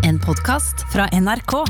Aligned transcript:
En 0.00 0.18
podkast 0.18 0.84
fra 0.90 1.06
NRK. 1.10 1.62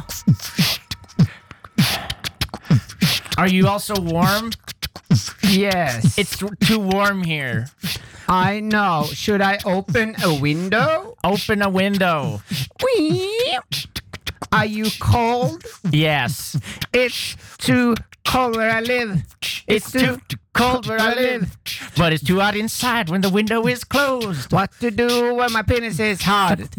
Are 3.37 3.49
you 3.49 3.67
also 3.69 3.95
warm? 4.01 4.51
Yes, 5.43 6.17
It's 6.19 6.37
too 6.67 6.79
warm 6.79 7.23
here. 7.25 7.67
I 8.29 8.61
know. 8.61 9.05
Should 9.13 9.41
I 9.43 9.59
open 9.65 10.15
a 10.25 10.33
window? 10.41 11.15
Open 11.25 11.63
a 11.63 11.69
window. 11.69 12.41
Are 14.53 14.67
you 14.67 14.87
cold? 15.01 15.63
Yes. 15.91 16.57
It's 16.93 17.37
too 17.59 17.95
cold 18.25 18.57
where 18.57 18.71
I 18.71 18.81
live. 18.81 19.23
It's 19.67 19.91
too 19.91 20.19
cold 20.55 20.87
where 20.87 21.01
I 21.01 21.15
live. 21.15 21.57
But 21.97 22.13
it's 22.13 22.23
too 22.25 22.41
hot 22.41 22.57
inside 22.57 23.11
when 23.11 23.21
the 23.21 23.31
window 23.31 23.67
is 23.67 23.85
closed. 23.85 24.53
What 24.53 24.71
to 24.81 24.91
do 24.91 25.35
when 25.35 25.53
my 25.53 25.63
penis 25.63 25.99
is 25.99 26.23
hard? 26.23 26.69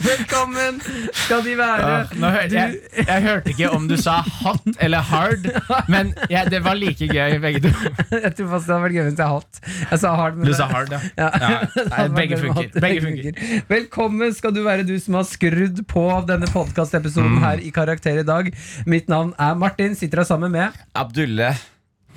Velkommen 0.00 0.78
skal 1.24 1.42
de 1.44 1.52
være. 1.58 1.86
Ja, 1.90 2.18
Nå 2.20 2.28
hør, 2.32 2.44
jeg, 2.52 2.76
jeg 3.06 3.22
hørte 3.24 3.52
ikke 3.52 3.70
om 3.74 3.86
du 3.90 3.96
sa 4.00 4.18
hot 4.40 4.66
eller 4.82 5.02
hard, 5.10 5.46
men 5.92 6.12
ja, 6.32 6.44
det 6.50 6.60
var 6.64 6.78
like 6.78 7.08
gøy, 7.10 7.36
begge 7.42 7.62
to. 7.66 7.72
Jeg 8.14 8.32
tror 8.38 8.50
fast 8.54 8.68
det 8.68 8.74
hadde 8.74 8.84
vært 8.84 8.96
gøy 8.96 9.04
hvis 9.08 9.20
jeg 9.22 9.32
hot. 9.34 9.60
Jeg 9.90 10.02
sa 10.04 10.12
hard, 10.20 10.38
men 10.40 10.48
Du 10.50 10.54
sa 10.56 10.68
hard, 10.70 10.94
ja. 10.94 11.00
Ja. 11.18 11.30
Ja. 11.42 11.50
Nei, 11.92 12.06
begge 12.16 12.38
funker. 12.40 12.70
Begge 12.84 13.04
funker. 13.06 13.42
Velkommen 13.70 14.34
skal 14.36 14.54
du 14.56 14.62
være, 14.66 14.86
du 14.88 14.94
som 15.02 15.18
har 15.20 15.26
skrudd 15.28 15.82
på 15.90 16.06
denne 16.30 16.48
podkastepisoden 16.54 17.28
Mm. 17.30 17.42
her 17.44 17.60
i 17.62 17.68
Karakter 17.74 18.16
i 18.18 18.24
dag. 18.26 18.48
Mitt 18.90 19.08
navn 19.12 19.34
er 19.38 19.54
Martin. 19.60 19.92
Sitter 19.98 20.22
her 20.22 20.26
sammen 20.28 20.50
med 20.54 20.74
Abdulle. 20.98 21.52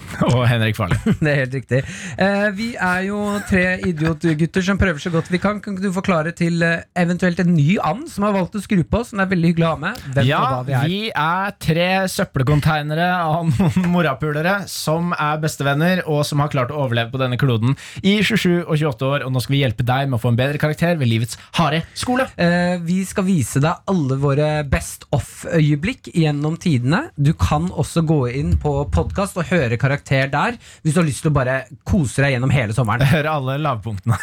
Og 0.30 0.44
Henrik 0.48 0.76
Farley. 0.78 0.98
Det 1.24 1.30
er 1.32 1.38
helt 1.44 1.56
riktig. 1.58 1.80
Eh, 2.22 2.48
vi 2.58 2.68
er 2.76 3.06
jo 3.08 3.20
tre 3.50 3.64
idiotgutter 3.88 4.66
som 4.66 4.78
prøver 4.78 5.02
så 5.02 5.10
godt 5.14 5.30
vi 5.34 5.40
kan. 5.42 5.60
Kan 5.64 5.76
ikke 5.78 5.88
du 5.88 5.96
forklare 5.96 6.34
til 6.38 6.62
eh, 6.66 6.84
eventuelt 7.00 7.40
en 7.42 7.54
ny 7.56 7.78
and 7.82 8.06
som 8.12 8.26
har 8.28 8.36
valgt 8.36 8.58
å 8.60 8.62
skru 8.64 8.84
på, 8.86 9.02
som 9.08 9.20
det 9.22 9.26
er 9.28 9.32
veldig 9.34 9.52
hyggelig 9.54 9.68
å 9.68 9.72
ha 9.74 9.80
med? 9.86 10.04
Hvem 10.14 10.28
Ja, 10.30 10.42
hva 10.44 10.60
vi 10.68 10.76
er. 10.78 10.90
vi 10.92 11.00
er 11.10 11.56
tre 11.64 11.88
søppelkonteinere 12.14 13.08
av 13.24 13.48
noen 13.50 13.88
morapulere 13.94 14.56
som 14.70 15.14
er 15.18 15.42
bestevenner, 15.44 16.04
og 16.10 16.22
som 16.28 16.44
har 16.44 16.52
klart 16.54 16.74
å 16.74 16.82
overleve 16.86 17.14
på 17.14 17.22
denne 17.22 17.40
kloden 17.42 17.74
i 18.04 18.18
27 18.22 18.64
og 18.68 18.76
28 18.78 19.10
år. 19.10 19.26
Og 19.28 19.34
nå 19.34 19.42
skal 19.44 19.56
vi 19.58 19.64
hjelpe 19.64 19.88
deg 19.88 20.12
med 20.12 20.20
å 20.20 20.24
få 20.24 20.34
en 20.34 20.40
bedre 20.40 20.62
karakter 20.62 21.00
ved 21.02 21.10
livets 21.10 21.40
harde 21.58 21.82
skole. 21.98 22.28
Eh, 22.38 22.76
vi 22.86 23.00
skal 23.08 23.26
vise 23.28 23.64
deg 23.64 23.90
alle 23.90 24.20
våre 24.22 24.52
best 24.70 25.08
off-øyeblikk 25.16 26.12
gjennom 26.14 26.58
tidene. 26.62 27.06
Du 27.18 27.34
kan 27.38 27.70
også 27.72 28.06
gå 28.08 28.20
inn 28.36 28.56
på 28.62 28.76
podkast 28.94 29.40
og 29.42 29.50
høre 29.50 29.80
karakter 29.84 30.32
der, 30.34 30.58
hvis 30.82 30.96
du 30.96 31.04
har 31.04 31.08
lyst 31.08 31.26
til 31.26 31.34
å 31.34 31.38
bare 31.38 31.62
kose 31.88 32.24
deg 32.24 32.38
gjennom 32.38 32.54
hele 32.54 32.76
sommeren. 32.76 33.06
Hør 33.14 33.32
alle 33.38 33.60
lavpunktene. 33.62 34.20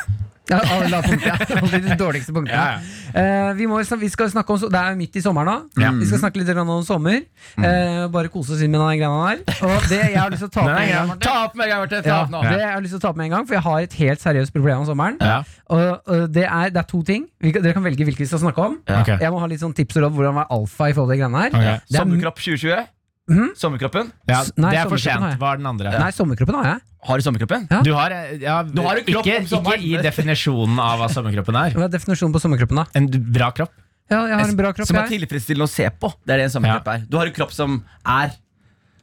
Ja, 0.50 0.58
alle 0.74 0.88
lavpunktene. 0.90 1.60
Alle 1.60 1.78
de 1.84 1.96
dårligste 2.00 2.34
punktene. 2.34 2.58
Ja, 2.58 3.00
Eh, 3.10 3.48
vi, 3.58 3.66
må, 3.66 3.80
vi 3.98 4.08
skal 4.08 4.28
snakke 4.30 4.54
om 4.54 4.58
Det 4.70 4.78
er 4.78 4.92
jo 4.92 4.98
midt 5.00 5.16
i 5.18 5.22
sommeren 5.24 5.48
nå. 5.50 5.82
Ja. 5.82 5.88
Vi 5.98 6.06
skal 6.06 6.20
snakke 6.22 6.38
litt 6.38 6.50
om 6.62 6.68
sommer. 6.86 7.24
Uh, 7.58 8.06
bare 8.12 8.30
kose 8.30 8.54
oss 8.54 8.62
inn 8.62 8.70
med 8.70 8.78
den 8.78 9.00
greia 9.00 9.40
der. 9.42 9.56
Og 9.66 9.88
det 9.90 9.98
jeg 9.98 10.14
har 10.14 10.30
lyst 10.30 10.44
til 10.44 10.50
å 10.50 10.54
ta 10.54 10.62
opp 10.62 10.70
med 10.76 10.84
en 10.84 10.92
gang 10.94 11.08
Martin. 11.08 11.24
Ta 11.24 11.34
opp 11.48 11.56
med 11.58 11.72
Martin, 11.72 12.04
ta 12.04 12.12
ja, 12.12 12.20
opp 12.22 12.30
nå. 12.30 12.44
det 12.46 12.60
jeg 12.60 12.70
har 12.70 12.84
lyst 12.84 12.94
til 12.94 13.00
å 13.00 13.02
ta 13.02 13.10
opp 13.10 13.18
med 13.18 13.26
en 13.26 13.34
gang 13.34 13.48
For 13.48 13.58
jeg 13.58 13.64
har 13.66 13.88
et 13.88 13.98
helt 14.04 14.22
seriøst 14.22 14.54
problem 14.54 14.84
om 14.84 14.86
sommeren. 14.92 15.18
Ja. 15.18 15.40
Og, 15.74 15.82
og 16.06 16.30
det, 16.36 16.46
er, 16.46 16.70
det 16.70 16.82
er 16.84 16.88
to 16.94 17.02
ting. 17.10 17.26
Vi, 17.42 17.52
dere 17.58 17.74
kan 17.74 17.86
velge 17.86 18.06
hvilke 18.06 18.22
vi 18.22 18.30
skal 18.30 18.44
snakke 18.44 18.70
om. 18.70 18.78
Okay. 18.86 19.18
Jeg 19.18 19.34
må 19.34 19.42
ha 19.42 19.50
litt 19.50 19.64
sånn 19.64 19.74
tips 19.74 19.98
og 19.98 20.06
råd 20.06 20.16
hvordan 20.20 20.38
være 20.38 20.58
alfa 20.60 20.90
i 20.92 20.96
forhold 20.96 21.10
til 21.10 21.18
de 21.18 21.24
greiene 21.24 21.44
her. 21.44 21.52
Okay. 21.58 21.76
Er, 21.80 21.98
Sommerkropp 21.98 22.42
2020. 22.46 22.88
Mhm. 23.30 23.52
Sommerkroppen. 23.56 24.10
Ja, 24.28 24.40
Nei, 24.56 24.70
det 24.74 24.80
er 24.82 24.88
for 24.90 24.98
sent. 24.98 25.38
Hva 25.38 25.52
er 25.54 25.60
den 25.60 25.68
andre? 25.70 25.92
nei, 26.02 26.10
sommerkroppen 26.10 26.56
har 26.58 26.64
jeg. 26.74 26.80
Har 27.08 27.16
du 27.20 27.24
sommerkroppen? 27.24 27.68
Ja. 27.70 27.82
Du 27.86 27.92
har, 27.94 28.10
eh, 28.10 28.36
ja, 28.42 28.62
Du 28.66 28.82
har 28.82 28.96
en 28.98 29.04
kropp 29.06 29.24
ikke, 29.26 29.56
om 29.56 29.70
ikke 29.70 29.78
i 29.86 29.94
definisjonen 30.02 30.78
av 30.82 30.98
hva 31.00 31.08
sommerkroppen 31.14 31.56
er. 31.56 31.70
Hva 31.78 31.86
er 31.86 31.94
definisjonen 31.94 32.34
på 32.34 32.42
sommerkroppen, 32.42 32.76
da? 32.82 32.86
En 32.94 33.06
bra 33.08 33.50
kropp. 33.56 33.70
Ja, 34.10 34.24
jeg 34.26 34.34
har 34.34 34.48
en 34.50 34.56
bra 34.58 34.72
kropp. 34.74 34.88
Som 34.90 34.96
er 34.98 35.06
tilfredsstillende 35.08 35.68
å 35.68 35.70
se 35.70 35.86
på. 35.88 36.12
Det 36.26 36.34
er 36.34 36.42
det 36.42 36.44
en 36.50 36.54
sommerkropp 36.60 36.88
er. 36.96 37.06
Du 37.08 37.16
har 37.16 37.26
en 37.30 37.32
kropp 37.32 37.52
som 37.54 37.84
er 38.04 38.32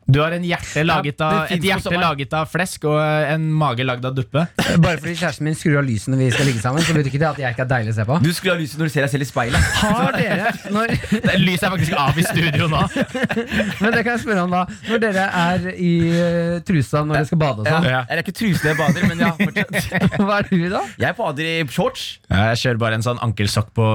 Du 0.08 0.22
har 0.22 0.32
en 0.32 0.44
hjerte 0.48 0.84
laget 0.88 1.20
av, 1.20 1.50
et 1.52 1.64
hjerte 1.68 1.92
laget 2.00 2.32
av 2.38 2.48
flesk 2.48 2.86
og 2.88 2.96
en 3.04 3.44
mage 3.60 3.84
lagd 3.84 4.06
av 4.08 4.14
duppe. 4.16 4.46
Bare 4.84 5.02
fordi 5.02 5.18
kjæresten 5.20 5.44
min 5.50 5.58
skrur 5.58 5.82
av 5.82 5.88
lyset 5.88 6.14
når 6.14 6.22
vi 6.22 6.28
skal 6.32 6.48
ligge 6.48 6.62
sammen, 6.64 6.86
så 6.88 6.96
betyr 6.96 7.10
ikke 7.12 7.20
det 7.26 7.28
at 7.28 7.42
jeg 7.44 7.56
ikke 7.58 7.66
er 7.66 7.72
deilig 7.74 7.92
å 7.92 7.98
se 7.98 8.06
på. 8.08 8.20
Du 8.24 8.30
skrur 8.38 8.54
av 8.54 8.62
lyset 8.62 8.80
når 8.80 8.88
du 8.88 8.94
ser 8.94 9.04
deg 9.04 9.12
selv 9.12 9.26
i 9.26 9.28
speilet. 9.28 9.68
Har 9.82 10.16
dere 10.16 10.54
når, 10.72 10.94
Lyset 11.48 11.66
er 11.68 11.74
faktisk 11.76 11.98
av 12.00 12.22
i 12.22 12.24
studio 12.24 12.70
nå. 12.72 12.84
Men 13.84 13.98
det 13.98 14.06
kan 14.08 14.14
jeg 14.14 14.24
spørre 14.24 14.46
om 14.48 14.54
da 14.56 14.62
Når 14.88 15.02
dere 15.04 15.26
er 15.42 15.68
i 15.76 15.92
eh, 16.08 16.54
trusa 16.68 17.04
når 17.04 17.20
dere 17.20 17.30
skal 17.30 17.42
bade 17.44 17.66
og 17.66 17.68
sånn, 17.68 17.88
Ja. 17.92 18.00
Jeg 18.08 18.16
er 18.16 18.24
ikke 18.24 18.36
trusende 18.40 18.72
jeg 18.72 18.80
bader, 18.80 19.06
men 19.12 19.22
ja, 19.22 19.30
fortsatt. 19.38 20.18
hva 20.22 20.40
er 20.40 20.48
du 20.50 20.56
da? 20.72 20.82
Jeg 21.04 21.16
bader 21.20 21.48
i 21.52 21.54
shorts. 21.72 22.06
Ja, 22.32 22.48
Jeg 22.54 22.62
kjører 22.64 22.82
bare 22.86 23.00
en 23.00 23.06
sånn 23.06 23.20
ankelsokk 23.28 23.70
på, 23.76 23.88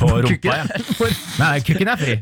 på 0.00 0.10
rumpa. 0.26 0.58
Ja. 0.58 1.10
Nei, 1.38 1.52
kukken 1.66 1.90
er 1.92 2.00
fri. 2.00 2.18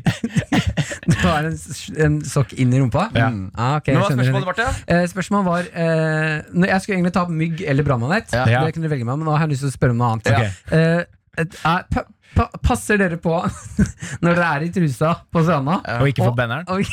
Du 1.05 1.17
har 1.25 1.49
en, 1.49 1.57
en 2.05 2.17
sokk 2.27 2.53
inn 2.61 2.73
i 2.75 2.81
rumpa? 2.81 3.07
Ja. 3.15 3.29
Ah, 3.55 3.75
okay, 3.79 3.93
Men 3.95 4.01
hva 4.03 4.09
er 4.11 4.17
spørsmålet. 4.17 4.45
Marte? 4.51 4.67
Eh, 4.87 5.05
spørsmålet 5.11 5.45
var 5.45 5.69
eh, 5.73 6.41
når 6.53 6.67
Jeg 6.73 6.81
skulle 6.85 6.97
egentlig 6.99 7.13
ta 7.15 7.23
opp 7.25 7.29
mygg 7.43 7.61
eller 7.65 7.83
brannmanet. 7.87 8.33
Ja. 8.35 8.45
Ja. 8.51 8.63
Det 8.65 8.73
kunne 8.75 8.89
du 8.89 8.93
velge 8.95 9.05
meg, 9.07 9.17
men 9.17 9.25
nå 9.29 9.35
har 9.37 9.45
jeg 9.47 9.53
lyst 9.55 9.65
til 9.67 9.71
å 9.71 9.77
spørre 9.77 9.95
om 9.95 10.01
noe 10.03 10.11
annet. 10.15 10.31
Ok. 10.31 10.73
Eh, 10.75 11.05
et- 11.45 11.57
er, 11.65 11.83
pa, 11.91 12.03
pa, 12.35 12.45
passer 12.63 12.97
dere 13.01 13.17
på 13.19 13.35
når 14.23 14.35
dere 14.35 14.49
er 14.55 14.65
i 14.67 14.71
trusa 14.75 15.13
på 15.31 15.43
stranda? 15.43 15.81
Og 16.01 16.07
ikke 16.11 16.23
få 16.27 16.35
benneren. 16.37 16.67
og- 16.67 16.85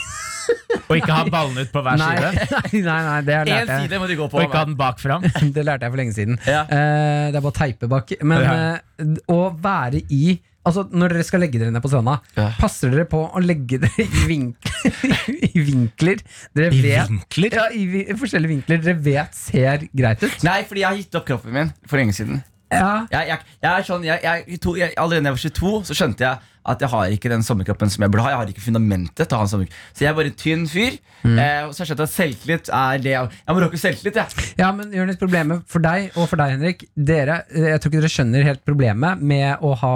Og 0.91 0.97
ikke 0.99 1.15
ha 1.15 1.23
ballene 1.31 1.63
ut 1.63 1.71
på 1.73 1.81
hver 1.87 1.99
Nei, 2.01 2.17
side. 2.19 2.47
nei, 2.83 3.01
nei, 3.07 3.19
det 3.23 3.35
har 3.37 3.47
jeg. 3.47 3.67
jeg. 3.69 3.83
side 3.87 3.99
må 4.03 4.09
du 4.11 4.15
gå 4.19 4.27
på. 4.33 4.41
Og 4.41 4.43
ikke 4.49 4.59
ha 4.59 4.65
den 4.67 4.75
bak 4.81 4.99
fram. 4.99 5.23
Det 5.55 5.63
lærte 5.65 5.87
jeg 5.87 5.93
for 5.95 6.01
lenge 6.01 6.15
siden. 6.17 6.39
Ja. 6.49 6.63
Eh, 6.67 7.27
det 7.31 7.39
er 7.39 7.45
bare 7.45 7.53
å 7.53 7.59
teipe 7.61 7.89
bak. 7.93 8.11
Men 8.27 8.43
Ja. 8.43 8.55
eh, 8.75 9.15
å 9.31 9.39
være 9.63 10.03
i 10.11 10.41
Altså 10.65 10.85
Når 10.95 11.11
dere 11.17 11.25
skal 11.27 11.41
legge 11.43 11.59
dere 11.59 11.73
ned 11.75 11.83
på 11.83 11.91
stranda, 11.91 12.21
Ja. 12.39 12.51
passer 12.61 12.93
dere 12.95 13.05
på 13.11 13.19
å 13.35 13.41
legge 13.43 13.81
dere 13.83 14.05
i, 14.05 14.27
vink 14.31 14.71
i 15.49 15.65
vinkler 15.67 16.23
dere 16.55 16.71
I 16.71 16.83
vet, 16.85 17.11
vinkler? 17.11 17.57
Ja, 17.59 17.65
i, 17.75 17.83
vi- 17.91 18.07
forskjellige 18.21 18.53
vinkler 18.55 18.83
dere 18.85 18.95
vet 19.03 19.35
ser 19.35 19.89
greit 19.91 20.23
ut. 20.23 20.39
Nei, 20.47 20.61
fordi 20.69 20.85
jeg 20.85 20.89
har 20.93 21.01
gitt 21.03 21.19
opp 21.19 21.27
kroppen 21.33 21.57
min 21.57 21.73
for 21.87 21.99
lenge 21.99 22.15
siden. 22.15 22.43
Ja, 22.73 23.03
Jeg, 23.13 23.27
jeg, 23.29 23.39
jeg 23.61 23.69
er 23.69 23.85
sånn, 23.85 24.05
jeg, 24.07 24.59
to, 24.65 24.73
jeg, 24.81 24.95
allerede 24.97 25.27
da 25.27 25.33
jeg 25.35 25.37
var 25.37 25.43
22, 25.45 25.73
så 25.91 25.97
skjønte 25.99 26.25
jeg 26.25 26.49
at 26.73 26.81
jeg 26.81 26.89
har 26.93 27.11
ikke 27.13 27.29
den 27.33 27.43
sommerkroppen 27.45 27.91
som 27.91 28.05
jeg 28.07 28.13
burde 28.15 28.23
ha. 28.25 28.31
Jeg 28.33 28.39
har 28.39 28.51
ikke 28.55 28.63
fundamentet 28.65 29.27
til 29.29 29.35
å 29.37 29.41
ha 29.43 29.45
en 29.45 29.51
sommerkropp. 29.51 29.81
Så 29.99 30.05
jeg 30.07 30.09
er 30.13 30.17
bare 30.17 30.31
en 30.31 30.39
tynn 30.41 30.63
fyr. 30.71 30.95
Eh, 31.27 31.67
og 31.67 31.75
så 31.75 31.83
har 31.83 31.85
jeg 31.85 31.91
skjønt 31.91 32.05
at 32.07 32.13
selvtillit 32.15 32.71
er 32.79 33.03
det 33.03 33.13
Jeg 33.19 33.51
må 33.51 33.61
råke 33.67 33.81
selvtillit, 33.83 34.17
jeg. 34.23 34.47
ja 34.63 34.71
men 34.79 34.95
Jonis, 34.95 35.19
problemet 35.21 35.67
for 35.71 35.83
deg 35.85 36.15
og 36.17 36.31
for 36.31 36.39
deg, 36.41 36.55
Henrik 36.57 36.87
dere, 36.97 37.43
Jeg 37.51 37.83
tror 37.83 37.93
ikke 37.93 38.01
dere 38.07 38.15
skjønner 38.15 38.47
helt 38.49 38.65
problemet 38.67 39.21
med 39.35 39.59
å 39.61 39.75
ha 39.83 39.95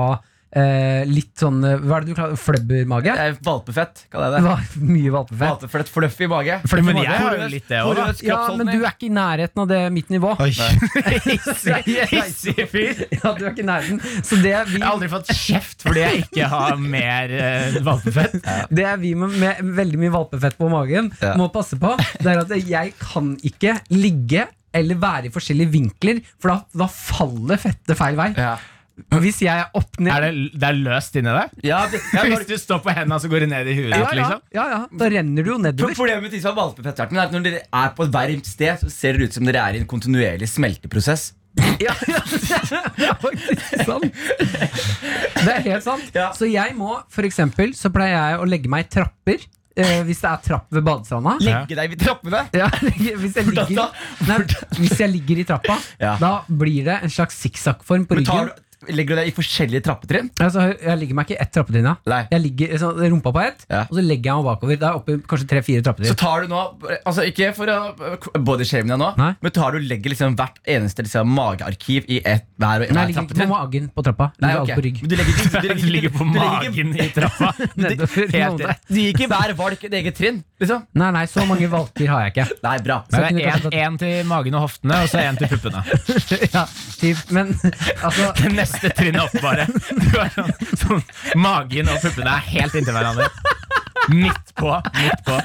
eh, 0.52 1.02
litt 1.08 1.32
sånn 1.40 1.58
eh, 1.66 1.76
Hva 1.82 1.96
er 1.98 2.04
det 2.06 2.12
du 2.12 2.16
kaller 2.18 2.36
fløbbermage? 2.40 3.12
Er 3.16 3.34
Valpefett, 3.44 4.04
kaller 4.12 4.36
Det 4.36 4.40
jeg 4.40 4.44
det. 4.44 4.50
var 4.50 4.60
mye 4.96 5.12
valpefett. 5.16 5.48
Valpefett, 5.48 5.88
fluffy 5.92 6.28
mage. 6.30 6.58
Fluffy 6.68 6.84
Men 6.86 6.98
mage. 7.00 7.06
jeg 7.08 7.22
har 7.24 7.36
jo 7.40 7.48
litt 7.56 7.68
det 7.72 7.80
òg, 7.82 8.00
Ja, 8.26 8.38
men 8.56 8.66
du 8.70 8.76
er 8.84 8.90
ikke 8.94 9.08
i 9.08 9.12
nærheten 9.16 9.62
av 9.64 9.68
det 9.72 9.80
mitt 9.96 10.10
nivå. 10.14 10.34
Hissig 12.12 12.66
fyr. 12.70 13.04
Ja, 13.16 13.32
du 13.36 13.44
er 13.46 13.50
ikke 13.52 13.64
i 13.64 13.68
nærheten. 13.68 14.00
Så 14.26 14.38
det 14.42 14.54
vi, 14.70 14.78
Jeg 14.78 14.84
har 14.84 14.92
aldri 14.94 15.10
fått 15.12 15.30
kjeft 15.36 15.84
fordi 15.86 16.02
jeg 16.04 16.24
ikke 16.26 16.48
har 16.52 16.76
mer 16.80 17.32
uh, 17.36 17.78
valpefett. 17.86 18.36
det 18.70 18.88
vi 19.02 19.14
med, 19.18 19.34
med 19.40 19.72
veldig 19.76 20.00
mye 20.04 20.14
valpefett 20.14 20.56
på 20.58 20.70
magen 20.72 21.10
Ja. 21.22 21.34
må 21.38 21.48
passe 21.54 21.76
på, 21.80 21.94
det 22.22 22.32
er 22.32 22.42
at 22.42 22.52
jeg 22.68 22.94
kan 23.00 23.34
ikke 23.46 23.76
ligge 23.94 24.46
eller 24.76 24.98
være 25.00 25.28
i 25.30 25.32
forskjellige 25.32 25.72
vinkler, 25.72 26.18
for 26.42 26.52
da, 26.52 26.56
da 26.84 26.86
faller 26.92 27.56
fettet 27.60 27.96
feil 27.96 28.18
vei. 28.18 28.26
Ja. 28.36 28.56
Hvis 29.20 29.42
jeg 29.44 29.52
er 29.52 29.74
opp 29.76 29.98
ned 30.00 30.08
Er 30.14 30.24
det, 30.24 30.30
det 30.56 30.68
er 30.70 30.78
løst 30.80 31.16
inni 31.20 31.32
deg? 31.36 31.56
Ja, 31.68 31.82
det, 31.92 32.00
ja, 32.16 32.22
Hvis 32.30 32.46
du 32.48 32.54
står 32.60 32.80
på 32.84 32.94
hendene, 32.96 33.18
så 33.20 33.28
går 33.28 33.44
det 33.44 33.48
ned 33.50 33.68
i 33.68 33.74
huet 33.76 33.90
ja, 33.92 33.98
ditt, 33.98 34.06
ja, 34.06 34.14
liksom? 34.22 34.44
ja, 34.56 34.64
ja, 34.72 34.78
da 35.02 35.08
renner 35.12 35.44
du 35.44 35.50
jo 35.52 35.56
nedover. 35.60 35.96
Problemet 35.98 36.24
med 36.24 36.32
de 36.32 36.40
som 36.40 36.54
har 36.54 36.58
valpefettarten 36.62 37.18
er 37.20 37.26
at 37.26 37.34
når 37.36 37.44
dere 37.44 37.60
er 37.66 37.90
på 37.98 38.06
et 38.06 38.14
varmt 38.14 38.48
sted, 38.48 38.80
så 38.80 38.92
ser 38.92 39.18
dere 39.18 39.28
ut 39.28 39.36
som 39.36 39.44
dere 39.48 39.64
er 39.68 39.76
i 39.76 39.82
en 39.82 39.90
kontinuerlig 39.90 40.48
smelteprosess. 40.48 41.28
Ja, 41.80 41.92
ja, 42.12 42.22
det 42.96 43.06
er 43.08 43.20
faktisk 43.20 43.84
sant. 43.84 44.18
Det 45.36 45.52
er 45.52 45.62
helt 45.68 45.84
sant. 45.84 46.08
Ja. 46.16 46.30
Så 46.36 46.48
jeg 46.50 46.74
må, 46.76 46.96
for 47.12 47.28
eksempel, 47.28 47.72
så 47.76 47.92
pleier 47.92 48.16
jeg 48.16 48.40
å 48.42 48.48
legge 48.48 48.72
meg 48.72 48.88
i 48.88 48.90
trapper. 48.96 49.44
Eh, 49.76 49.98
hvis 50.08 50.22
det 50.24 50.28
er 50.30 50.38
trapp 50.40 50.70
ved 50.72 50.84
badestranda. 50.86 51.34
Legge 51.44 51.76
deg 51.76 51.90
ved 51.92 52.00
trappene. 52.00 52.46
Ja, 52.56 52.70
hvis, 53.20 53.34
jeg 53.36 53.50
ligger, 53.50 53.90
nei, 54.24 54.38
hvis 54.78 54.94
jeg 55.02 55.12
ligger 55.12 55.42
i 55.42 55.44
trappa, 55.48 55.76
Ja. 56.00 56.14
da 56.20 56.30
blir 56.48 56.86
det 56.88 57.02
en 57.04 57.12
slags 57.12 57.36
sikksakkform 57.44 58.06
på 58.08 58.16
Men 58.16 58.24
tar 58.28 58.46
ryggen. 58.46 58.54
du, 58.56 58.65
legger 58.90 59.16
du 59.16 59.20
deg 59.20 59.30
i 59.30 59.34
forskjellige 59.36 59.84
trappetrinn? 59.86 60.30
Altså, 60.42 60.68
jeg 60.74 61.00
ligger 61.00 61.18
meg 61.18 61.28
ikke 61.28 61.36
i 61.36 61.42
ett 61.42 61.52
trappetrinn. 61.54 61.88
Jeg 62.06 62.42
ligger 62.42 62.76
så, 62.80 62.92
rumpa 62.96 63.32
på 63.34 63.42
ett, 63.42 63.66
Ja. 63.70 63.82
og 63.86 63.94
så 63.96 64.04
legger 64.04 64.30
jeg 64.30 64.36
meg 64.40 64.48
bakover. 64.50 64.80
Det 64.80 64.88
er 64.88 65.00
oppe 65.00 65.16
i 65.16 65.18
kanskje 65.18 65.48
tre-fire 65.50 65.94
Så 66.06 66.16
tar 66.16 66.42
du 66.42 66.48
nå 66.48 66.62
Altså 67.06 67.24
Ikke 67.26 67.52
for 67.54 67.66
å 67.70 67.78
bodyshame 68.38 68.88
deg 68.88 68.98
nå, 69.00 69.10
Nei. 69.16 69.32
men 69.40 69.52
tar 69.54 69.72
du 69.72 69.78
legger 69.78 70.12
liksom 70.12 70.36
hvert 70.36 70.58
eneste 70.66 71.02
liksom, 71.06 71.28
magearkiv 71.36 72.06
i 72.08 72.20
ett 72.24 72.46
hver, 72.56 72.80
Nei, 72.80 72.88
hver 72.88 73.00
jeg 73.00 73.08
ligger 73.10 73.26
ikke 73.26 73.40
på 73.40 73.48
magen 73.50 73.88
på 73.92 74.04
trappa. 74.06 74.30
Nei, 74.40 74.52
okay. 74.56 74.62
ok. 74.62 74.78
på 74.78 74.84
rygg. 74.86 75.00
Du 75.06 75.16
legger, 75.16 75.32
du, 75.36 75.58
du, 75.68 75.82
Du 75.82 75.90
ligger 75.92 76.14
på 76.14 76.24
magen 76.28 76.94
i 76.96 77.08
trappa. 77.14 77.52
Nedover 77.80 78.30
Helt 78.32 78.64
rett. 78.64 78.84
Du 78.88 79.00
gir 79.00 79.12
ikke 79.12 79.28
hver 79.30 79.54
valk 79.58 79.84
et 79.88 79.96
eget 80.00 80.16
trinn, 80.18 80.42
liksom? 80.62 80.86
Nei, 80.96 81.10
nei, 81.16 81.24
så 81.30 81.44
mange 81.48 81.68
valker 81.72 82.10
har 82.12 82.26
jeg 82.26 82.34
ikke. 82.34 82.46
Nei, 82.64 82.76
bra. 82.86 83.00
Men 83.12 83.40
det 83.40 83.46
er 83.50 83.68
én 83.84 83.98
til 84.00 84.26
magen 84.28 84.56
og 84.58 84.66
hoftene, 84.66 85.02
og 85.04 85.10
så 85.12 85.22
én 85.24 85.38
til 85.40 85.50
puppene. 85.52 85.82
ja, 86.56 86.64
typ, 87.00 87.22
men 87.34 87.52
altså 88.00 88.30
neste 88.76 88.92
trinn 88.96 89.18
opp, 89.20 89.34
bare. 89.42 89.66
Du 89.66 90.18
er 90.20 90.32
sånn, 90.34 90.52
sånn, 90.76 91.02
magen 91.40 91.90
og 91.90 92.00
puppene 92.04 92.36
er 92.36 92.48
helt 92.52 92.76
inntil 92.78 92.96
hverandre. 92.96 93.28
Midt 94.12 94.54
på. 94.58 94.70
Midt 95.00 95.24
på. 95.26 95.40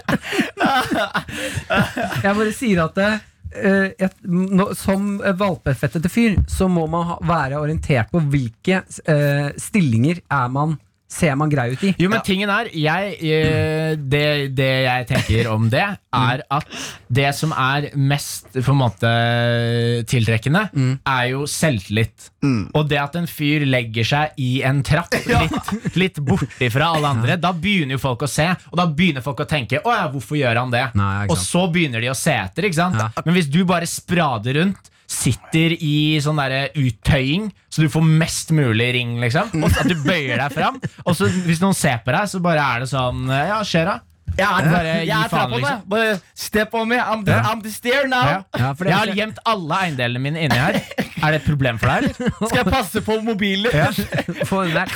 Jeg 2.21 2.35
bare 2.37 2.53
sier 2.53 2.83
at 2.83 3.01
eh, 3.01 3.87
et, 3.97 4.15
nå, 4.27 4.71
som 4.77 5.15
valpefettete 5.17 6.11
fyr, 6.11 6.37
så 6.51 6.69
må 6.71 6.85
man 6.91 7.07
ha, 7.09 7.19
være 7.25 7.61
orientert 7.61 8.11
på 8.13 8.21
hvilke 8.31 8.83
eh, 8.83 9.49
stillinger 9.59 10.23
er 10.27 10.53
man 10.53 10.77
ser 11.11 11.35
man 11.39 11.51
grei 11.51 11.71
ut 11.73 11.83
i. 11.83 11.91
Jo, 11.99 12.09
men 12.11 12.23
tingen 12.25 12.51
er 12.53 12.69
jeg, 12.71 13.15
eh, 13.19 13.93
det, 13.99 14.23
det 14.55 14.69
jeg 14.85 15.07
tenker 15.09 15.49
om 15.51 15.67
det, 15.71 15.83
er 16.21 16.43
at 16.51 16.77
det 17.11 17.29
som 17.35 17.53
er 17.55 17.89
mest 17.99 18.51
på 18.55 18.73
en 18.73 18.79
måte 18.79 19.11
tiltrekkende, 20.11 20.65
er 21.07 21.25
jo 21.33 21.45
selvtillit. 21.49 22.29
Og 22.77 22.87
det 22.89 22.99
at 23.01 23.17
en 23.19 23.29
fyr 23.29 23.65
legger 23.67 24.07
seg 24.07 24.39
i 24.41 24.51
en 24.67 24.81
trapp 24.87 25.13
litt, 25.41 25.73
litt 25.99 26.21
borti 26.25 26.71
fra 26.73 26.93
alle 26.95 27.11
andre, 27.15 27.37
da 27.41 27.53
begynner 27.55 27.97
jo 27.97 28.03
folk 28.07 28.25
å 28.27 28.31
se, 28.31 28.47
og 28.71 28.79
da 28.79 28.87
begynner 28.87 29.25
folk 29.25 29.43
å 29.43 29.49
tenke 29.49 29.81
'Å 29.81 29.93
ja, 29.95 30.07
hvorfor 30.11 30.37
gjør 30.39 30.59
han 30.63 30.71
det?' 30.73 30.87
Nei, 30.97 31.27
og 31.27 31.37
så 31.39 31.65
begynner 31.71 32.03
de 32.03 32.11
å 32.11 32.17
se 32.17 32.33
etter. 32.35 32.67
ikke 32.67 32.79
sant? 32.79 32.99
Ja. 32.99 33.09
Men 33.25 33.35
hvis 33.37 33.49
du 33.51 33.63
bare 33.67 33.87
sprader 33.89 34.59
rundt 34.59 34.91
Sitter 35.11 35.73
i 35.75 35.95
sånn 36.23 36.39
der 36.39 36.69
uttøying, 36.79 37.49
så 37.67 37.83
du 37.83 37.89
får 37.91 38.05
mest 38.07 38.53
mulig 38.55 38.91
ring. 38.95 39.17
liksom 39.19 39.51
Og 39.59 39.67
At 39.81 39.89
du 39.91 39.97
bøyer 40.05 40.39
deg 40.39 40.53
fram. 40.55 40.79
Og 41.03 41.17
så 41.19 41.27
hvis 41.47 41.59
noen 41.63 41.75
ser 41.75 41.99
på 42.05 42.13
deg, 42.15 42.29
så 42.31 42.39
bare 42.43 42.63
er 42.63 42.85
det 42.85 42.89
sånn 42.93 43.25
Ja, 43.27 43.59
skjer 43.67 43.89
da? 43.91 43.97
Jeg 44.31 44.47
er, 44.47 44.67
Bare 44.71 44.91
jeg 45.03 45.11
er 45.11 45.27
faen, 45.27 45.51
liksom. 45.57 45.79
Bare 45.91 46.11
step 46.39 46.75
on 46.79 46.87
me. 46.87 46.95
I'm 46.95 47.25
the, 47.27 47.33
I'm 47.35 47.59
the 47.65 47.71
stair 47.73 48.05
now. 48.07 48.21
Ja. 48.29 48.37
Ja, 48.61 48.69
for 48.79 48.87
Jeg 48.87 48.95
har 48.95 49.11
gjemt 49.17 49.41
alle 49.51 49.79
eiendelene 49.83 50.21
mine 50.23 50.45
inni 50.45 50.55
her. 50.55 50.77
Er 51.21 51.33
det 51.35 51.41
et 51.41 51.47
problem 51.49 51.77
for 51.81 51.91
deg, 51.91 52.07
eller? 52.15 52.31
Skal 52.47 52.61
jeg 52.61 52.69
passe 52.71 53.01
på 53.03 53.17
mobilen? 53.25 53.75
Få 54.47 54.61
den 54.69 54.77
der. 54.79 54.93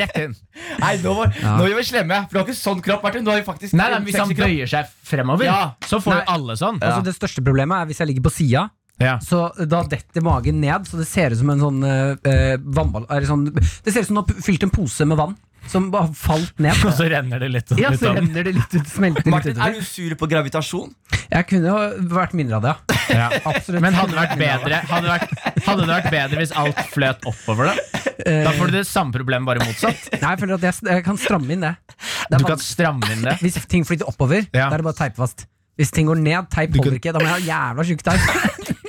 Rett 0.00 0.18
inn. 0.18 0.34
Nei, 0.82 0.90
nå 1.04 1.14
var, 1.20 1.30
nå 1.46 1.68
er 1.68 1.76
vi 1.78 1.84
slemme. 1.86 2.18
For 2.26 2.34
du 2.34 2.40
har 2.40 2.48
ikke 2.48 2.58
sånn 2.58 2.82
kropp, 2.84 3.06
Martin. 3.06 3.22
Du 3.24 3.30
har 3.30 3.38
jo 3.38 3.46
faktisk 3.46 3.78
Nei, 3.78 3.86
nei, 3.94 4.00
Hvis 4.08 4.18
han 4.18 4.34
bøyer 4.34 4.72
seg 4.74 4.90
fremover, 5.06 5.46
Ja. 5.46 5.60
så 5.86 6.02
får 6.02 6.18
Nei. 6.18 6.26
alle 6.34 6.58
sånn. 6.58 6.82
Altså, 6.82 7.06
det 7.06 7.14
største 7.20 7.46
problemet 7.46 7.78
er 7.84 7.88
hvis 7.92 8.02
jeg 8.02 8.10
ligger 8.10 8.26
på 8.26 8.34
sida. 8.34 8.66
Ja. 9.02 9.18
Så 9.20 9.50
da 9.68 9.82
detter 9.84 10.24
magen 10.24 10.60
ned, 10.62 10.86
så 10.88 10.96
det 11.00 11.04
ser 11.10 11.34
ut 11.34 11.40
som 11.42 11.50
en 11.52 11.60
sånn 11.60 11.82
uh, 11.84 12.56
vannball 12.64 13.04
eller 13.10 13.26
sånn, 13.28 13.42
Det 13.52 13.92
ser 13.92 14.06
ut 14.06 14.08
som 14.08 14.16
du 14.16 14.22
har 14.24 14.46
fylt 14.46 14.64
en 14.64 14.72
pose 14.72 15.04
med 15.04 15.18
vann 15.20 15.34
som 15.66 15.88
bare 15.90 16.12
falt 16.14 16.58
ned. 16.62 16.78
Og 16.86 16.92
så 16.94 17.08
renner 17.10 17.42
det 17.42 17.48
litt 17.50 17.72
Ja, 17.80 17.90
så 17.98 18.12
renner 18.14 18.46
det 18.46 18.52
litt 18.56 18.74
ut, 18.76 18.86
smelter 18.88 19.26
litt 19.26 19.32
Martin, 19.34 19.58
er 19.60 19.74
du 19.74 19.82
sur 19.84 20.14
på 20.18 20.28
gravitasjon? 20.30 20.92
Jeg 21.26 21.48
kunne 21.50 21.72
jo 21.72 22.06
vært 22.14 22.36
mindre 22.38 22.60
av 22.60 22.66
det, 22.68 22.74
ja. 23.10 23.16
Ja. 23.16 23.26
Absolutt. 23.50 23.82
Men 23.84 23.94
hadde 23.98 24.14
det 24.14 24.20
vært 24.22 24.38
bedre 24.40 24.78
Hadde 24.90 25.06
det 25.06 25.12
vært, 25.12 25.34
hadde 25.66 25.82
det 25.82 25.90
vært 25.90 26.08
bedre 26.14 26.40
hvis 26.42 26.54
alt 26.62 26.80
fløt 26.94 27.26
oppover? 27.28 27.72
Da 27.74 28.38
Da 28.46 28.54
får 28.56 28.70
du 28.72 28.78
det 28.78 28.86
samme 28.88 29.14
problemet, 29.14 29.46
bare 29.46 29.66
motsatt. 29.66 30.06
Nei, 30.22 30.30
jeg 30.32 30.40
føler 30.40 30.56
at 30.56 30.64
jeg, 30.70 30.78
jeg 30.88 31.04
kan 31.06 31.20
stramme 31.20 31.52
inn 31.54 31.66
det. 31.66 31.74
det 32.30 32.40
Du 32.40 32.46
kan 32.48 32.62
stramme 32.62 33.10
inn 33.12 33.26
det. 33.26 33.36
hvis 33.42 33.58
ting 33.70 33.84
flytter 33.86 34.08
oppover, 34.10 34.46
Ja. 34.54 34.70
da 34.70 34.78
er 34.78 34.82
det 34.82 34.86
bare 34.88 34.96
å 34.96 34.98
teipe 35.02 35.20
fast. 35.20 35.44
Hvis 35.76 35.92
ting 35.92 36.08
går 36.08 36.16
ned, 36.22 36.48
teip 36.50 36.72
holder 36.72 36.96
kan- 36.96 37.00
ikke. 37.02 37.12
Da 37.12 37.20
må 37.20 37.28
jeg 37.28 37.36
ha 37.36 37.44
jævla 37.52 37.84
tjukk 37.90 38.06
teip. 38.06 38.85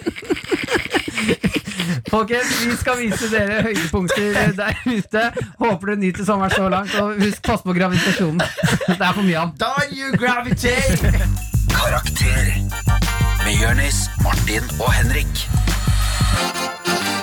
Folkens, 2.07 2.51
vi 2.63 2.75
skal 2.79 2.99
vise 3.01 3.27
dere 3.31 3.59
høydepunkter 3.65 4.53
der 4.55 4.77
ute. 4.87 5.23
Håper 5.59 5.91
dere 5.91 5.99
nyter 5.99 6.27
sommeren 6.27 6.53
så 6.55 6.69
langt. 6.71 6.93
Og 7.01 7.19
husk, 7.19 7.41
pass 7.43 7.65
på 7.65 7.75
gravitasjonen. 7.75 8.39
Det 8.87 8.95
er 8.95 9.11
for 9.11 9.23
mye 9.25 9.41
av 9.41 9.51
den. 9.59 9.97
You 9.97 10.13
gravitate! 10.15 11.11
Karakter 11.73 12.53
med 13.43 13.53
Jørnis, 13.59 14.05
Martin 14.23 14.63
og 14.79 14.89
Henrik. 14.95 15.43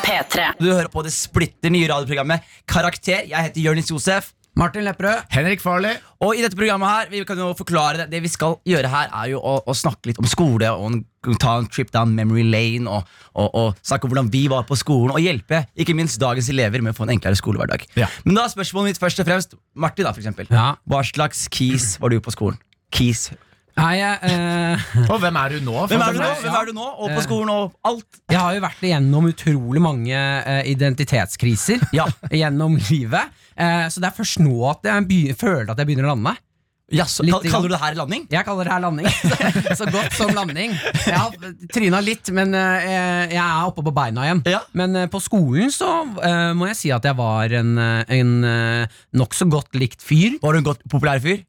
P3. 0.04 0.50
Du 0.60 0.68
hører 0.68 0.92
på 0.92 1.02
det 1.06 1.14
splitter 1.16 1.72
nye 1.72 1.88
radioprogrammet 1.88 2.44
Karakter. 2.68 3.24
Jeg 3.30 3.48
heter 3.48 3.64
Jørnis 3.64 3.88
Josef. 3.90 4.34
Martin 4.58 4.84
Lepperød. 4.86 5.24
Henrik 5.34 5.62
Farley. 5.62 5.96
Og 6.22 6.38
i 6.38 6.42
dette 6.44 6.56
programmet 6.56 6.88
her, 6.88 7.08
vi 7.10 7.22
kan 7.26 7.38
jo 7.38 7.50
forklare 7.58 8.04
det 8.04 8.06
Det 8.12 8.20
vi 8.22 8.30
skal 8.30 8.56
gjøre 8.64 8.90
her, 8.90 9.10
er 9.10 9.32
jo 9.32 9.40
å, 9.42 9.56
å 9.66 9.74
snakke 9.74 10.10
litt 10.10 10.20
om 10.22 10.28
skole 10.30 10.70
og 10.70 10.86
en, 10.92 11.00
ta 11.42 11.56
en 11.58 11.66
trip 11.66 11.90
down 11.94 12.14
memory 12.14 12.44
lane. 12.46 12.86
Og, 12.90 13.08
og, 13.34 13.48
og 13.50 13.82
snakke 13.82 14.06
om 14.06 14.14
hvordan 14.14 14.30
vi 14.32 14.44
var 14.52 14.66
på 14.68 14.78
skolen, 14.78 15.14
og 15.14 15.22
hjelpe 15.22 15.64
ikke 15.74 15.96
minst 15.98 16.20
dagens 16.22 16.50
elever 16.52 16.84
med 16.84 16.94
å 16.94 16.98
få 16.98 17.08
en 17.08 17.16
enklere 17.16 17.38
skolehverdag. 17.40 17.88
Ja. 17.98 18.10
Men 18.24 18.38
da 18.38 18.46
er 18.46 18.54
spørsmålet 18.54 18.94
mitt 18.94 19.02
først 19.02 19.24
og 19.24 19.28
fremst 19.30 19.58
Martin, 19.74 20.06
da, 20.06 20.14
for 20.14 20.22
eksempel. 20.22 20.50
Ja. 20.54 20.74
Hva 20.86 21.02
slags 21.06 21.48
keys 21.50 21.96
var 22.02 22.14
du 22.14 22.20
på 22.22 22.34
skolen? 22.34 22.60
Keys. 22.94 23.32
Nei, 23.74 23.94
jeg, 23.98 24.30
eh, 24.30 24.84
Og 25.10 25.18
hvem 25.18 25.36
er 25.40 25.56
du 25.56 25.64
nå? 25.66 25.74
Hvem 25.90 26.02
er 26.04 26.14
du 26.14 26.20
nå? 26.22 26.30
Hvem 26.44 26.56
er 26.60 26.68
du 26.68 26.72
nå? 26.76 26.86
Og 27.02 27.10
på 27.16 27.24
skolen 27.26 27.50
og 27.50 27.72
alt. 27.90 28.20
jeg 28.30 28.38
har 28.38 28.54
jo 28.54 28.62
vært 28.62 28.84
igjennom 28.86 29.26
utrolig 29.32 29.82
mange 29.82 30.14
eh, 30.14 30.62
identitetskriser 30.70 31.82
Ja. 31.98 32.06
gjennom 32.30 32.78
livet. 32.88 33.34
Eh, 33.58 33.86
så 33.90 34.02
det 34.02 34.12
er 34.12 34.18
først 34.18 34.38
nå 34.44 34.54
at 34.70 34.86
jeg 34.86 35.08
begynner, 35.10 35.38
føler 35.40 35.72
at 35.74 35.82
jeg 35.82 35.90
begynner 35.90 36.06
å 36.06 36.14
lande. 36.14 36.36
Jaså, 36.94 37.24
Litt 37.24 37.32
kall, 37.32 37.48
kaller 37.48 37.70
du 37.70 37.72
det 37.74 37.80
her 37.80 37.94
landing? 37.96 38.24
Jeg 38.30 38.44
kaller 38.46 38.68
det 38.68 38.72
her 38.74 38.82
landing. 38.84 39.06
Så 39.80 39.86
godt 39.88 40.14
som 40.14 40.30
landing. 40.36 40.74
Jeg 41.00 41.16
har 41.16 41.32
tryna 41.72 42.00
litt, 42.04 42.28
men 42.36 42.52
eh, 42.54 43.32
jeg 43.32 43.40
er 43.40 43.64
oppe 43.70 43.82
på 43.86 43.94
beina 43.96 44.26
igjen. 44.28 44.42
Ja. 44.52 44.60
Men 44.76 44.94
eh, 45.00 45.08
på 45.10 45.18
skolen 45.24 45.72
så 45.74 45.88
eh, 46.20 46.52
må 46.54 46.68
jeg 46.70 46.78
si 46.78 46.92
at 46.94 47.08
jeg 47.08 47.16
var 47.18 47.56
en, 47.56 47.72
eh, 47.80 48.12
en 48.20 48.34
uh, 48.44 49.00
nokså 49.16 49.48
godt 49.50 49.74
likt 49.80 50.04
fyr. 50.04 50.36
Var 50.44 50.54
du 50.54 50.60
en 50.60 50.68
godt 50.68 50.84
populær 50.92 51.24
fyr? 51.24 51.40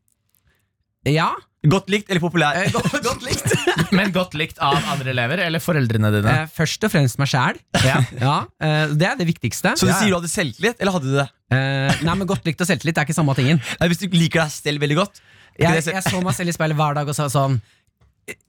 Ja, 1.12 1.28
Godt 1.72 1.90
likt 1.94 2.10
eller 2.12 2.22
populær? 2.24 2.58
eh, 2.60 2.72
godt, 2.74 2.96
godt 3.06 3.24
likt. 3.26 3.54
Men 3.98 4.12
godt 4.16 4.34
likt 4.38 4.60
av 4.64 4.78
andre 4.94 5.12
elever 5.14 5.42
eller 5.46 5.64
foreldrene 5.64 6.12
dine? 6.14 6.36
Eh, 6.44 6.50
først 6.56 6.84
og 6.88 6.92
fremst 6.94 7.20
meg 7.22 7.30
sjæl. 7.32 7.60
Ja. 7.86 8.00
Ja, 8.22 8.36
eh, 8.62 8.94
det 8.98 9.08
er 9.12 9.16
det 9.20 9.28
viktigste. 9.30 9.76
Så 9.80 9.88
du 9.88 9.92
Ja, 9.94 10.00
sier 10.02 10.14
du 10.14 10.18
hadde 10.20 10.32
selvtillit, 10.32 10.80
eller 10.82 10.96
hadde 10.98 11.10
du 11.12 11.16
det? 11.20 11.28
Eh, 11.56 12.04
nei, 12.06 12.16
men 12.18 12.28
Godt 12.30 12.46
likt 12.48 12.62
og 12.62 12.70
selvtillit 12.70 12.98
er 13.02 13.08
ikke 13.08 13.18
samme 13.18 13.36
tingen. 13.38 13.62
Nei, 13.82 13.90
hvis 13.92 14.02
du 14.04 14.08
liker 14.16 14.46
deg 14.46 14.54
selv 14.56 14.84
veldig 14.86 15.00
godt. 15.04 15.22
Jeg, 15.60 15.86
jeg 15.88 16.04
så 16.04 16.20
meg 16.20 16.36
selv 16.36 16.52
i 16.52 16.56
speilet 16.58 16.76
hver 16.76 16.98
dag 16.98 17.08
og 17.08 17.16
sa 17.16 17.30
sånn 17.32 17.60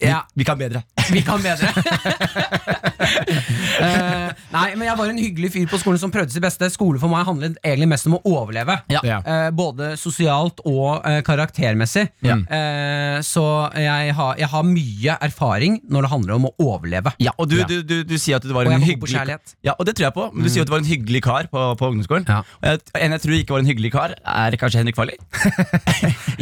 Ja, 0.01 0.23
Vi 0.35 0.45
kan 0.45 0.59
bedre. 0.59 0.83
vi 1.13 1.21
kan 1.25 1.43
bedre. 1.45 1.69
uh, 2.97 4.31
nei, 4.57 4.67
men 4.77 4.85
jeg 4.89 4.97
var 4.99 5.11
en 5.13 5.21
hyggelig 5.21 5.51
fyr 5.55 5.67
på 5.71 5.79
skolen 5.81 6.01
som 6.01 6.13
prøvde 6.13 6.33
sitt 6.33 6.45
beste. 6.45 6.69
Skole 6.73 7.01
for 7.03 7.13
meg 7.13 7.27
handlet 7.29 7.59
egentlig 7.63 7.89
mest 7.93 8.09
om 8.09 8.17
å 8.19 8.21
overleve. 8.27 8.79
Ja. 8.93 9.03
Eh, 9.21 9.49
både 9.57 9.93
sosialt 10.01 10.63
og 10.67 11.05
uh, 11.05 11.19
karaktermessig. 11.27 12.07
Ja. 12.27 12.39
Eh, 12.41 13.19
så 13.27 13.45
jeg 13.77 14.15
har, 14.17 14.33
jeg 14.41 14.51
har 14.53 14.67
mye 14.67 15.17
erfaring 15.29 15.79
når 15.93 16.07
det 16.07 16.13
handler 16.15 16.37
om 16.39 16.49
å 16.51 16.53
overleve. 16.71 17.13
Ja, 17.23 17.35
og 17.37 17.51
du, 17.53 17.59
Ja. 17.61 17.69
du, 17.69 17.81
du, 17.87 17.97
du 18.09 18.17
sier 18.21 18.41
at 18.41 18.45
du 18.47 18.53
var 18.57 18.69
Og 18.69 18.77
en 18.77 18.85
hyggelig. 18.85 19.39
Ja, 19.65 19.77
og 19.77 19.87
det 19.89 19.97
tror 19.99 20.09
jeg 20.09 20.17
på, 20.17 20.29
men 20.33 20.45
du 20.47 20.53
sier 20.53 20.65
at 20.65 20.71
du 20.71 20.75
var 20.75 20.83
en 20.85 20.89
hyggelig 20.89 21.23
kar 21.27 21.49
på, 21.53 21.63
på 21.81 21.93
ungdomsskolen. 21.93 22.27
Ja. 22.29 22.41
Og 22.61 22.69
jeg, 22.71 22.83
en 23.01 23.17
jeg 23.17 23.25
tror 23.25 23.37
ikke 23.41 23.57
var 23.57 23.65
en 23.65 23.71
hyggelig 23.71 23.93
kar, 23.95 24.17
er 24.17 24.59
kanskje 24.61 24.83
Henrik 24.83 24.99
Farley. 24.99 25.21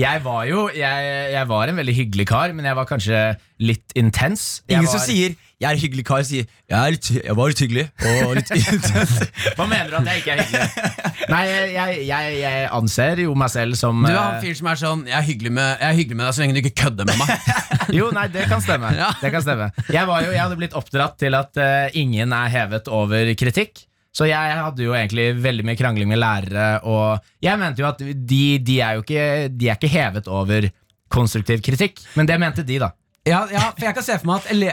Jeg 0.04 0.20
var 0.24 0.42
jo 0.48 0.64
jeg, 0.74 1.10
jeg 1.32 1.46
var 1.48 1.70
en 1.70 1.76
veldig 1.78 1.92
hyggelig 1.94 2.24
kar, 2.26 2.52
men 2.56 2.66
jeg 2.66 2.74
var 2.76 2.86
kanskje 2.88 3.18
litt 3.64 3.94
intens. 3.98 4.62
Jeg 4.68 4.78
Ingen 4.78 4.88
var, 4.90 4.98
som 4.98 5.04
sier 5.08 5.34
'jeg 5.64 5.70
er 5.70 5.76
en 5.78 5.80
hyggelig 5.80 6.04
kar', 6.04 6.24
sier 6.26 6.44
'jeg, 6.44 6.76
er 6.76 6.90
litt, 6.90 7.08
jeg 7.24 7.36
var 7.38 7.52
litt 7.52 7.60
hyggelig'. 7.62 7.88
Og 8.04 8.34
litt 8.36 8.50
Hva 9.56 9.66
mener 9.70 9.88
du 9.92 9.96
at 9.96 10.08
jeg 10.10 10.22
ikke 10.22 10.34
er 10.34 10.42
hyggelig? 10.42 11.28
Nei, 11.30 11.42
jeg, 11.46 12.00
jeg, 12.08 12.34
jeg 12.42 12.68
anser 12.74 13.22
jo 13.24 13.34
meg 13.38 13.52
selv 13.54 13.78
som 13.78 14.02
Du 14.02 14.10
er 14.10 14.18
han 14.18 14.36
eh, 14.36 14.42
fyren 14.44 14.58
som 14.58 14.68
er 14.68 14.80
sånn 14.80 15.06
Jeg 15.08 15.16
er 15.16 15.26
hyggelig 15.28 15.52
med, 15.56 15.78
er 15.80 15.96
hyggelig 15.96 16.18
med 16.18 16.26
deg 16.26 16.36
så 16.36 16.44
lenge 16.44 16.56
du 16.56 16.60
ikke 16.60 16.76
kødder 16.84 17.08
med 17.08 17.22
meg. 17.22 17.32
Jo, 17.98 18.10
nei, 18.16 18.28
det 18.32 18.46
kan 18.48 18.62
stemme. 18.64 18.90
Ja. 18.96 19.10
Det 19.20 19.30
kan 19.30 19.42
stemme. 19.44 19.68
Jeg, 19.92 20.06
var 20.08 20.24
jo, 20.24 20.30
jeg 20.32 20.40
hadde 20.40 20.56
blitt 20.58 20.76
oppdratt 20.78 21.18
til 21.20 21.36
at 21.36 21.60
uh, 21.60 21.92
ingen 22.00 22.32
er 22.32 22.48
hevet 22.50 22.88
over 22.88 23.28
kritikk. 23.38 23.84
Så 24.14 24.28
jeg 24.30 24.56
hadde 24.56 24.84
jo 24.86 24.94
egentlig 24.94 25.32
veldig 25.42 25.66
mye 25.66 25.78
krangling 25.78 26.08
med 26.10 26.20
lærere, 26.22 26.68
og 26.86 27.24
jeg 27.42 27.58
mente 27.58 27.82
jo 27.82 27.88
at 27.88 27.98
de, 28.00 28.42
de 28.62 28.76
er 28.78 28.96
jo 28.96 29.02
ikke, 29.02 29.24
de 29.50 29.68
er 29.68 29.78
ikke 29.78 29.90
hevet 29.90 30.30
over 30.30 30.68
konstruktiv 31.12 31.62
kritikk. 31.66 31.98
Men 32.14 32.30
det 32.30 32.38
mente 32.40 32.64
de, 32.66 32.78
da. 32.82 32.92
Ja, 33.24 33.46
ja, 33.48 33.70
for 33.72 33.86
jeg 33.86 33.96
kan 33.96 34.04
se 34.04 34.18
for 34.20 34.28
meg 34.28 34.42
at 34.42 34.50
ele 34.52 34.72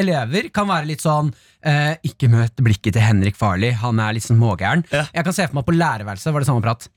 elever 0.00 0.48
kan 0.54 0.66
være 0.66 0.88
litt 0.88 1.04
sånn 1.04 1.28
eh, 1.62 1.92
Ikke 2.08 2.26
møt 2.32 2.58
blikket 2.58 2.96
til 2.96 3.04
Henrik 3.04 3.38
Farley, 3.38 3.76
han 3.78 4.00
er 4.02 4.16
litt 4.16 4.26
sånn 4.26 4.40
smågæren. 4.40 4.82
Ja. 4.90 5.04
Jeg 5.14 5.28
kan 5.28 5.36
se 5.36 5.46
for 5.46 5.58
meg 5.58 5.62
at 5.62 5.70
på 5.70 5.76
lærerværelset 5.76 6.34
var 6.34 6.42
det 6.42 6.50
samme 6.50 6.64
prat. 6.64 6.88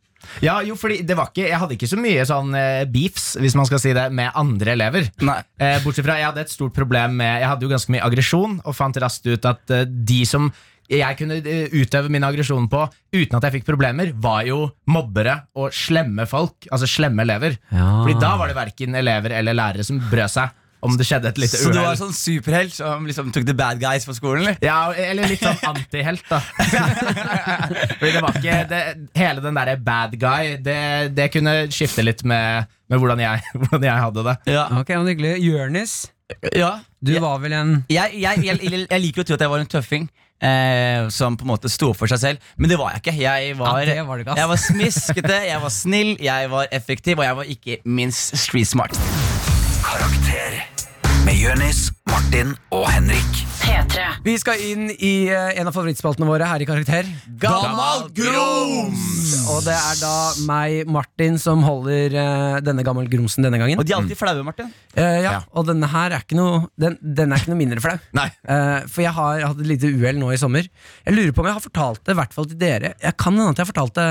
Ja, 0.42 0.56
jo, 0.66 0.74
fordi 0.80 1.04
det 1.06 1.14
var 1.18 1.30
ikke, 1.30 1.46
Jeg 1.46 1.60
hadde 1.62 1.76
ikke 1.76 1.90
så 1.92 2.00
mye 2.02 2.24
sånn 2.26 2.56
eh, 2.58 2.84
beefs 2.90 3.36
hvis 3.42 3.56
man 3.58 3.68
skal 3.70 3.82
si 3.84 3.94
det, 3.96 4.08
med 4.16 4.34
andre 4.34 4.74
elever. 4.74 5.10
Nei. 5.26 5.40
Eh, 5.62 5.78
bortsett 5.84 6.08
fra 6.08 6.18
Jeg 6.20 6.30
hadde 6.32 6.46
et 6.46 6.54
stort 6.54 6.74
problem 6.76 7.20
med 7.22 7.42
Jeg 7.42 7.52
hadde 7.52 7.68
jo 7.68 7.74
ganske 7.76 7.94
mye 7.94 8.06
aggresjon, 8.08 8.58
og 8.66 8.78
fant 8.78 9.04
raskt 9.06 9.30
ut 9.30 9.46
at 9.52 9.76
eh, 9.76 9.86
de 9.86 10.24
som 10.26 10.50
jeg 10.86 11.18
kunne 11.18 11.40
eh, 11.42 11.72
utøve 11.74 12.12
min 12.14 12.26
aggresjon 12.26 12.68
på 12.70 12.84
uten 13.16 13.38
at 13.38 13.48
jeg 13.48 13.60
fikk 13.60 13.70
problemer, 13.72 14.12
var 14.22 14.44
jo 14.46 14.68
mobbere 14.94 15.40
og 15.58 15.74
slemme 15.74 16.28
folk. 16.30 16.68
Altså 16.70 16.90
slemme 16.90 17.26
elever. 17.26 17.58
Ja. 17.74 17.88
Fordi 18.04 18.20
da 18.22 18.36
var 18.38 18.52
det 18.52 18.58
verken 18.58 18.98
elever 18.98 19.34
eller 19.40 19.58
lærere 19.58 19.86
som 19.88 20.02
brød 20.12 20.34
seg 20.36 20.62
om 20.86 20.96
det 21.00 21.06
skjedde 21.10 21.32
et 21.34 21.40
lite 21.42 21.58
Så 21.60 21.72
du 21.74 21.80
var 21.80 21.92
uhell. 21.92 22.00
sånn 22.00 22.14
superhelt 22.16 22.74
som 22.78 23.06
liksom 23.10 23.32
tok 23.36 23.46
the 23.50 23.56
bad 23.58 23.82
guys 23.82 24.06
på 24.08 24.16
skolen? 24.18 24.44
eller? 24.46 24.58
Ja, 24.64 24.80
eller 24.94 25.28
litt 25.32 25.44
sånn 25.44 25.60
antihelt, 25.72 26.24
da. 26.30 26.40
Fordi 28.00 28.12
det 28.12 28.22
var 28.24 28.40
ikke 28.40 28.58
det, 28.72 28.82
Hele 29.18 29.44
den 29.44 29.58
derre 29.60 29.78
bad 29.82 30.18
guy, 30.22 30.56
det, 30.66 30.80
det 31.18 31.30
kunne 31.34 31.56
skifte 31.74 32.06
litt 32.06 32.24
med, 32.28 32.68
med 32.92 33.02
hvordan, 33.02 33.22
jeg, 33.26 33.46
hvordan 33.62 33.88
jeg 33.90 34.04
hadde 34.08 34.28
det. 34.30 34.36
Ja. 34.56 34.68
Ok, 34.82 34.92
men 34.96 35.10
hyggelig. 35.14 35.34
Jørnis, 35.46 35.96
ja. 36.56 36.76
du 37.02 37.14
Jeg- 37.16 37.24
var 37.24 37.40
vel 37.44 37.54
en 37.54 37.74
jeg, 37.90 38.18
jeg, 38.22 38.46
jeg, 38.46 38.62
jeg, 38.64 38.86
jeg 38.90 39.04
liker 39.10 39.26
å 39.26 39.28
tro 39.30 39.38
at 39.40 39.44
jeg 39.48 39.52
var 39.58 39.66
en 39.66 39.74
tøffing. 39.78 40.08
Eh, 40.46 41.06
som 41.16 41.38
på 41.40 41.46
en 41.46 41.52
måte 41.54 41.70
sto 41.72 41.94
opp 41.94 41.98
for 42.02 42.12
seg 42.12 42.20
selv. 42.20 42.50
Men 42.60 42.68
det 42.70 42.76
var 42.78 42.92
jeg 42.92 43.06
ikke. 43.06 43.14
Jeg 43.24 43.54
var, 43.56 43.80
Ja, 43.88 44.04
var 44.04 44.20
jeg 44.36 44.50
var 44.52 44.60
smiskete, 44.60 45.38
jeg 45.48 45.62
var 45.64 45.72
snill, 45.72 46.12
jeg 46.22 46.50
var 46.52 46.68
effektiv, 46.76 47.22
og 47.24 47.26
jeg 47.30 47.38
var 47.40 47.54
ikke 47.56 47.78
minst 47.88 48.36
street 48.44 48.68
smart. 48.68 49.00
Karakter 49.86 50.60
med 51.26 51.38
Jonis, 51.42 51.88
Martin 52.10 52.52
og 52.76 52.86
Henrik. 52.92 53.40
P3. 53.64 54.04
Vi 54.26 54.36
skal 54.38 54.62
inn 54.62 54.92
i 54.94 55.26
eh, 55.34 55.56
en 55.58 55.70
av 55.70 55.74
favorittspaltene 55.74 56.28
våre 56.30 56.46
her 56.46 56.62
i 56.62 56.68
Karakter. 56.70 57.08
Gammal 57.42 58.06
grums! 58.14 59.34
Og 59.50 59.64
det 59.66 59.74
er 59.74 59.98
da 60.04 60.12
meg, 60.46 60.84
Martin, 60.92 61.40
som 61.42 61.64
holder 61.66 62.14
eh, 62.22 62.60
denne 62.66 62.86
gammel 62.86 63.10
grumsen 63.10 63.46
denne 63.48 63.58
gangen. 63.62 63.82
Og 63.82 63.88
de 63.88 63.96
er 63.96 64.00
alltid 64.04 64.20
flaue, 64.20 64.46
Martin. 64.46 64.70
Eh, 64.94 65.22
ja, 65.26 65.34
Ja. 65.36 65.42
Og 65.58 65.66
denne 65.68 65.90
her 65.90 66.14
er 66.14 66.22
ikke 66.24 66.38
noe 66.38 66.68
Den, 66.80 67.00
den 67.02 67.34
er 67.34 67.42
ikke 67.42 67.52
noe 67.56 67.62
mindre 67.64 67.82
flau. 67.84 67.98
Nei. 68.16 68.28
Eh, 68.46 68.86
for 68.86 69.06
jeg 69.08 69.16
har 69.18 69.46
hatt 69.50 69.62
et 69.66 69.70
lite 69.74 69.90
uhell 69.96 70.22
nå 70.22 70.30
i 70.36 70.40
sommer. 70.42 70.70
Jeg 71.08 71.18
lurer 71.18 71.34
på 71.34 71.42
om 71.42 71.50
jeg 71.50 71.58
har 71.58 71.66
fortalt 71.66 72.04
det, 72.06 72.14
i 72.14 72.20
hvert 72.22 72.38
fall 72.38 72.50
til 72.54 72.62
dere. 72.62 72.94
Jeg 73.02 73.18
kan 73.18 73.34
hende 73.34 73.50
at 73.56 73.58
jeg 73.60 73.66
har 73.66 73.74
fortalt 73.74 73.98
det 73.98 74.10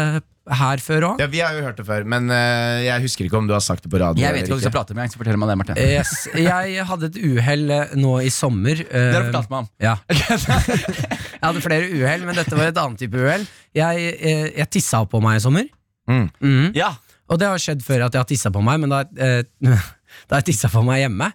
her 0.51 0.81
før 0.85 1.07
òg. 1.13 1.21
Ja, 1.23 1.27
Vi 1.33 1.41
har 1.41 1.55
jo 1.57 1.63
hørt 1.65 1.79
det 1.81 1.87
før, 1.89 2.05
men 2.05 2.27
uh, 2.29 2.83
jeg 2.85 3.01
husker 3.07 3.25
ikke 3.25 3.39
om 3.39 3.47
du 3.49 3.55
har 3.57 3.63
sagt 3.65 3.83
det 3.87 3.91
på 3.93 4.01
radio. 4.03 4.21
Jeg 4.21 4.35
vet 4.37 4.43
ikke 4.45 4.53
hva 4.55 4.61
du 4.61 4.65
skal 4.67 4.75
prate 4.75 4.97
med, 4.99 5.13
så 5.13 5.21
fortell 5.21 5.39
meg 5.41 5.49
det, 5.53 5.57
Martin. 5.63 5.79
Yes. 5.81 6.13
Jeg 6.37 6.85
hadde 6.91 7.09
et 7.09 7.17
uhell 7.25 7.65
eh, 7.73 7.95
nå 7.97 8.13
i 8.21 8.29
sommer. 8.35 8.83
Uh, 8.85 8.93
Det 8.93 9.15
har 9.15 9.25
du 9.25 9.31
fortalt 9.33 9.51
meg 9.55 9.63
om. 9.63 9.69
Ja. 9.81 9.95
jeg 10.69 11.45
hadde 11.47 11.63
flere 11.65 11.89
uhell, 11.95 12.27
men 12.29 12.37
dette 12.39 12.59
var 12.59 12.69
et 12.71 12.81
annet 12.85 13.01
type 13.05 13.21
uhell. 13.25 13.47
Jeg, 13.77 14.11
eh, 14.21 14.45
jeg 14.61 14.71
tissa 14.77 15.01
på 15.09 15.21
meg 15.25 15.39
i 15.41 15.45
sommer. 15.45 15.71
Mm. 16.11 16.27
Mhm. 16.45 16.69
Ja, 16.77 16.93
Og 17.33 17.39
det 17.41 17.47
har 17.49 17.57
skjedd 17.63 17.81
før 17.81 18.03
at 18.05 18.13
jeg 18.13 18.21
har 18.21 18.29
tissa 18.29 18.51
på 18.53 18.61
meg, 18.61 18.83
men 18.83 18.93
da, 18.93 18.99
eh, 19.17 19.43
da 19.65 20.37
har 20.37 20.43
jeg 20.43 20.51
tissa 20.53 20.69
på 20.73 20.83
meg 20.85 21.01
hjemme. 21.07 21.31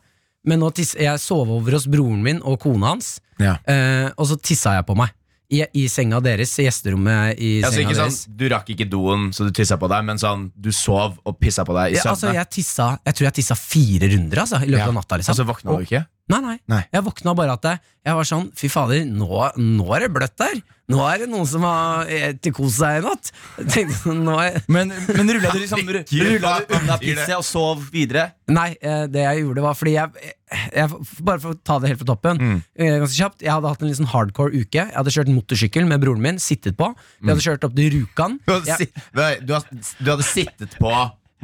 Men 0.47 0.61
nå 0.61 0.69
tiss, 0.77 0.93
jeg 0.95 1.19
sov 1.19 1.49
over 1.51 1.75
hos 1.75 1.87
broren 1.91 2.21
min 2.23 2.37
og 2.47 2.59
kona 2.63 2.93
hans, 2.93 3.17
Ja. 3.41 3.57
eh, 3.67 4.07
og 4.15 4.27
så 4.29 4.37
tissa 4.39 4.77
jeg 4.77 4.85
på 4.87 4.95
meg. 4.95 5.11
I, 5.49 5.63
I 5.73 5.87
senga 5.89 6.19
deres, 6.21 6.51
i 6.61 6.67
gjesterommet 6.67 7.39
i 7.41 7.47
ja, 7.63 7.71
senga 7.73 7.89
ikke 7.89 7.95
deres. 7.97 8.19
sånn, 8.27 8.35
Du 8.37 8.43
rakk 8.53 8.67
ikke 8.75 8.85
doen, 8.89 9.31
så 9.33 9.47
du 9.47 9.51
tissa 9.57 9.79
på 9.81 9.87
deg, 9.89 10.03
men 10.05 10.19
sånn, 10.21 10.51
du 10.53 10.69
sov 10.75 11.15
og 11.25 11.39
pissa 11.41 11.65
på 11.65 11.73
deg 11.73 11.95
i 11.95 11.97
Ja, 11.97 12.03
altså, 12.11 12.29
jeg, 12.37 12.49
tissa, 12.53 12.91
jeg 13.05 13.17
tror 13.17 13.25
jeg 13.31 13.37
tissa 13.39 13.55
fire 13.57 14.11
runder 14.13 14.43
altså, 14.45 14.59
i 14.61 14.69
løpet 14.69 14.85
Ja. 14.85 14.87
av 14.91 14.93
natta. 14.99 15.17
Liksom. 15.17 15.33
Og 15.33 15.39
så 15.41 15.47
våkna 15.49 15.77
du 15.79 15.87
ikke? 15.87 16.03
Nei, 16.29 16.39
nei, 16.45 16.57
Nei. 16.69 16.83
Jeg 16.93 17.01
våkna 17.07 17.33
bare 17.38 17.55
at 17.57 17.63
jeg 18.05 18.15
var 18.15 18.27
sånn 18.27 18.51
Fy 18.57 18.67
fader, 18.69 19.01
nå, 19.09 19.27
nå 19.57 19.88
er 19.95 20.03
det 20.05 20.09
bløtt 20.13 20.36
der. 20.38 20.59
Nå 20.89 21.03
er 21.05 21.19
det 21.21 21.27
noen 21.29 21.45
som 21.50 21.62
har 21.65 22.07
eh, 22.09 22.33
kost 22.53 22.79
seg 22.79 23.00
i 23.00 23.03
natt. 23.05 23.31
Tenkte, 23.69 23.95
sånn, 24.00 24.24
nå 24.25 24.36
er, 24.41 24.59
Men, 24.74 24.89
men 25.09 25.29
rulla 25.36 25.51
du 25.53 25.59
liksom 25.62 25.83
Rulla 26.29 26.53
du 26.65 26.74
unna 26.79 26.98
pisset 27.01 27.36
og 27.38 27.45
sov 27.45 27.83
videre? 27.93 28.27
Nei, 28.50 28.71
eh, 28.81 29.03
det 29.09 29.25
jeg 29.25 29.43
gjorde 29.43 29.65
var 29.67 29.77
fordi 29.77 29.93
jeg, 29.98 30.31
jeg 30.74 31.01
Bare 31.25 31.41
for 31.43 31.53
å 31.53 31.59
ta 31.65 31.77
det 31.83 31.91
helt 31.93 32.01
fra 32.03 32.09
toppen. 32.13 32.41
Mm. 32.41 32.57
eh, 32.77 32.95
Ganske 33.03 33.19
kjapt 33.19 33.45
Jeg 33.45 33.53
hadde 33.55 33.74
hatt 33.74 33.81
en 33.86 33.89
litt 33.91 34.00
sånn 34.01 34.09
hardcore 34.13 34.53
uke. 34.63 34.81
Jeg 34.86 34.95
hadde 34.98 35.13
kjørt 35.17 35.33
motorsykkel 35.33 35.89
med 35.89 36.01
broren 36.05 36.21
min. 36.25 36.41
Sittet 36.41 36.77
på. 36.79 36.89
Vi 37.21 37.29
hadde 37.33 37.45
kjørt 37.45 37.65
opp 37.69 37.77
til 37.77 37.89
Rjukan. 37.98 38.39
Du 38.45 38.53
hadde, 38.55 38.69
Jeg- 38.69 38.89
si- 38.89 39.39
du, 39.45 39.55
du 40.05 40.12
hadde 40.13 40.25
sittet 40.29 40.77
på 40.81 40.93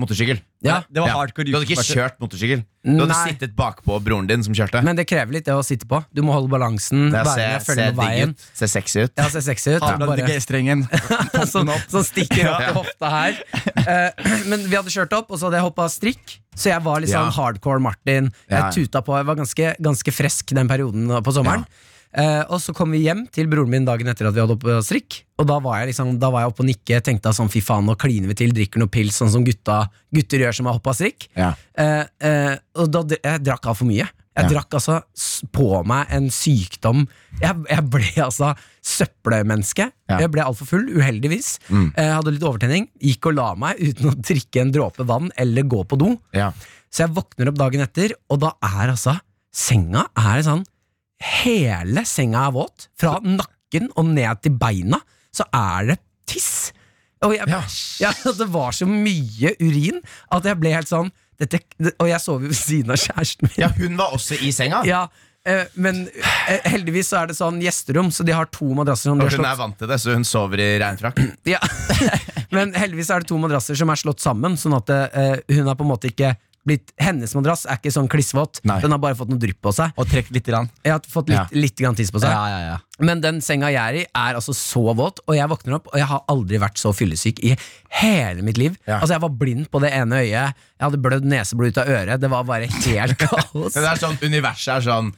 motorsykkel. 0.02 0.42
Ja. 0.66 0.82
Det 0.90 1.00
var 1.04 1.08
Ja. 1.12 1.16
hardcore 1.20 1.46
Du 1.46 1.52
hadde 1.54 1.68
ikke 1.70 1.84
kjørt 1.86 2.18
motorsykkel. 2.20 2.64
Du 2.86 2.92
hadde 3.00 3.08
Nei. 3.14 3.32
sittet 3.32 3.56
bakpå 3.58 3.98
broren 4.04 4.28
din 4.30 4.44
som 4.46 4.54
kjørte. 4.54 4.82
Men 4.86 4.96
det 4.98 5.06
krever 5.10 5.32
litt 5.34 5.46
det 5.46 5.54
å 5.54 5.64
sitte 5.66 5.88
på. 5.90 6.04
Du 6.14 6.22
må 6.22 6.34
holde 6.34 6.50
balansen. 6.50 7.12
det 7.12 7.22
være 7.26 7.36
med, 7.38 7.62
ser 7.62 7.66
følge 7.76 7.86
med 7.86 7.96
veien. 8.02 8.30
ut. 8.36 8.46
Se 8.54 8.68
sexy 8.68 9.00
ut. 9.06 9.12
Ja, 9.18 9.28
se 9.30 9.42
sexy 9.42 9.76
ut. 9.76 9.82
Har 9.86 9.98
du 9.98 10.06
Bare- 10.06 10.28
G-strengen? 10.28 10.84
som, 11.54 11.70
som 11.90 12.04
stikker 12.04 12.50
opp 12.52 12.62
til 12.66 12.76
hofta 12.82 13.10
her. 13.10 13.40
Uh, 13.86 14.46
men 14.50 14.66
vi 14.70 14.76
hadde 14.76 14.90
kjørt 14.94 15.14
opp, 15.18 15.32
og 15.32 15.40
så 15.40 15.48
hadde 15.50 15.58
jeg 15.62 15.66
hoppa 15.70 15.88
strikk. 15.90 16.38
Så 16.56 16.70
jeg 16.72 16.82
var 16.86 17.02
litt 17.02 17.10
sånn 17.10 17.30
Ja. 17.30 17.36
hardcore 17.38 17.80
Martin. 17.82 18.32
Jeg 18.50 18.60
Ja. 18.60 18.70
tuta 18.72 19.02
på, 19.06 19.18
jeg 19.18 19.26
var 19.26 19.36
ganske, 19.36 19.76
ganske 19.82 20.12
fresk 20.14 20.54
den 20.56 20.68
perioden 20.68 21.08
på 21.24 21.34
sommeren. 21.34 21.66
Eh, 22.16 22.42
og 22.48 22.62
så 22.64 22.72
kom 22.76 22.94
vi 22.96 23.02
hjem 23.04 23.26
til 23.36 23.50
broren 23.52 23.68
min 23.74 23.86
dagen 23.88 24.08
etter 24.08 24.30
at 24.30 24.36
vi 24.36 24.40
hadde 24.40 24.56
oppe 24.56 24.78
strikk. 24.88 25.18
Og 25.42 25.48
da 25.50 25.58
var 25.60 25.82
jeg 25.82 25.90
liksom 25.90 26.14
Da 26.22 26.30
var 26.32 26.46
jeg 26.46 26.54
oppe 26.54 26.64
og 26.64 26.70
nikke. 26.70 27.00
Tenkte 27.04 27.34
sånn 27.36 27.52
fy 27.52 27.60
faen, 27.66 27.84
nå 27.90 27.98
kliner 28.00 28.32
vi 28.32 28.38
til, 28.40 28.54
drikker 28.56 28.80
noe 28.80 28.92
pils, 28.92 29.18
sånn 29.20 29.34
som 29.34 29.44
gutta, 29.44 29.82
gutter 30.16 30.46
gjør 30.46 30.56
som 30.56 30.70
har 30.70 30.78
hoppa 30.78 30.94
strikk. 30.96 31.28
Ja. 31.36 31.54
Eh, 31.76 32.06
eh, 32.24 32.54
og 32.80 32.88
da 32.94 33.04
jeg 33.18 33.44
drakk 33.44 33.68
altfor 33.68 33.90
mye. 33.90 34.08
Jeg 34.36 34.50
Ja. 34.50 34.50
drakk 34.52 34.74
altså 34.76 35.02
på 35.56 35.68
meg 35.88 36.08
en 36.12 36.26
sykdom. 36.28 37.06
Jeg, 37.40 37.56
jeg 37.72 37.84
ble 37.90 38.10
altså 38.24 38.50
søppelmenneske. 38.84 39.90
Ja. 40.10 40.20
Jeg 40.24 40.32
ble 40.34 40.44
altfor 40.44 40.68
full, 40.70 40.88
uheldigvis. 40.96 41.56
Mm. 41.70 41.90
Jeg 41.96 42.12
hadde 42.16 42.34
litt 42.36 42.44
overtenning. 42.48 42.88
Gikk 43.02 43.30
og 43.32 43.38
la 43.40 43.50
meg 43.60 43.80
uten 43.80 44.12
å 44.12 44.16
drikke 44.20 44.62
en 44.64 44.74
dråpe 44.76 45.06
vann 45.08 45.32
eller 45.40 45.64
gå 45.72 45.84
på 45.88 46.00
do. 46.02 46.14
Ja. 46.36 46.52
Så 46.92 47.06
jeg 47.06 47.16
våkner 47.16 47.52
opp 47.52 47.60
dagen 47.60 47.84
etter, 47.84 48.16
og 48.32 48.40
da 48.44 48.54
er 48.64 48.94
altså 48.94 49.18
senga 49.56 50.06
er 50.20 50.44
sånn 50.44 50.66
Hele 51.26 52.04
senga 52.08 52.46
er 52.48 52.56
våt. 52.56 52.88
Fra 53.00 53.18
nakken 53.24 53.90
og 53.98 54.10
ned 54.14 54.42
til 54.46 54.56
beina 54.62 55.00
så 55.36 55.44
er 55.52 55.90
det 55.94 56.00
tiss. 56.30 56.72
Og 57.26 57.34
jeg, 57.36 57.48
Ja. 57.50 57.62
ja, 58.06 58.12
det 58.38 58.48
var 58.54 58.76
så 58.76 58.86
mye 58.88 59.56
urin 59.60 60.02
at 60.32 60.46
jeg 60.48 60.60
ble 60.62 60.74
helt 60.76 60.92
sånn 60.92 61.10
dette, 61.42 61.60
Og 62.00 62.08
jeg 62.08 62.22
sov 62.24 62.44
jo 62.46 62.48
ved 62.52 62.56
siden 62.56 62.94
av 62.96 63.00
kjæresten 63.02 63.50
min. 63.50 63.58
ja, 63.66 63.68
hun 63.76 63.98
var 64.00 64.14
også 64.16 64.38
i 64.40 64.54
senga. 64.56 64.84
Ja, 64.88 65.02
eh, 65.44 65.66
men 65.76 66.06
eh, 66.08 66.62
heldigvis 66.72 67.10
så 67.12 67.24
er 67.24 67.32
det 67.34 67.36
sånn 67.36 67.58
gjesterom, 67.64 68.08
så 68.16 68.24
de 68.24 68.32
har 68.38 68.48
to 68.56 68.70
madrasser 68.78 69.10
som 69.12 69.20
de 69.20 69.26
Og 69.26 69.34
har 69.34 69.42
hun 69.42 69.50
er 69.50 69.58
vant 69.60 69.76
til 69.82 69.92
det, 69.92 69.98
så 70.00 70.16
hun 70.16 70.24
sover 70.28 70.64
i 70.64 70.70
regnfrakk. 70.80 71.20
ja. 71.52 71.60
Men 72.56 72.72
heldigvis 72.78 73.10
er 73.12 73.26
det 73.26 73.28
to 73.34 73.40
madrasser 73.42 73.76
som 73.76 73.90
er 73.92 74.00
slått 74.00 74.24
sammen, 74.24 74.56
sånn 74.56 74.78
at 74.78 74.94
eh, 74.96 75.42
hun 75.58 75.68
er 75.68 75.76
på 75.76 75.84
en 75.84 75.92
måte 75.92 76.08
ikke 76.14 76.36
blitt 76.66 76.92
Hennes 77.02 77.32
madrass 77.38 77.64
er 77.70 77.78
ikke 77.78 77.92
sånn 77.94 78.08
klissvåt. 78.10 78.60
Nei. 78.66 78.80
Den 78.82 78.94
har 78.96 79.00
bare 79.04 79.16
fått 79.18 79.30
noe 79.30 79.38
drypp 79.42 79.60
på 79.62 79.74
seg. 79.78 79.94
Og 80.02 80.08
trekk 80.10 80.32
litt. 80.34 80.46
Grann. 80.50 80.68
Jeg 80.86 80.94
har 80.96 81.06
fått 81.10 81.30
litt, 81.30 81.54
litt 81.58 81.78
grann 81.80 81.96
tiss 81.98 82.12
på 82.14 82.20
seg. 82.24 82.30
Ja, 82.34 82.44
ja, 82.50 82.60
ja. 82.72 82.78
Men 83.06 83.22
den 83.22 83.42
senga 83.46 83.70
jeg 83.74 83.82
er 83.82 84.00
i, 84.00 84.04
er 84.18 84.38
altså 84.40 84.54
så 84.56 84.82
våt, 84.98 85.20
og 85.28 85.36
jeg 85.38 85.50
våkner 85.52 85.78
opp, 85.78 85.90
og 85.94 85.98
jeg 86.00 86.08
har 86.10 86.22
aldri 86.32 86.60
vært 86.62 86.78
så 86.82 86.92
fyllesyk 86.96 87.42
i 87.46 87.54
hele 88.02 88.42
mitt 88.46 88.58
liv. 88.62 88.76
Ja. 88.88 89.00
Altså 89.02 89.16
Jeg 89.18 89.24
var 89.26 89.34
blind 89.42 89.70
på 89.74 89.82
det 89.84 89.92
ene 89.98 90.22
øyet, 90.24 90.32
jeg 90.76 90.86
hadde 90.86 91.02
blødd 91.06 91.26
neseblod 91.30 91.74
ut 91.74 91.82
av 91.84 91.90
øret. 91.96 92.22
Det 92.22 92.30
var 92.34 92.44
bare 92.50 92.70
helt 92.72 93.18
kaos. 93.26 93.74
Det 93.78 93.84
er 93.86 94.02
sånn, 94.02 94.18
Universet 94.24 94.74
er 94.80 94.86
sånn 94.90 95.14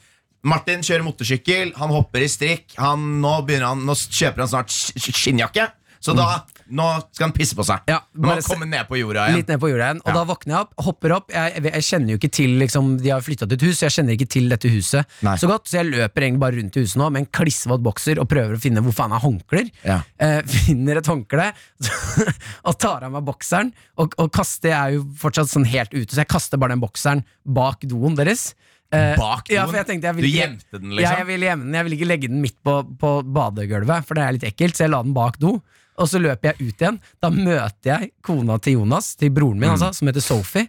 Martin 0.47 0.83
kjører 0.85 1.03
motorsykkel, 1.03 1.73
han 1.75 1.89
hopper 1.91 2.23
i 2.23 2.27
strikk. 2.31 2.75
Han, 2.79 3.17
nå, 3.23 3.31
han, 3.63 3.81
nå 3.87 3.95
kjøper 3.97 4.43
han 4.45 4.51
snart 4.51 4.69
sk- 4.71 4.95
sk- 5.01 5.17
skinnjakke. 5.17 5.65
Så 5.99 6.13
da 6.15 6.27
nå 6.69 6.85
skal 7.15 7.27
han 7.29 7.33
pisse 7.35 7.55
på 7.55 7.63
seg. 7.67 7.79
Ja, 7.87 7.99
nå 8.15 8.27
må 8.27 8.33
han 8.35 8.41
komme 8.43 8.65
ned 8.67 8.87
på 8.89 8.97
jorda 8.99 9.27
igjen. 9.27 9.37
Litt 9.39 9.47
ned 9.51 9.59
på 9.61 9.69
jorda 9.71 9.85
igjen. 9.91 10.01
Og 10.03 10.09
Ja. 10.11 10.13
da 10.17 10.23
våkner 10.25 10.53
jeg 10.53 10.59
opp, 10.65 10.73
hopper 10.87 11.13
opp. 11.15 11.31
Jeg, 11.31 11.63
jeg, 11.63 11.83
kjenner 11.87 12.09
jo 12.13 12.17
ikke 12.19 12.31
til 12.31 12.57
liksom, 12.59 12.89
De 13.01 13.09
har 13.13 13.21
flytta 13.21 13.47
til 13.47 13.55
et 13.57 13.65
hus, 13.67 13.77
så 13.79 13.87
jeg 13.87 13.95
kjenner 13.97 14.17
ikke 14.17 14.29
til 14.29 14.49
dette 14.49 14.69
huset 14.73 15.05
Nei. 15.23 15.35
så 15.37 15.47
godt. 15.47 15.67
Så 15.67 15.79
jeg 15.79 15.91
løper 15.91 16.21
egentlig 16.27 16.39
bare 16.43 16.57
rundt 16.59 16.77
i 16.77 16.83
huset 16.83 16.97
nå 17.01 17.09
med 17.11 17.19
en 17.23 17.29
klissvåt 17.31 17.83
bokser 17.83 18.19
og 18.19 18.27
prøver 18.29 18.55
å 18.57 18.61
finne 18.61 18.81
hvor 18.83 18.93
faen 18.93 19.11
er 19.15 19.23
håndklær. 19.23 19.71
Ja. 19.85 20.01
Eh, 20.19 20.41
finner 20.67 20.97
et 20.97 21.07
håndkle 21.07 21.51
og 22.67 22.77
tar 22.81 23.03
av 23.07 23.11
meg 23.13 23.25
bokseren. 23.27 23.73
Og, 24.01 24.13
og 24.21 24.31
kaster 24.35 24.73
Jeg 24.73 24.77
er 24.79 24.97
jo 24.99 25.05
fortsatt 25.21 25.51
sånn 25.51 25.67
helt 25.69 25.93
ute, 25.95 26.11
så 26.13 26.23
jeg 26.23 26.31
kaster 26.31 26.57
bare 26.61 26.75
den 26.75 26.83
bokseren 26.83 27.23
bak 27.45 27.85
doen 27.87 28.15
deres. 28.17 28.51
Eh, 28.87 29.17
Bak 29.19 29.49
Ja, 29.51 29.65
doen? 29.65 29.73
for 29.73 29.77
jeg 29.81 29.87
tenkte 29.89 30.07
jeg 30.07 30.15
Du 30.15 30.23
ikke- 30.23 30.37
gjemte 30.39 30.79
den, 30.79 30.91
Ja, 30.91 30.95
liksom? 30.97 31.17
jeg 31.17 31.27
ville 31.27 31.45
gjemme 31.49 31.63
den. 31.65 31.73
Jeg 31.75 31.83
ville 31.83 31.97
ikke 31.97 32.07
legge 32.07 32.27
den 32.31 32.41
midt 32.41 32.55
på, 32.63 32.75
på 32.97 33.09
badegulvet, 33.35 34.05
for 34.07 34.15
det 34.15 34.23
er 34.23 34.31
litt 34.37 34.45
ekkelt, 34.47 34.77
så 34.79 34.85
jeg 34.85 34.91
la 34.93 35.01
den 35.03 35.11
bak 35.13 35.35
do. 35.43 35.57
Og 35.97 36.09
så 36.11 36.19
løper 36.21 36.51
jeg 36.51 36.67
ut 36.69 36.83
igjen. 36.83 36.99
Da 37.23 37.29
møter 37.33 37.89
jeg 37.93 38.11
kona 38.21 38.57
til 38.61 38.77
Jonas, 38.79 39.15
til 39.17 39.31
broren 39.33 39.59
min, 39.59 39.71
altså, 39.73 39.89
som 39.97 40.07
heter 40.11 40.21
Sophie. 40.21 40.67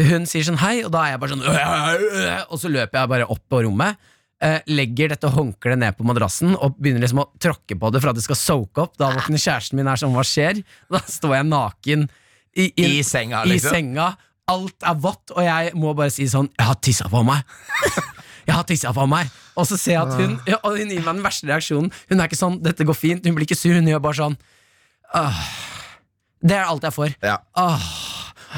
Hun 0.00 0.24
sier 0.26 0.46
sånn 0.46 0.60
hei, 0.62 0.78
og 0.86 0.90
da 0.94 1.02
er 1.04 1.10
jeg 1.14 1.20
bare 1.20 1.34
sånn 1.34 1.44
«Øh, 1.44 1.52
øh, 1.52 2.04
øh», 2.22 2.40
Og 2.54 2.60
så 2.62 2.70
løper 2.72 3.02
jeg 3.02 3.10
bare 3.12 3.26
opp 3.28 3.42
på 3.52 3.60
rommet. 3.66 3.96
eh, 4.42 4.58
legger 4.66 5.12
dette 5.12 5.28
håndkleet 5.30 5.78
ned 5.78 5.94
på 5.94 6.02
madrassen 6.08 6.56
og 6.56 6.74
begynner 6.80 7.04
liksom 7.04 7.20
å 7.22 7.28
tråkke 7.38 7.76
på 7.78 7.90
det 7.94 8.00
for 8.02 8.10
at 8.10 8.16
det 8.18 8.24
skal 8.24 8.38
soake 8.40 8.82
opp. 8.82 8.96
Da 8.98 9.12
våkner 9.14 9.38
kjæresten 9.38 9.78
min 9.78 9.86
er 9.86 10.00
sånn, 10.00 10.16
hva 10.16 10.24
skjer? 10.26 10.64
Da 10.90 10.98
står 11.06 11.36
jeg 11.36 11.46
naken 11.46 12.08
i, 12.58 12.72
I 12.74 13.02
senga, 13.06 13.44
i 13.46 13.52
liksom? 13.54 13.76
senga. 13.76 14.08
Alt 14.50 14.82
er 14.82 14.96
vått, 14.98 15.30
og 15.36 15.44
jeg 15.46 15.70
må 15.78 15.92
bare 15.94 16.10
si 16.10 16.26
sånn 16.28 16.48
Jeg 16.58 16.66
har 16.66 16.80
tissa 16.82 17.06
på 17.12 17.22
meg. 17.22 17.44
Jeg 18.48 18.56
har 18.58 18.64
tissa 18.66 18.90
på 18.90 19.04
meg. 19.06 19.28
Og 19.54 19.68
så 19.68 19.76
ser 19.78 19.92
jeg 19.92 20.02
at 20.02 20.16
hun 20.18 20.32
ja, 20.50 20.56
Og 20.66 20.74
hun 20.80 20.90
gir 20.90 20.98
meg 21.04 21.14
den 21.14 21.22
verste 21.22 21.46
reaksjonen. 21.46 21.92
Hun 22.10 22.18
er 22.18 22.26
ikke 22.26 22.40
sånn 22.40 22.56
'dette 22.58 22.82
går 22.88 22.96
fint', 22.98 23.22
hun 23.22 23.36
blir 23.36 23.46
ikke 23.46 23.54
sur, 23.54 23.76
hun 23.78 23.86
gjør 23.86 24.02
bare 24.02 24.18
sånn 24.18 24.34
«Åh». 25.14 25.42
Det 26.42 26.56
er 26.58 26.64
alt 26.66 26.82
jeg 26.82 26.94
får. 26.96 27.12
Ja. 27.22 27.36
Åh. 27.58 27.84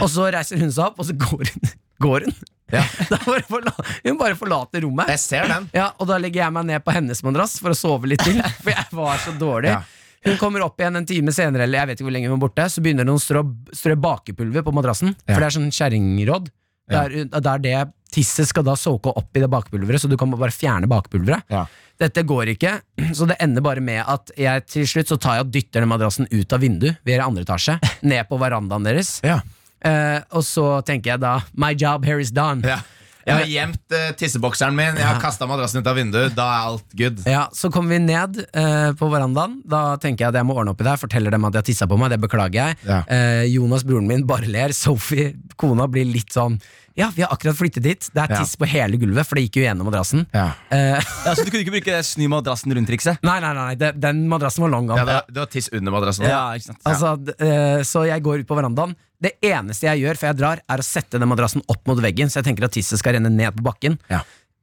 Og 0.03 0.09
så 0.11 0.27
reiser 0.33 0.59
hun 0.63 0.71
seg 0.73 0.87
opp, 0.89 1.01
og 1.03 1.07
så 1.09 1.15
går 1.21 1.51
hun. 1.53 1.73
Går 2.05 2.25
hun 2.27 2.37
Da 2.75 3.19
bare 3.27 3.45
forla 3.47 3.71
hun 4.03 4.17
bare 4.19 4.35
forlater 4.39 4.83
rommet. 4.83 5.11
Jeg 5.13 5.21
ser 5.23 5.45
den. 5.51 5.67
Ja, 5.77 5.91
Og 6.01 6.09
da 6.09 6.17
legger 6.19 6.47
jeg 6.47 6.55
meg 6.57 6.65
ned 6.71 6.83
på 6.83 6.95
hennes 6.97 7.21
madrass 7.23 7.59
for 7.63 7.75
å 7.75 7.77
sove 7.79 8.09
litt 8.11 8.25
til, 8.25 8.41
for 8.65 8.73
jeg 8.73 8.89
var 8.97 9.21
så 9.23 9.35
dårlig. 9.39 9.75
Ja. 9.77 9.83
Hun 10.25 10.39
kommer 10.41 10.65
opp 10.65 10.81
igjen 10.81 10.97
en 10.97 11.07
time 11.07 11.35
senere, 11.37 11.67
eller 11.69 11.83
jeg 11.83 11.91
vet 11.91 12.01
ikke 12.01 12.07
hvor 12.09 12.15
lenge 12.17 12.31
hun 12.33 12.39
var 12.39 12.47
borte, 12.49 12.65
så 12.73 12.81
begynner 12.83 13.05
hun 13.05 13.19
å 13.19 13.23
strø, 13.23 13.43
strø 13.77 13.95
bakepulver 14.01 14.65
på 14.65 14.73
madrassen, 14.75 15.13
Ja. 15.29 15.35
for 15.35 15.45
det 15.45 15.51
er 15.51 15.57
sånn 15.59 15.69
kjerringråd. 15.77 16.49
Det, 16.89 17.27
der 17.45 17.61
det 17.65 17.77
tisset 18.15 18.49
skal 18.51 18.67
da 18.67 18.77
såke 18.79 19.13
opp 19.13 19.37
i 19.37 19.43
det 19.43 19.51
bakpulveret, 19.51 20.03
så 20.03 20.11
du 20.11 20.17
kan 20.21 20.31
bare 20.35 20.55
fjerne 20.55 20.89
bakpulveret. 20.91 21.47
Ja. 21.53 21.65
Dette 22.01 22.25
går 22.27 22.55
ikke, 22.55 22.77
så 23.17 23.29
det 23.31 23.39
ender 23.43 23.65
bare 23.65 23.83
med 23.85 24.03
at 24.03 24.33
jeg 24.39 24.67
til 24.71 24.89
slutt 24.89 25.11
så 25.13 25.19
tar 25.21 25.41
jeg 25.41 25.49
og 25.49 25.53
dytter 25.55 25.85
den 25.85 25.93
madrassen 25.93 26.31
ut 26.31 26.55
av 26.55 26.63
vinduet, 26.65 27.03
vi 27.07 27.15
er 27.15 27.23
i 27.23 27.27
andre 27.27 27.47
etasje, 27.47 27.79
ned 28.11 28.31
på 28.31 28.41
verandaen 28.43 28.87
deres. 28.87 29.19
Ja. 29.27 29.41
Eh, 29.85 30.21
og 30.33 30.47
så 30.47 30.79
tenker 30.87 31.15
jeg 31.15 31.21
da 31.21 31.37
My 31.61 31.75
job 31.77 32.07
here 32.09 32.23
is 32.23 32.33
done. 32.33 32.65
Ja. 32.65 32.81
Jeg 33.27 33.35
har 33.39 33.47
gjemt 33.49 33.95
eh, 33.97 34.11
tissebokseren 34.21 34.77
min, 34.77 34.99
jeg 35.01 35.07
har 35.09 35.21
kasta 35.23 35.47
madrassen 35.49 35.81
ut 35.81 35.87
av 35.91 35.97
vinduet. 35.97 36.35
Da 36.37 36.45
er 36.59 36.69
alt 36.69 36.97
good. 36.99 37.23
Ja, 37.29 37.47
Så 37.57 37.71
kommer 37.73 37.97
vi 37.97 38.03
ned 38.05 38.43
eh, 38.53 38.93
på 39.01 39.09
verandaen. 39.13 39.61
Da 39.65 39.97
tenker 40.03 40.27
jeg 40.27 40.35
at 40.35 40.41
jeg 40.43 40.49
må 40.49 40.57
ordne 40.61 40.75
opp 40.77 40.81
i 40.85 40.89
det. 40.91 40.99
Forteller 41.01 41.33
dem 41.35 41.45
at 41.49 41.55
jeg 41.61 41.71
tissa 41.73 41.89
på 41.89 41.97
meg. 42.01 42.13
Det 42.13 42.21
beklager 42.27 42.61
jeg. 42.61 42.79
Ja. 42.85 43.03
Eh, 43.09 43.45
Jonas, 43.55 43.85
broren 43.89 44.07
min, 44.11 44.27
bare 44.29 44.47
ler. 44.51 44.75
Sophie, 44.77 45.33
kona, 45.57 45.89
blir 45.89 46.05
litt 46.09 46.33
sånn 46.37 46.61
Ja, 46.95 47.09
vi 47.11 47.25
har 47.25 47.33
akkurat 47.35 47.57
flyttet 47.59 47.83
dit. 47.83 48.07
Det 48.15 48.21
er 48.23 48.31
Ja. 48.31 48.37
tiss 48.45 48.53
på 48.55 48.69
hele 48.71 48.95
gulvet, 49.01 49.27
for 49.27 49.35
det 49.35 49.49
gikk 49.49 49.57
jo 49.59 49.63
gjennom 49.65 49.89
madrassen. 49.89 50.27
Ja. 50.33 50.53
Eh, 50.71 51.01
Ja, 51.25 51.33
så 51.35 51.43
du 51.43 51.51
kunne 51.51 51.65
ikke 51.65 51.73
bruke 51.75 51.91
det 51.97 52.05
sny 52.07 52.29
madrassen 52.31 52.71
rundt-trikset? 52.77 53.19
nei, 53.27 53.41
nei, 53.43 53.51
nei, 53.57 53.75
det, 53.75 53.89
den 53.99 54.29
madrassen 54.31 54.63
var 54.63 54.71
long 54.71 54.87
gone. 54.87 55.01
Ja, 55.01 55.05
det, 55.09 55.15
var, 55.17 55.25
det 55.35 55.43
var 55.43 55.51
tiss 55.51 55.69
under 55.73 55.91
madrassen. 55.97 56.29
Ja, 56.29 56.45
ikke 56.55 56.69
sant 56.71 56.79
Altså, 56.87 57.17
d- 57.25 57.35
eh, 57.41 57.81
så 57.83 58.05
jeg 58.07 58.23
går 58.23 58.45
ut 58.45 58.47
på 58.47 58.55
verandaen. 58.61 58.95
Det 59.23 59.37
eneste 59.47 59.89
jeg 59.89 60.05
gjør 60.05 60.21
før 60.21 60.31
jeg 60.31 60.39
drar, 60.41 60.63
er 60.69 60.83
å 60.83 60.87
sette 60.87 61.21
den 61.21 61.31
madrassen 61.31 61.65
opp 61.71 61.83
mot 61.89 62.01
veggen, 62.03 62.31
så 62.31 62.41
jeg 62.41 62.51
tenker 62.51 62.67
at 62.67 62.75
tisset 62.77 63.01
skal 63.01 63.17
renne 63.17 63.33
ned 63.33 63.57
på 63.57 63.65
bakken. 63.67 63.99
Ja. 64.11 64.23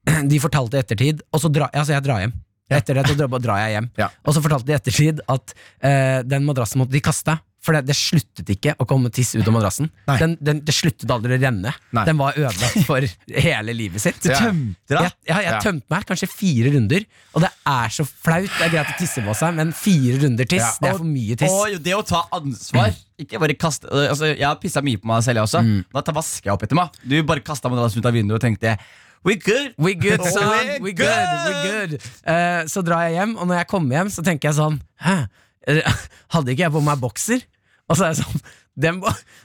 De 0.31 0.39
fortalte 0.43 0.77
i 0.77 0.83
ettertid, 0.83 1.23
og 1.31 1.43
så 1.43 1.51
drar 1.53 1.71
altså 1.71 1.95
jeg 1.95 2.05
drar 2.05 2.23
hjem. 2.25 2.35
Etter 2.71 2.95
det 2.95 3.03
så 3.09 3.15
drar, 3.19 3.39
drar 3.43 3.59
jeg 3.65 3.73
hjem. 3.75 3.87
Ja. 3.99 4.07
Og 4.23 4.35
så 4.35 4.41
fortalte 4.43 4.69
de 4.69 4.71
i 4.71 4.77
ettertid 4.77 5.17
at 5.33 5.53
eh, 5.83 6.21
den 6.23 6.45
madrassen 6.47 6.79
måtte 6.79 6.95
de 6.95 7.01
kaste. 7.03 7.35
For 7.61 7.77
det, 7.77 7.83
det 7.85 7.93
sluttet 7.93 8.47
ikke 8.55 8.71
å 8.81 8.85
komme 8.89 9.11
tiss 9.13 9.35
ut 9.37 9.45
av 9.45 9.53
madrassen. 9.53 9.91
Den, 10.09 10.31
den, 10.41 10.63
det 10.65 10.73
sluttet 10.73 11.11
aldri 11.13 11.35
å 11.35 11.41
renne. 11.43 11.69
Nei. 11.93 12.05
Den 12.07 12.17
var 12.17 12.33
ødelagt 12.39 12.87
for 12.87 13.05
hele 13.45 13.75
livet 13.77 14.01
sitt. 14.01 14.17
Du 14.23 14.31
Tømte 14.33 14.95
deg? 14.95 15.03
Jeg, 15.05 15.13
ja, 15.29 15.37
jeg 15.45 15.51
Ja. 15.51 15.59
tømte 15.61 15.93
meg 15.93 16.07
kanskje 16.09 16.29
fire 16.31 16.71
runder, 16.73 17.05
og 17.35 17.45
det 17.45 17.51
er 17.69 17.93
så 17.93 18.05
flaut. 18.09 18.49
Det 18.57 18.65
er 18.65 18.73
greit 18.73 18.89
å 18.89 18.97
tisse 18.97 19.21
på 19.21 19.35
seg, 19.37 19.53
men 19.59 19.75
fire 19.77 20.17
runder 20.23 20.49
tiss, 20.49 20.63
Ja. 20.65 20.71
det 20.81 20.89
er 20.89 20.97
for 21.03 21.11
mye 21.11 21.37
tiss. 21.37 21.53
Og 21.53 21.75
og 21.77 21.83
det 21.85 21.93
å 21.99 22.01
ta 22.09 22.23
ansvar. 22.39 22.97
Ikke 23.21 23.37
bare 23.43 23.53
kaste 23.53 23.85
altså, 23.91 24.31
Jeg 24.33 24.47
har 24.47 24.57
pissa 24.57 24.81
mye 24.81 24.97
på 24.97 25.05
meg 25.11 25.21
selv, 25.21 25.37
jeg 25.43 25.45
også. 25.45 25.61
Da 25.93 26.01
tar 26.01 26.17
vasker 26.17 26.49
jeg 26.49 26.55
opp 26.57 26.65
etter 26.65 26.79
meg. 26.81 26.97
Du 27.05 27.13
bare 27.29 27.45
kasta 27.45 27.69
madrassen 27.69 28.01
ut 28.01 28.09
av 28.09 28.17
vinduet 28.17 28.39
og 28.41 28.43
tenkte 28.47 28.73
We 29.21 29.35
good. 29.37 29.75
We 29.77 29.93
good, 29.93 30.23
son. 30.33 30.49
We 30.81 30.89
We 30.89 30.93
good. 30.97 31.29
We 31.45 31.53
good. 31.69 31.93
Uh, 32.25 32.65
så 32.65 32.81
drar 32.81 33.05
jeg 33.05 33.19
hjem, 33.19 33.35
og 33.37 33.45
når 33.51 33.61
jeg 33.61 33.67
kommer 33.69 33.99
hjem, 33.99 34.09
så 34.09 34.25
tenker 34.25 34.49
jeg 34.49 34.57
sånn 34.57 34.81
Hæ? 35.05 35.19
Hadde 36.33 36.53
ikke 36.53 36.65
jeg 36.65 36.73
på 36.73 36.81
meg 36.85 36.99
bokser? 37.01 37.45
Og 37.89 37.97
så 37.97 38.07
er 38.07 38.13
jeg 38.13 38.23
sånn 38.23 38.43
Den, 38.81 39.01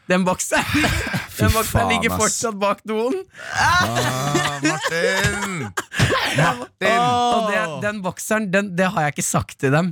den 0.08 0.24
bokseren 0.26 0.86
Den 1.38 1.52
bokseren 1.52 1.90
ligger 1.90 2.14
fortsatt 2.16 2.56
bak 2.56 2.78
doen. 2.88 3.18
Ah, 3.52 4.56
Martin! 4.64 5.66
Martin! 6.38 7.02
Og 7.02 7.50
det, 7.50 7.64
den 7.84 7.98
bokseren, 8.04 8.46
den, 8.54 8.70
det 8.78 8.88
har 8.94 9.04
jeg 9.04 9.16
ikke 9.16 9.26
sagt 9.26 9.58
til 9.60 9.74
dem 9.74 9.90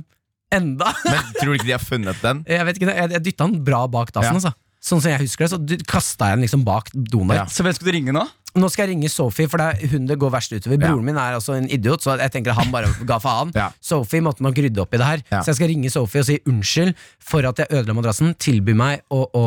enda. 0.55 0.89
Men 1.05 1.21
tror 1.37 1.51
du 1.51 1.57
ikke 1.59 1.67
de 1.67 1.75
har 1.75 1.83
funnet 1.83 2.23
den? 2.23 2.41
Jeg 2.49 2.65
vet 2.65 2.79
ikke, 2.79 2.95
jeg, 2.95 3.11
jeg 3.13 3.25
dytta 3.27 3.49
den 3.51 3.59
bra 3.67 3.83
bak 3.91 4.09
dassen. 4.15 4.39
Ja. 4.39 4.39
Altså. 4.39 4.55
Sånn 4.85 5.01
som 5.01 5.13
jeg 5.13 5.21
husker 5.21 5.45
det, 5.45 5.53
så 5.53 5.85
kasta 5.89 6.31
jeg 6.31 6.39
den 6.39 6.47
liksom 6.47 6.65
bak 6.65 6.89
doen. 6.93 7.33
Ja. 7.33 7.45
Så 7.49 7.65
hvem 7.65 7.77
skal 7.77 7.89
du 7.89 7.93
ringe 7.93 8.15
nå? 8.15 8.25
Nå 8.55 8.69
skal 8.71 8.85
jeg 8.85 8.93
ringe 8.95 9.09
Sophie, 9.11 9.49
for 9.51 9.59
det 9.59 9.65
er 9.73 9.91
hun 9.91 10.05
det 10.07 10.15
går 10.21 10.31
verst 10.31 10.53
utover. 10.55 10.79
Broren 10.79 11.03
min 11.03 11.17
er 11.19 11.35
altså 11.35 11.57
en 11.57 11.67
idiot, 11.67 12.03
så 12.05 12.15
jeg 12.21 12.31
tenker 12.31 12.53
at 12.53 12.61
han 12.61 12.71
bare 12.71 12.91
ga 13.07 13.17
faen. 13.19 13.51
Sophie 13.89 14.23
måtte 14.23 14.45
nok 14.45 14.55
rydde 14.63 14.83
opp 14.83 14.95
i 14.95 15.01
det 15.01 15.09
her, 15.09 15.25
så 15.41 15.51
jeg 15.51 15.59
skal 15.59 15.71
ringe 15.73 15.91
Sophie 15.91 16.23
og 16.23 16.29
si 16.29 16.37
unnskyld 16.47 16.93
for 17.19 17.47
at 17.49 17.59
jeg 17.59 17.71
ødela 17.75 17.97
madrassen. 17.97 18.31
Tilby 18.39 18.75
meg 18.77 19.03
å, 19.11 19.25
å 19.35 19.43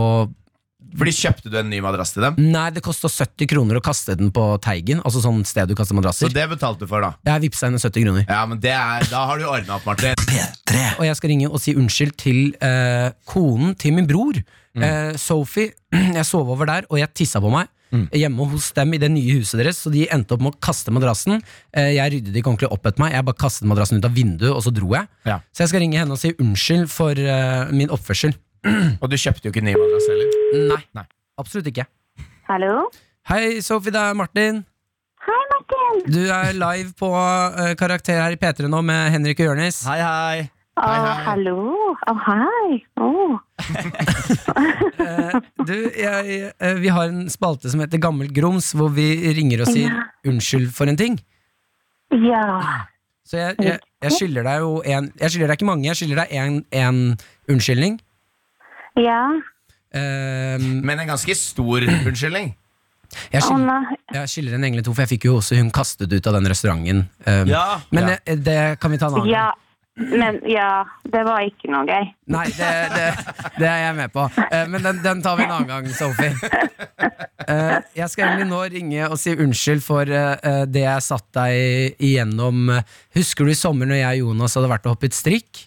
Fordi 0.98 1.14
Kjøpte 1.16 1.52
du 1.52 1.56
en 1.60 1.70
ny 1.72 1.80
madrass 1.84 2.12
til 2.16 2.26
dem? 2.26 2.36
Nei, 2.52 2.66
det 2.76 2.82
kosta 2.84 3.08
70 3.12 3.48
kroner 3.50 3.80
å 3.80 3.82
kaste 3.84 4.16
den 4.18 4.28
på 4.34 4.44
Teigen, 4.64 5.00
altså 5.00 5.24
sånn 5.24 5.40
sted 5.48 5.72
du 5.72 5.76
kaster 5.78 6.12
Så 6.16 6.28
det 6.32 6.44
betalte 6.52 6.84
du 6.84 6.90
for, 6.90 7.04
da? 7.04 7.14
Jeg 7.28 7.46
vippsa 7.48 7.70
henne 7.70 7.80
70 7.80 8.04
kroner. 8.04 8.28
Ja, 8.28 8.44
men 8.50 8.60
det 8.60 8.74
er, 8.76 9.08
Da 9.08 9.24
har 9.30 9.40
du 9.40 9.48
ordna 9.48 9.78
opp, 9.80 9.88
Martin. 9.88 10.20
P3. 10.28 10.84
Og 10.98 11.08
jeg 11.08 11.16
skal 11.20 11.32
ringe 11.32 11.48
og 11.48 11.60
si 11.64 11.76
unnskyld 11.76 12.16
til 12.20 12.44
eh, 12.60 13.08
konen 13.28 13.72
til 13.80 13.96
min 13.96 14.08
bror. 14.10 14.36
Eh, 14.76 15.16
Sophie, 15.16 15.72
jeg 16.18 16.28
sov 16.28 16.52
over 16.52 16.68
der, 16.68 16.88
og 16.92 17.00
jeg 17.00 17.12
tissa 17.16 17.40
på 17.40 17.52
meg. 17.56 17.72
Hjemme 17.90 18.46
hos 18.52 18.70
dem 18.76 18.92
i 18.94 19.00
det 19.00 19.08
nye 19.12 19.38
huset 19.38 19.60
deres, 19.62 19.78
så 19.80 19.92
de 19.92 20.04
endte 20.12 20.36
opp 20.36 20.42
med 20.44 20.54
å 20.56 20.60
kaste 20.64 20.92
madrassen. 20.94 21.38
Eh, 21.72 21.94
jeg 21.96 22.12
ryddet 22.14 22.36
ikke 22.36 22.52
ordentlig 22.52 22.70
opp 22.74 22.88
etter 22.90 23.02
meg, 23.02 23.14
jeg 23.16 23.26
bare 23.28 23.40
kastet 23.40 23.68
madrassen 23.70 24.00
ut 24.00 24.08
av 24.08 24.16
vinduet, 24.16 24.52
og 24.52 24.60
så 24.64 24.72
dro 24.74 24.90
jeg. 24.94 25.08
Ja. 25.28 25.38
Så 25.52 25.64
jeg 25.64 25.72
skal 25.72 25.84
ringe 25.84 26.00
henne 26.00 26.16
og 26.16 26.20
si 26.20 26.34
unnskyld 26.36 26.88
for 26.92 27.16
uh, 27.16 27.70
min 27.72 27.92
oppførsel. 27.94 28.34
Og 29.02 29.06
du 29.06 29.14
kjøpte 29.14 29.46
jo 29.46 29.52
ikke 29.54 29.62
ny 29.62 29.76
madrass 29.78 30.08
heller. 30.10 30.32
Nei, 30.74 30.80
Nei. 30.98 31.04
absolutt 31.38 31.68
ikke. 31.70 31.86
Hallo? 32.48 32.88
Hei, 33.30 33.60
Sophie, 33.64 33.94
det 33.94 34.02
er 34.02 34.18
Martin. 34.18 34.62
Hei, 35.24 35.40
Martin. 35.52 36.02
Du 36.10 36.20
er 36.26 36.52
live 36.58 36.90
på 36.98 37.12
uh, 37.14 37.72
Karakter 37.78 38.18
her 38.24 38.34
i 38.34 38.40
P3 38.40 38.68
nå 38.68 38.82
med 38.84 39.12
Henrik 39.14 39.40
og 39.44 39.52
Jonis. 39.52 39.84
Hei, 39.86 40.00
hei. 40.02 40.48
Å, 40.78 40.88
hei. 40.88 41.24
hallo. 41.26 41.56
Å, 42.06 42.12
hei. 42.28 42.78
Eh, 44.98 45.34
du, 45.66 45.74
jeg, 45.98 46.52
eh, 46.60 46.74
vi 46.78 46.90
har 46.92 47.08
en 47.10 47.26
spalte 47.32 47.70
som 47.72 47.80
heter 47.82 48.00
Gammelt 48.02 48.32
grums, 48.36 48.70
hvor 48.76 48.90
vi 48.94 49.08
ringer 49.36 49.64
og 49.64 49.72
sier 49.72 49.90
Ja. 49.90 50.04
unnskyld 50.30 50.70
for 50.74 50.90
en 50.90 50.96
ting. 50.98 51.18
Ja. 52.14 52.44
Så 53.28 53.36
jeg, 53.40 53.56
jeg, 53.60 53.78
jeg 54.02 54.12
skylder 54.16 54.46
deg 54.46 54.62
jo 54.64 54.70
en 54.88 55.10
Jeg 55.20 55.30
skylder 55.34 55.50
deg 55.50 55.58
ikke 55.58 55.68
mange, 55.68 55.84
jeg 55.90 55.98
skylder 56.00 56.22
deg 56.22 56.32
en, 56.40 56.54
en 56.72 57.00
unnskyldning. 57.52 57.98
Ja. 58.98 59.20
Ehm, 59.94 60.80
Men 60.84 60.98
en 61.04 61.10
ganske 61.12 61.34
stor 61.36 61.84
unnskyldning. 62.08 62.54
jeg, 63.32 63.42
skylder, 63.42 63.92
jeg 64.14 64.28
skylder 64.32 64.54
en 64.58 64.64
engel 64.68 64.82
to, 64.84 64.92
for 64.94 65.04
jeg 65.04 65.12
fikk 65.16 65.28
jo 65.28 65.36
også 65.42 65.56
hun 65.60 65.70
kastet 65.74 66.12
ut 66.12 66.26
av 66.28 66.38
den 66.38 66.48
restauranten. 66.50 67.06
Um, 67.26 67.48
Ja. 67.48 67.80
Men 67.90 68.08
Ja. 68.14 68.16
Det, 68.24 68.38
det 68.44 68.60
kan 68.80 68.90
vi 68.94 68.98
ta 69.00 69.08
en 69.10 69.20
annen 69.20 69.32
Ja. 69.34 69.48
Men 69.98 70.38
ja, 70.46 70.86
det 71.10 71.22
var 71.26 71.42
ikke 71.42 71.70
noe 71.72 71.82
gøy. 71.88 72.10
Nei, 72.30 72.44
det, 72.54 72.68
det, 72.94 73.06
det 73.58 73.66
er 73.66 73.80
jeg 73.82 73.96
med 73.98 74.12
på. 74.14 74.26
Eh, 74.46 74.66
men 74.70 74.84
den, 74.84 75.00
den 75.02 75.22
tar 75.24 75.38
vi 75.38 75.46
en 75.46 75.54
annen 75.56 75.70
gang, 75.70 75.88
Sophie. 75.90 76.30
Eh, 77.48 77.74
jeg 77.96 78.12
skal 78.12 78.28
egentlig 78.28 78.48
nå 78.50 78.60
ringe 78.74 79.08
og 79.08 79.16
si 79.18 79.32
unnskyld 79.34 79.82
for 79.82 80.10
eh, 80.12 80.60
det 80.70 80.84
jeg 80.84 81.06
satt 81.06 81.26
deg 81.38 81.98
igjennom. 82.04 82.70
Husker 83.18 83.48
du 83.48 83.54
i 83.54 83.58
sommer 83.58 83.90
når 83.90 84.02
jeg 84.02 84.22
og 84.22 84.30
Jonas 84.30 84.54
hadde 84.58 84.70
vært 84.70 84.86
og 84.86 84.94
hoppet 84.94 85.18
strikk? 85.18 85.64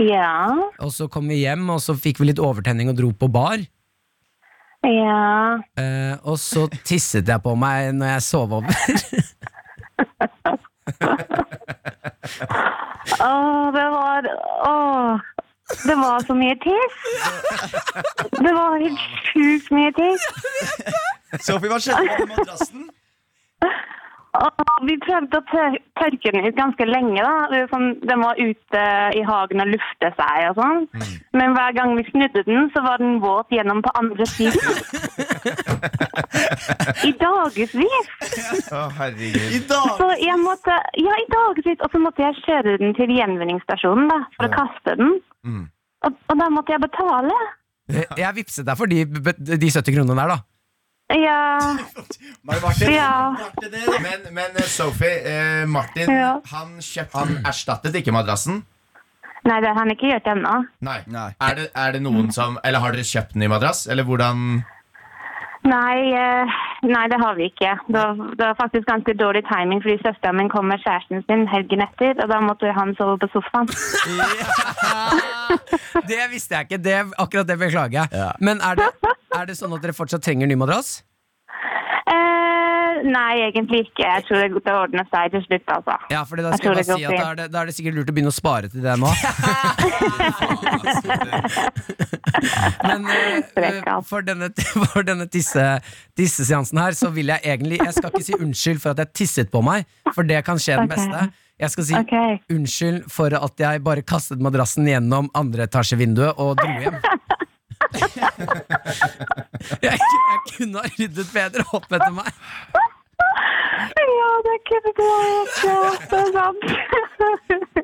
Ja. 0.00 0.48
Og 0.80 0.94
så 0.96 1.10
kom 1.12 1.28
vi 1.28 1.42
hjem, 1.42 1.66
og 1.74 1.82
så 1.84 1.96
fikk 1.98 2.22
vi 2.22 2.30
litt 2.30 2.40
overtenning 2.40 2.88
og 2.92 2.96
dro 3.02 3.12
på 3.12 3.28
bar. 3.32 3.60
Ja. 4.86 5.60
Og 6.24 6.38
så 6.40 6.64
tisset 6.88 7.28
jeg 7.28 7.44
på 7.44 7.52
meg 7.58 7.92
når 7.98 8.14
jeg 8.14 8.28
sov 8.30 8.56
over. 8.62 8.72
Å, 13.20 13.32
det 13.74 13.86
var 13.96 14.30
Åh. 14.66 15.20
Det 15.86 15.94
var 15.94 16.20
så 16.26 16.34
mye 16.34 16.56
tiss. 16.62 16.96
Det 18.42 18.52
var 18.54 18.78
helt 18.80 19.00
sjukt 19.30 19.70
mye 19.70 19.92
tiss. 19.94 20.24
Sophie, 21.46 21.70
hva 21.70 21.78
skjedde 21.78 22.26
med 22.26 22.32
madrassen? 22.34 22.88
Vi 24.86 24.94
prøvde 25.02 25.40
å 25.40 25.62
tørke 25.98 26.30
den 26.32 26.46
ut 26.46 26.56
ganske 26.56 26.86
lenge. 26.86 27.18
da. 27.18 27.62
Sånn, 27.72 27.88
den 28.06 28.22
var 28.22 28.38
ute 28.38 28.82
i 29.18 29.22
hagen 29.26 29.62
og 29.64 29.72
lufte 29.72 30.10
seg 30.16 30.44
og 30.50 30.60
sånn. 30.60 30.84
Men 31.36 31.56
hver 31.56 31.74
gang 31.76 31.96
vi 31.98 32.04
snudde 32.08 32.44
den, 32.46 32.68
så 32.74 32.82
var 32.84 33.02
den 33.02 33.18
våt 33.24 33.50
gjennom 33.52 33.82
på 33.82 33.92
andre 33.98 34.26
siden. 34.30 34.78
I 37.08 37.12
dagevis. 37.18 38.12
Å, 38.70 38.86
herregud. 39.00 39.50
I 39.58 39.60
dag! 39.66 39.90
Så 39.98 40.08
jeg 40.22 40.38
måtte, 40.44 40.78
ja, 41.02 41.18
i 41.18 41.28
dagevis. 41.34 41.82
Og 41.82 41.90
så 41.92 42.02
måtte 42.02 42.24
jeg 42.24 42.38
kjøre 42.44 42.78
den 42.82 42.94
til 42.98 43.14
gjenvinningsstasjonen 43.18 44.10
da, 44.12 44.20
for 44.36 44.46
å 44.46 44.54
kaste 44.54 44.96
den. 45.02 45.16
Mm. 45.42 45.66
Og, 46.06 46.22
og 46.30 46.38
da 46.38 46.48
måtte 46.54 46.76
jeg 46.76 46.84
betale. 46.86 47.34
Jeg 47.90 48.36
vippset 48.36 48.66
deg 48.68 48.78
for 48.78 48.90
de, 48.90 49.02
de 49.04 49.74
70 49.74 49.90
kronene 49.90 50.22
der, 50.22 50.36
da. 50.36 50.40
Ja, 51.10 51.60
Martin, 52.42 52.92
ja. 52.94 53.36
Men, 54.02 54.26
men 54.34 54.56
eh, 54.56 54.62
Sophie, 54.70 55.16
eh, 55.26 55.66
Martin 55.66 56.10
Ja. 56.12 56.40
han, 56.52 56.76
kjøpt, 56.80 57.14
han 57.18 57.40
erstattet 57.50 57.96
ikke 57.98 58.14
madrassen? 58.14 58.62
Nei, 59.48 59.56
det 59.64 59.70
har 59.72 59.78
han 59.80 59.90
ikke 59.90 60.10
gjort 60.10 60.26
ennå. 60.28 60.52
Nei. 60.84 60.98
Nei. 61.08 61.30
Er, 61.40 61.54
det, 61.56 61.70
er 61.74 61.94
det 61.96 62.02
noen 62.04 62.28
som 62.36 62.58
Eller 62.62 62.82
har 62.84 62.92
dere 62.92 63.06
kjøpt 63.08 63.38
ny 63.40 63.48
madrass? 63.48 63.86
Eller 63.88 64.04
hvordan 64.04 64.60
Nei, 65.60 65.96
eh, 66.16 66.52
nei, 66.88 67.02
det 67.12 67.18
har 67.20 67.34
vi 67.36 67.50
ikke. 67.50 67.72
Det 67.88 67.96
var, 67.98 68.20
det 68.38 68.46
var 68.46 68.54
faktisk 68.56 68.86
ganske 68.88 69.12
dårlig 69.20 69.42
timing, 69.48 69.82
fordi 69.84 69.98
søsteren 70.00 70.38
min 70.40 70.48
kom 70.48 70.70
med 70.72 70.80
kjæresten 70.80 71.20
sin 71.28 71.42
helgen 71.52 71.82
etter, 71.84 72.14
og 72.24 72.30
da 72.32 72.38
måtte 72.40 72.70
han 72.72 72.94
sove 72.96 73.18
på 73.20 73.28
sofaen. 73.34 73.68
Det 76.10 76.22
visste 76.32 76.54
jeg 76.56 76.64
ikke. 76.68 76.78
Det, 76.84 76.94
akkurat 77.18 77.48
det 77.48 77.58
beklager 77.60 77.98
jeg. 78.00 78.08
Ja. 78.12 78.30
Men 78.40 78.60
er 78.64 78.78
det, 78.80 78.88
er 79.38 79.46
det 79.50 79.56
sånn 79.58 79.72
at 79.76 79.82
dere 79.84 79.94
fortsatt 79.96 80.22
trenger 80.24 80.46
ny 80.50 80.56
madrass? 80.58 81.00
Eh, 82.10 83.02
nei, 83.06 83.34
egentlig 83.46 83.84
ikke. 83.86 84.02
Jeg 84.02 84.24
tror 84.26 84.40
det, 84.42 84.48
det 84.66 84.74
ordner 84.74 85.06
seg 85.12 85.30
til 85.34 85.42
slutt, 85.46 85.66
altså. 85.76 85.94
Ja, 86.10 86.24
for 86.26 86.40
da 86.40 86.50
skal 86.58 86.74
jeg 86.74 86.86
bare 86.88 86.98
si 86.98 87.04
at 87.06 87.12
da 87.14 87.26
er, 87.30 87.36
det, 87.38 87.46
da 87.54 87.62
er 87.62 87.70
det 87.70 87.74
sikkert 87.76 87.98
lurt 88.00 88.10
å 88.10 88.14
begynne 88.16 88.32
å 88.32 88.36
spare 88.36 88.70
til 88.72 88.82
det 88.84 88.96
nå. 89.00 89.10
Men 92.88 93.06
eh, 93.10 93.42
eh, 93.56 94.00
for 94.06 94.24
denne, 94.26 94.50
for 94.94 95.06
denne 95.06 95.26
tisse, 95.30 95.66
tisseseansen 96.18 96.80
her, 96.82 96.96
så 96.98 97.10
vil 97.14 97.30
jeg 97.32 97.40
egentlig 97.44 97.80
Jeg 97.82 97.94
skal 97.96 98.10
ikke 98.12 98.26
si 98.26 98.38
unnskyld 98.40 98.82
for 98.82 98.94
at 98.94 99.04
jeg 99.04 99.14
tisset 99.22 99.52
på 99.52 99.62
meg, 99.64 99.86
for 100.14 100.26
det 100.26 100.42
kan 100.46 100.60
skje 100.60 100.80
den 100.82 100.90
beste. 100.90 101.28
Jeg 101.60 101.74
skal 101.74 101.84
si 101.84 101.94
Ok. 101.98 102.14
unnskyld 102.56 103.02
for 103.12 103.34
at 103.36 103.60
jeg 103.60 103.82
bare 103.84 104.02
kastet 104.06 104.40
madrassen 104.42 104.88
gjennom 104.88 105.28
andre 105.36 105.68
etasjevinduet 105.68 106.40
og 106.40 106.56
dro 106.60 106.72
hjem. 106.86 106.96
jeg, 109.84 109.96
jeg 109.96 110.40
kunne 110.56 110.82
ha 110.82 110.90
ryddet 110.98 111.32
bedre 111.34 111.64
opp 111.76 111.88
etter 111.92 112.12
meg. 112.14 112.30
Ja, 113.80 114.30
det 114.46 114.56
kunne 114.68 114.92
du 114.96 115.02
ha 115.06 115.20
gjort. 115.30 116.04
Det 116.10 116.18
er 116.20 116.28
sant. 116.34 116.62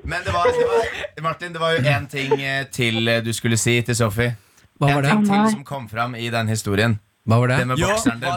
Men 0.07 0.23
det 0.27 0.33
var, 0.35 0.45
det 0.53 0.67
var, 0.71 1.23
Martin, 1.25 1.53
det 1.55 1.61
var 1.63 1.75
jo 1.77 1.83
én 1.89 2.07
ting 2.11 2.33
eh, 2.41 2.65
til 2.73 3.09
eh, 3.09 3.23
du 3.25 3.33
skulle 3.37 3.59
si 3.61 3.79
til 3.87 3.97
Sophie. 3.99 4.37
Hva 4.79 4.91
En 4.91 4.95
var 4.99 5.07
det? 5.07 5.11
ting 5.17 5.27
til 5.29 5.51
som 5.57 5.65
kom 5.67 5.89
fram 5.91 6.15
i 6.19 6.29
den 6.33 6.49
historien. 6.53 6.99
Hva 7.27 7.41
var 7.43 7.51
det? 7.51 7.59
Det 7.59 7.67
med 7.73 7.81
Jo. 7.81 7.89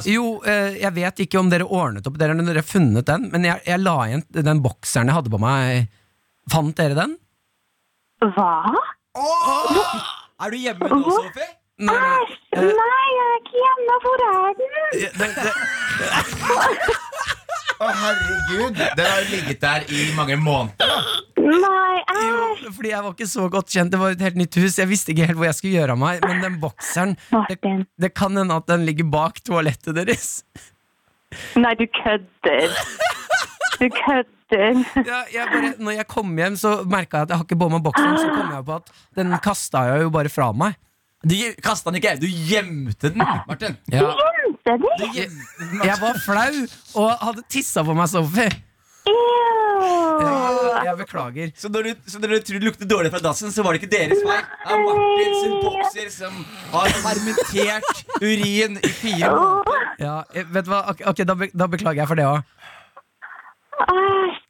Jo, 0.10 0.26
eh, 0.50 0.80
jeg 0.82 0.94
vet 0.96 1.20
ikke 1.26 1.40
om 1.42 1.50
dere 1.52 1.68
ordnet 1.68 2.08
opp 2.10 2.18
Dere 2.18 2.34
har 2.34 2.48
dere 2.48 2.64
funnet 2.66 3.06
den, 3.06 3.28
men 3.34 3.46
jeg, 3.46 3.62
jeg 3.68 3.84
la 3.84 3.98
igjen 4.08 4.24
den 4.34 4.64
bokseren 4.66 5.12
jeg 5.12 5.20
hadde 5.20 5.34
på 5.36 5.42
meg. 5.44 5.90
Fant 6.50 6.74
dere 6.80 6.98
den? 6.98 7.14
Hva? 8.34 8.50
Er 10.40 10.52
du 10.54 10.58
hjemme 10.58 10.90
nå, 10.90 11.04
Sofie? 11.06 11.50
Æsj! 11.80 12.32
Nei, 12.60 13.06
jeg 13.16 13.26
er 13.26 13.36
ikke 13.40 13.56
hjemme. 13.64 13.94
Hvor 14.04 14.24
er 14.28 14.32
den? 14.60 14.72
det, 15.00 15.28
det, 15.40 15.52
Å, 17.80 17.88
herregud! 18.02 18.76
Den 18.76 19.06
har 19.08 19.22
jo 19.24 19.28
ligget 19.32 19.62
der 19.64 19.86
i 19.88 20.02
mange 20.18 20.36
måneder. 20.36 20.76
da 20.84 20.98
Nei, 21.40 22.02
æsj! 22.04 22.66
jo, 22.66 22.72
fordi 22.76 22.92
jeg 22.92 23.04
var 23.06 23.14
ikke 23.16 23.30
så 23.32 23.46
godt 23.54 23.72
kjent. 23.72 23.94
Det 23.94 24.02
var 24.02 24.12
et 24.18 24.26
helt 24.28 24.42
nytt 24.42 24.58
hus. 24.60 24.76
Jeg 24.82 24.90
visste 24.92 25.14
ikke 25.14 25.30
helt 25.30 25.40
hvor 25.40 25.48
jeg 25.48 25.56
skulle 25.60 25.78
gjøre 25.78 25.96
av 25.96 26.02
meg. 26.02 26.20
Men 26.28 26.44
den 26.44 26.58
bokseren 26.62 27.16
det, 27.16 27.30
Martin. 27.38 27.86
det 28.04 28.12
kan 28.18 28.36
hende 28.38 28.60
at 28.60 28.68
den 28.68 28.84
ligger 28.90 29.08
bak 29.16 29.40
toalettet 29.48 29.96
deres. 30.02 30.28
Nei, 31.56 31.72
du 31.80 31.86
kødder. 32.02 32.76
Du 33.80 33.88
kødder. 33.88 34.84
Ja, 35.06 35.24
jeg 35.32 35.48
bare, 35.54 35.72
når 35.80 35.92
jeg 36.02 36.08
kom 36.12 36.36
hjem, 36.36 36.56
så 36.60 36.82
merka 36.90 37.22
jeg 37.22 37.30
at 37.30 37.32
jeg 37.32 37.40
har 37.40 37.48
ikke 37.48 37.60
på 37.64 37.72
meg 37.72 37.84
bokseren. 37.88 38.20
Så 38.20 38.30
kom 38.36 38.52
jeg 38.58 38.68
på 38.68 38.78
at 38.82 38.94
den 39.16 39.36
kasta 39.46 39.88
jeg 39.94 40.08
jo 40.08 40.14
bare 40.20 40.32
fra 40.34 40.52
meg. 40.52 40.76
Du 41.20 41.36
kasta 41.60 41.92
den 41.92 42.00
ikke, 42.00 42.16
du 42.22 42.28
gjemte 42.28 43.10
den, 43.12 43.20
Martin. 43.48 43.76
Ja. 43.92 44.14
Du 44.64 45.06
gjemte 45.12 45.60
den, 45.60 45.82
Jeg 45.84 45.98
var 46.00 46.16
flau 46.24 46.54
og 46.96 47.10
hadde 47.26 47.44
tissa 47.52 47.84
på 47.84 47.96
meg, 47.98 48.08
Sophie. 48.08 48.48
Ja, 49.10 50.84
jeg 50.86 50.96
beklager. 51.00 51.52
Så 51.60 51.70
når, 51.72 51.82
du, 51.90 52.08
så 52.08 52.20
når 52.20 52.28
du 52.34 52.40
tror 52.48 52.60
det 52.60 52.68
lukter 52.70 52.88
dårlig 52.88 53.12
fra 53.12 53.22
dassen, 53.24 53.52
så 53.52 53.64
var 53.64 53.76
det 53.76 53.82
ikke 53.84 53.92
deres 53.98 54.24
feil. 54.24 54.46
Det 54.64 54.76
er 54.76 54.82
Martin 54.86 55.36
sin 55.42 55.56
bokser 55.64 56.10
som 56.14 56.40
har 56.74 56.96
fermentert 57.04 58.04
urin 58.24 58.80
i 58.80 58.92
fire 59.02 59.32
måneder. 59.36 59.86
Ja, 60.00 60.16
eh, 60.34 60.48
vet 60.56 60.68
du 60.68 60.72
hva? 60.74 60.82
Ok, 60.94 61.04
ok, 61.12 61.24
da, 61.28 61.36
be, 61.40 61.50
da 61.52 61.68
beklager 61.72 62.04
jeg 62.04 62.12
for 62.12 62.20
det 62.20 62.28
òg. 62.30 62.40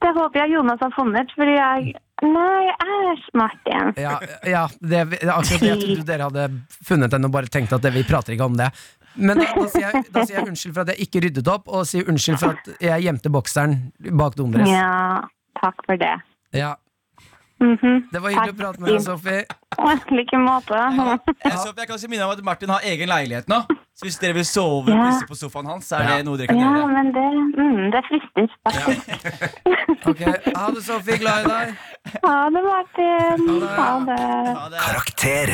Det 0.02 0.12
håper 0.16 0.42
jeg 0.42 0.56
Jonas 0.58 0.82
har 0.82 0.94
funnet, 0.98 1.34
fordi 1.38 1.58
jeg 1.58 1.94
Nei, 2.24 2.66
æsj, 2.84 3.28
Martin. 3.40 3.94
Ja, 3.96 4.18
ja 4.44 4.66
det, 4.82 5.06
akkurat 5.24 5.62
det 5.62 5.70
jeg 5.70 5.80
trodde 5.84 6.08
dere 6.10 6.28
hadde 6.28 6.48
funnet 6.88 7.14
den 7.14 7.28
og 7.30 7.32
bare 7.32 7.48
tenkt 7.52 7.72
at 7.78 7.82
det, 7.86 7.94
vi 7.96 8.04
prater 8.08 8.36
ikke 8.36 8.48
om 8.50 8.58
det. 8.60 8.68
Men 9.16 9.40
da, 9.42 9.48
da, 9.56 9.64
sier 9.72 9.88
jeg, 9.88 10.04
da 10.14 10.26
sier 10.28 10.40
jeg 10.42 10.48
unnskyld 10.52 10.76
for 10.76 10.84
at 10.84 10.92
jeg 10.94 11.08
ikke 11.08 11.24
ryddet 11.26 11.48
opp, 11.52 11.72
og 11.72 11.88
sier 11.88 12.12
unnskyld 12.12 12.38
for 12.42 12.58
at 12.60 12.70
jeg 12.84 13.08
gjemte 13.08 13.32
bokseren 13.34 13.78
bak 14.20 14.36
doen. 14.40 14.60
Ja, 14.68 15.24
takk 15.64 15.82
for 15.88 16.00
det. 16.02 16.14
Ja, 16.56 16.76
Mhm. 17.60 18.06
det 18.08 18.20
var 18.24 18.32
hyggelig 18.32 18.54
å 18.54 18.56
prate 18.56 18.80
med 18.80 18.94
deg, 18.94 19.02
Sofie. 19.04 19.42
Like 20.16 20.38
måte. 20.40 20.78
Eh, 21.44 21.58
Så 21.64 21.74
jeg 21.76 21.90
kan 21.90 22.00
si 22.00 22.08
minne 22.08 22.24
om 22.24 22.32
at 22.32 22.40
Martin 22.48 22.72
har 22.72 22.86
egen 22.88 23.10
leilighet 23.12 23.50
nå. 23.52 23.58
Så 24.00 24.06
hvis 24.08 24.16
dere 24.22 24.34
vil 24.38 24.46
sove 24.48 24.94
Ja. 24.94 25.10
pisse 25.10 25.26
på 25.28 25.36
sofaen 25.36 25.66
hans, 25.68 25.90
så 25.92 25.98
er 26.00 26.08
det 26.08 26.26
noe 26.26 26.38
dere 26.40 26.48
kan 26.48 26.60
Ja, 26.60 26.70
gjøre. 26.72 26.92
men 26.96 27.10
det, 27.12 27.26
mm, 27.60 27.92
det 27.92 28.02
frister 28.08 28.46
faktisk. 28.64 30.08
Ok, 30.08 30.22
Ha 30.56 30.70
det, 30.72 30.84
Sofie. 30.86 31.18
Glad 31.20 31.44
i 31.44 31.50
deg. 31.50 31.74
Ha 32.24 32.38
det, 32.56 32.62
Martin. 32.64 33.44
Ha 33.68 33.90
det. 34.08 34.20
Ha 34.56 34.70
det. 34.72 34.80
Karakter 34.86 35.52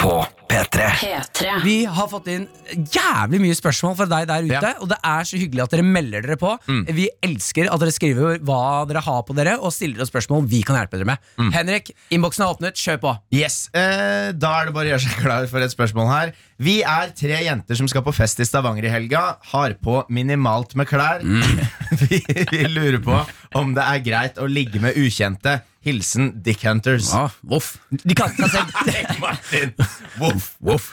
på 0.00 0.12
P3. 0.50 0.86
P3. 0.98 1.50
Vi 1.62 1.74
har 1.86 2.08
fått 2.10 2.26
inn 2.32 2.46
jævlig 2.90 3.38
mye 3.42 3.54
spørsmål 3.54 3.92
fra 3.98 4.06
deg 4.10 4.26
der 4.30 4.46
ute, 4.48 4.54
Ja. 4.64 4.72
og 4.82 4.88
det 4.90 4.96
er 5.04 5.26
så 5.28 5.38
hyggelig 5.38 5.62
at 5.62 5.70
dere 5.74 5.84
melder 5.86 6.24
dere 6.24 6.36
på. 6.40 6.54
Vi 6.88 7.04
elsker 7.22 7.68
at 7.70 7.78
dere 7.82 7.92
skriver 7.94 8.40
hva 8.42 8.86
dere 8.88 9.02
har 9.04 9.22
på 9.28 9.36
dere, 9.36 9.58
og 9.60 9.72
stiller 9.76 10.00
oss 10.02 10.10
spørsmål 10.10 10.48
vi 10.50 10.62
kan 10.66 10.76
hjelpe 10.80 10.96
dere 10.98 11.06
med. 11.12 11.18
Henrik, 11.54 11.92
innboksen 12.10 12.42
er 12.46 12.54
åpnet. 12.54 12.80
Kjør 12.80 12.98
på. 13.04 13.12
Yes, 13.36 13.68
eh, 13.74 14.32
Da 14.32 14.60
er 14.62 14.66
det 14.70 14.74
bare 14.74 14.88
å 14.88 14.92
gjøre 14.94 15.04
seg 15.04 15.20
klar 15.22 15.46
for 15.46 15.60
et 15.60 15.70
spørsmål 15.70 16.08
her. 16.10 16.32
Vi 16.58 16.82
er 16.82 17.12
tre 17.16 17.44
jenter 17.44 17.76
som 17.76 17.86
skal 17.88 18.02
på 18.02 18.12
fest 18.14 18.40
i 18.40 18.44
Stavanger 18.44 18.84
i 18.84 18.88
helga. 18.92 19.36
Har 19.52 19.74
på 19.74 20.04
minimalt 20.08 20.74
med 20.76 20.88
klær. 20.88 21.20
vi, 22.00 22.24
vi 22.50 22.64
lurer 22.68 22.98
på 23.04 23.20
om 23.54 23.74
det 23.74 23.84
er 23.84 24.00
greit 24.04 24.38
å 24.40 24.48
ligge 24.48 24.80
med 24.80 24.96
ukjente. 24.96 25.60
Hilsen 25.84 26.32
Dick 26.46 26.62
Hunters. 26.66 27.10
voff. 27.42 27.76
De 27.90 28.14
kaller 28.18 28.50
seg 28.52 28.72
selv 28.86 29.20
Martin! 29.22 29.74
Voff, 30.20 30.50
voff. 30.60 30.90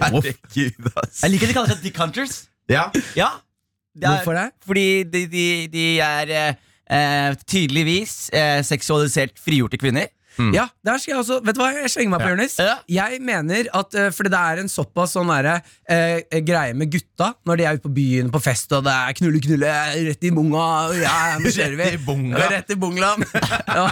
Herregud, 0.00 0.90
ass. 0.96 1.22
Jeg 1.24 1.34
liker 1.34 1.46
at 1.46 1.50
de 1.50 1.56
kaller 1.58 1.74
seg 1.74 1.82
Dick 1.84 1.98
Hunters. 2.00 2.38
Ja, 2.72 2.86
Ja. 3.18 3.32
Det 3.94 4.08
er- 4.08 4.16
Hvorfor 4.16 4.34
det? 4.34 4.46
Fordi 4.66 4.86
de, 5.06 5.20
de, 5.30 5.42
de 5.70 5.82
er 6.02 6.30
eh, 6.34 6.54
eh, 6.90 7.34
tydeligvis 7.46 8.14
eh, 8.34 8.58
seksualisert 8.66 9.36
frigjorte 9.38 9.78
kvinner. 9.78 10.08
Ja, 10.54 10.66
der 10.84 10.98
skal 10.98 11.12
jeg 11.12 11.20
også 11.20 11.38
Vet 11.44 11.56
du 11.56 11.60
hva, 11.62 11.70
jeg 11.76 11.90
slenger 11.92 12.14
meg 12.14 12.24
på, 12.24 12.30
Jonis. 12.32 12.56
Ja. 12.58 12.76
Jeg 12.90 13.20
mener 13.24 13.68
at 13.76 13.94
uh, 13.98 14.08
Fordi 14.14 14.32
det 14.32 14.40
er 14.40 14.62
en 14.64 14.70
såpass 14.72 15.14
sånn 15.14 15.30
derre 15.30 15.56
uh, 15.62 16.40
greie 16.46 16.74
med 16.76 16.90
gutta 16.92 17.32
når 17.46 17.60
de 17.60 17.66
er 17.68 17.78
ute 17.78 17.84
på 17.86 17.92
byen 17.94 18.30
på 18.34 18.40
fest, 18.42 18.72
og 18.74 18.84
det 18.86 18.94
er 18.94 19.16
knulle, 19.18 19.40
knulle, 19.44 19.72
rett 20.08 20.26
i 20.26 20.32
bunga, 20.34 20.64
ja, 20.98 21.14
nå 21.40 21.52
kjører 21.56 21.76
vi. 21.78 21.88
Rett 22.54 22.72
i 22.72 22.78
bunga. 22.80 23.12
Ja, 23.68 23.84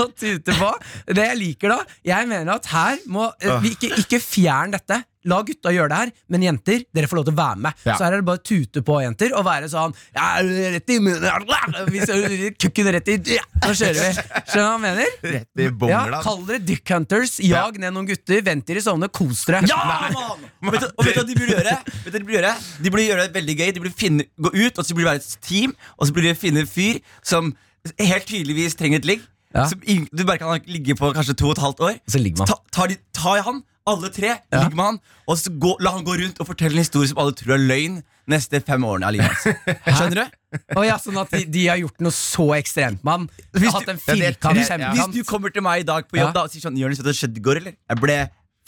å 0.00 0.08
tute 0.22 0.56
på. 0.56 0.70
Det 1.10 1.28
jeg 1.28 1.38
liker, 1.38 1.76
da 1.76 1.98
Jeg 2.06 2.30
mener 2.30 2.56
at 2.56 2.68
her 2.72 3.00
må 3.10 3.28
uh, 3.30 3.56
vi 3.62 3.74
ikke, 3.76 3.92
ikke 4.02 4.22
fjern 4.22 4.74
dette. 4.74 5.02
La 5.28 5.42
gutta 5.44 5.72
gjøre 5.74 5.90
det 5.92 5.98
her, 6.00 6.10
men 6.32 6.44
jenter, 6.46 6.84
dere 6.96 7.08
får 7.10 7.18
lov 7.20 7.26
til 7.28 7.34
å 7.34 7.40
være 7.40 7.60
med. 7.66 7.82
Ja. 7.84 7.96
Så 7.98 8.06
her 8.06 8.14
er 8.16 8.22
det 8.22 8.26
bare 8.28 8.40
å 8.40 8.44
tute 8.50 8.82
på, 8.86 8.94
jenter, 9.04 9.34
og 9.36 9.44
være 9.44 9.68
sånn 9.68 9.92
ja, 10.16 10.28
Rett 10.76 10.92
i 10.94 10.98
munnen 11.02 12.54
Kukken 12.60 12.88
rett 12.94 13.10
i 13.12 13.16
ja, 13.34 13.44
Nå 13.64 13.72
kjører 13.76 14.00
vi. 14.00 14.10
Skjønner 14.48 14.54
du 14.54 14.64
hva 14.64 14.72
jeg 14.72 14.82
mener? 14.84 15.16
rett 15.36 15.64
i 15.64 15.90
Ja. 15.90 16.02
Kall 16.24 16.44
dere 16.48 16.62
Dick 16.64 16.92
Hunters. 16.94 17.38
Jag 17.44 17.78
ned 17.80 17.94
noen 17.94 18.08
gutter. 18.08 18.40
Vent 18.46 18.66
til 18.68 18.78
de 18.78 18.84
sovner. 18.84 19.10
Kos 19.12 19.44
dere. 19.48 19.62
Ja, 19.68 19.80
man! 20.14 20.46
Vet, 20.70 20.86
du, 20.86 20.88
og 20.94 21.04
vet 21.06 21.16
du 21.16 21.20
hva 21.20 21.26
de 21.28 21.36
burde 21.38 21.56
gjøre? 21.58 21.76
Vet 22.04 22.12
du 22.12 22.18
De 22.18 22.24
burde 22.24 22.38
gjøre 22.38 22.54
De 22.80 22.92
burde 22.92 23.06
gjøre 23.08 23.26
det 23.26 23.36
veldig 23.36 23.56
gøy. 23.60 23.72
De 23.76 23.82
burde 23.84 23.96
finne, 23.96 24.26
gå 24.40 24.52
ut, 24.56 24.78
og 24.78 24.84
så 24.86 24.96
burde 24.96 25.04
de 25.04 25.10
være 25.10 25.22
et 25.22 25.36
team, 25.46 25.74
og 25.98 26.08
så 26.08 26.16
burde 26.16 26.32
de 26.32 26.38
finne 26.38 26.64
en 26.64 26.70
fyr 26.70 27.00
som 27.22 27.52
helt 27.98 28.28
tydeligvis 28.28 28.76
trenger 28.80 29.02
et 29.02 29.08
ligg. 29.14 29.26
Ja. 29.54 29.66
Som 29.66 29.82
du 29.82 30.22
bare 30.26 30.38
kan 30.38 30.60
ligge 30.70 30.94
på 30.98 31.10
kanskje 31.16 31.34
to 31.34 31.50
og 31.50 31.56
et 31.56 31.64
halvt 31.64 31.80
år. 31.88 31.96
Så 32.08 32.20
ligger 32.22 32.44
man. 32.44 32.50
Ta, 32.52 32.58
tar, 32.72 32.92
de, 32.92 32.98
tar 33.16 33.42
han, 33.46 33.62
alle 33.90 34.10
tre, 34.14 34.30
ligger 34.54 34.76
med 34.78 34.84
han, 34.86 34.98
og 35.26 35.38
så 35.40 35.52
gå, 35.62 35.74
la 35.84 35.92
han 35.96 36.04
gå 36.06 36.16
rundt 36.22 36.40
og 36.42 36.48
fortelle 36.48 36.76
en 36.78 36.84
historie 36.84 37.10
som 37.10 37.20
alle 37.22 37.34
tror 37.38 37.54
er 37.56 37.62
løgn 37.66 38.00
neste 38.30 38.60
fem 38.62 38.84
årene 38.86 39.08
av 39.08 39.14
livet 39.16 39.30
hans. 39.30 39.62
Skjønner 39.98 40.20
du? 40.22 40.58
Oh, 40.78 40.84
ja, 40.86 40.96
sånn 41.02 41.18
at 41.22 41.30
de, 41.34 41.44
de 41.50 41.64
har 41.70 41.78
gjort 41.82 42.02
noe 42.04 42.14
så 42.14 42.46
ekstremt, 42.58 43.02
mann. 43.06 43.28
Hvis 43.54 43.72
Hatt 43.74 43.86
du- 43.88 43.94
en 43.94 43.98
Ja, 43.98 44.14
det 44.14 44.26
firkant, 44.36 44.60
tre- 44.66 44.80
ja. 44.86 44.92
Hvis 44.94 45.14
du 45.14 45.22
kommer 45.26 45.50
til 45.54 45.62
meg 45.66 45.82
i 45.82 45.88
dag 45.88 46.06
på 46.10 46.18
jobb 46.20 46.30
Ja. 46.30 46.36
da, 46.40 46.44
og 46.46 46.52
sier 46.54 46.62
sånn 46.68 46.78
Jonis, 46.78 47.02
hva 47.02 47.14
skjedde 47.16 47.38
i 47.42 47.46
går, 47.48 47.62
eller? 47.64 47.74
Jeg 47.90 48.00
ble 48.02 48.18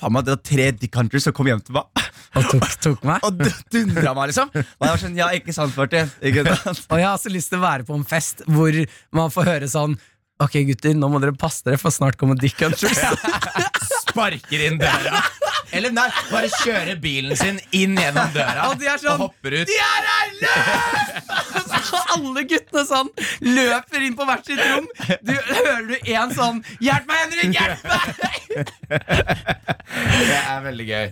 faen 0.03 0.13
meg, 0.17 0.25
Det 0.27 0.33
var 0.35 0.43
tre 0.51 0.71
Dick 0.73 0.95
Hunters 0.99 1.23
som 1.29 1.33
kom 1.37 1.47
hjem 1.47 1.63
til 1.63 1.75
meg. 1.79 1.85
Og 2.33 2.47
tok, 2.49 2.65
tok 2.81 3.03
meg. 3.05 3.21
Og 3.29 3.43
dundra 3.71 4.15
meg, 4.17 4.31
liksom. 4.31 4.49
Og 4.57 4.87
jeg 4.87 4.89
var 4.89 5.01
sånn, 5.03 5.17
ja, 5.21 5.27
ikke 5.37 5.53
sant, 5.53 5.75
Martin. 5.77 6.09
Ikke 6.25 6.47
sant? 6.65 6.81
Og 6.89 6.97
jeg 7.03 7.05
har 7.07 7.19
så 7.21 7.29
lyst 7.35 7.51
til 7.53 7.61
å 7.61 7.63
være 7.67 7.85
på 7.85 7.95
en 7.99 8.07
fest 8.09 8.41
hvor 8.49 8.79
man 9.13 9.29
får 9.35 9.51
høre 9.51 9.69
sånn 9.69 9.99
Ok, 10.41 10.57
gutter, 10.67 10.95
nå 10.97 11.09
må 11.13 11.21
dere 11.23 11.35
passe 11.39 11.63
dere, 11.67 11.79
for 11.79 11.95
snart 11.95 12.17
kommer 12.21 12.39
Dick 12.41 12.57
Hunters. 12.63 12.99
Sparker 14.03 14.65
inn 14.69 14.79
døra. 14.81 15.21
Eller 15.73 15.93
nei, 15.95 16.09
bare 16.31 16.49
kjører 16.53 16.99
bilen 17.01 17.37
sin 17.39 17.61
inn 17.73 17.95
gjennom 17.97 18.33
døra 18.35 18.67
Og 18.71 18.79
de 18.81 18.89
er 18.91 18.99
sånn, 19.01 19.15
og 19.15 19.29
hopper 19.29 19.57
ut. 19.61 19.71
De 19.71 19.77
er 19.79 20.09
her! 20.11 20.27
Løp! 20.43 20.59
Så 21.93 21.99
alle 22.15 22.45
guttene 22.49 22.83
sånn 22.89 23.09
løper 23.43 24.05
inn 24.07 24.15
på 24.17 24.25
hvert 24.29 24.47
sitt 24.47 24.61
rom. 24.63 24.87
Du 25.25 25.33
Hører 25.33 25.87
du 25.89 25.97
en 26.15 26.31
sånn 26.37 26.61
'Hjelp 26.81 27.09
meg, 27.09 27.17
Henrik! 27.25 27.57
Hjelp 27.59 27.83
meg!' 27.91 28.23
Det 29.93 30.37
er 30.39 30.61
veldig 30.65 30.85
gøy. 30.89 31.07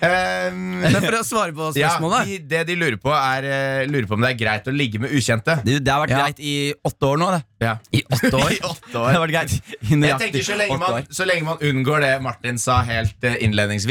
Um, 0.00 0.58
Men 0.82 0.96
for 1.04 1.16
å 1.18 1.22
svare 1.24 1.52
på 1.56 1.68
ja, 1.76 1.90
spørsmålet 1.90 2.28
de, 2.28 2.36
det 2.50 2.60
de 2.68 2.76
lurer 2.78 2.96
på, 3.00 3.12
er 3.12 3.46
eh, 3.48 3.82
Lurer 3.88 4.06
på 4.08 4.16
om 4.16 4.24
det 4.24 4.30
er 4.34 4.38
greit 4.40 4.68
å 4.68 4.74
ligge 4.74 5.00
med 5.02 5.12
ukjente. 5.16 5.58
Det, 5.64 5.78
det 5.84 5.92
har 5.92 6.02
vært 6.02 6.14
Ja. 6.14 6.20
greit 6.24 6.40
i 6.40 6.54
åtte 6.84 7.10
år 7.10 7.20
nå. 7.20 7.30
Det, 7.36 7.42
Ja. 7.64 7.74
I 7.96 8.02
åtte 8.12 8.32
år. 8.36 8.50
I 8.56 8.60
åtte 8.68 8.92
det 8.92 9.14
har 9.16 9.22
vært 9.24 9.34
greit 9.36 9.52
i 9.56 10.00
Jeg 10.06 10.18
tenker 10.20 10.44
så 10.50 10.58
lenge, 10.60 10.78
man, 10.80 11.06
så 11.20 11.28
lenge 11.28 11.48
man 11.48 11.62
unngår 11.64 12.04
det 12.04 12.12
Martin 12.24 12.58
sa 12.60 12.80
helt 12.88 13.24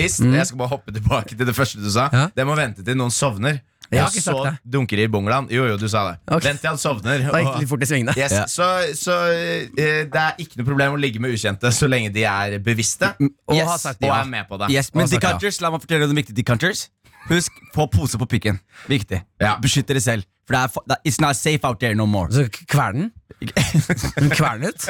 eh, 0.05 0.25
Mm. 0.25 0.33
Jeg 0.37 0.45
skal 0.47 0.57
bare 0.57 0.69
hoppe 0.69 0.91
tilbake 0.93 1.35
til 1.37 1.45
det 1.45 1.55
første 1.55 1.81
du 1.83 1.89
sa 1.91 2.09
Ja. 2.13 2.27
Det 2.35 2.45
må 2.47 2.55
vente 2.55 2.83
til 2.85 2.95
noen 2.95 3.11
sovner 3.11 3.61
Jeg 3.91 4.01
har 4.01 4.09
ikke 4.09 4.21
sagt 4.25 4.43
det. 4.43 4.53
så 4.65 4.71
dunker 4.71 4.97
i 4.97 5.07
bungalowen. 5.07 5.47
Jo, 5.53 5.65
jo, 5.69 5.77
du 5.77 5.87
sa 5.87 6.11
det. 6.11 6.17
Okay. 6.27 6.49
Vent 6.49 6.59
til 6.61 6.69
han 6.69 6.77
sovner. 6.81 7.19
Da 7.31 7.37
gikk 7.37 7.51
og- 7.53 7.59
litt 7.59 7.69
fort 7.69 7.83
i 7.83 7.85
svingene. 7.85 8.15
Yes, 8.17 8.31
Så, 8.51 8.65
så 8.97 9.13
uh, 9.13 9.69
det 9.77 10.15
er 10.15 10.33
ikke 10.41 10.57
noe 10.57 10.65
problem 10.65 10.93
å 10.93 10.99
ligge 10.99 11.19
med 11.21 11.31
ukjente 11.31 11.69
så 11.71 11.87
lenge 11.87 12.09
de 12.13 12.23
er 12.25 12.57
bevisste 12.59 13.13
Og 13.47 13.55
Yes. 13.55 13.67
har 13.67 13.77
sagt 13.77 14.01
og 14.03 14.09
ja. 14.09 14.21
er 14.21 14.25
med 14.25 14.47
på 14.49 14.57
det. 14.57 14.71
Yes, 14.73 14.89
men 14.95 15.05
så- 15.07 15.19
decanters, 15.19 15.61
la 15.61 15.69
meg 15.69 15.81
fortelle 15.81 16.01
deg 16.01 16.09
noe 16.09 16.21
viktig. 16.23 16.33
Decanters 16.35 16.89
Husk, 17.29 17.51
få 17.73 17.87
pose 17.89 18.17
på 18.21 18.27
pikken. 18.29 18.59
Viktig. 18.87 19.21
Ja. 19.41 19.55
Beskytt 19.57 19.87
dere 19.87 19.99
selv. 20.01 20.23
For 20.45 20.53
det 20.53 20.61
er, 20.61 20.67
det 20.87 20.97
er, 20.97 21.09
it's 21.09 21.19
not 21.19 21.35
safe 21.35 21.63
out 21.65 21.79
there 21.79 21.95
no 21.95 22.05
more. 22.05 22.29
Så 22.29 22.43
kvernen? 22.69 23.11
Kvern 23.41 24.29
kvernet? 24.29 24.89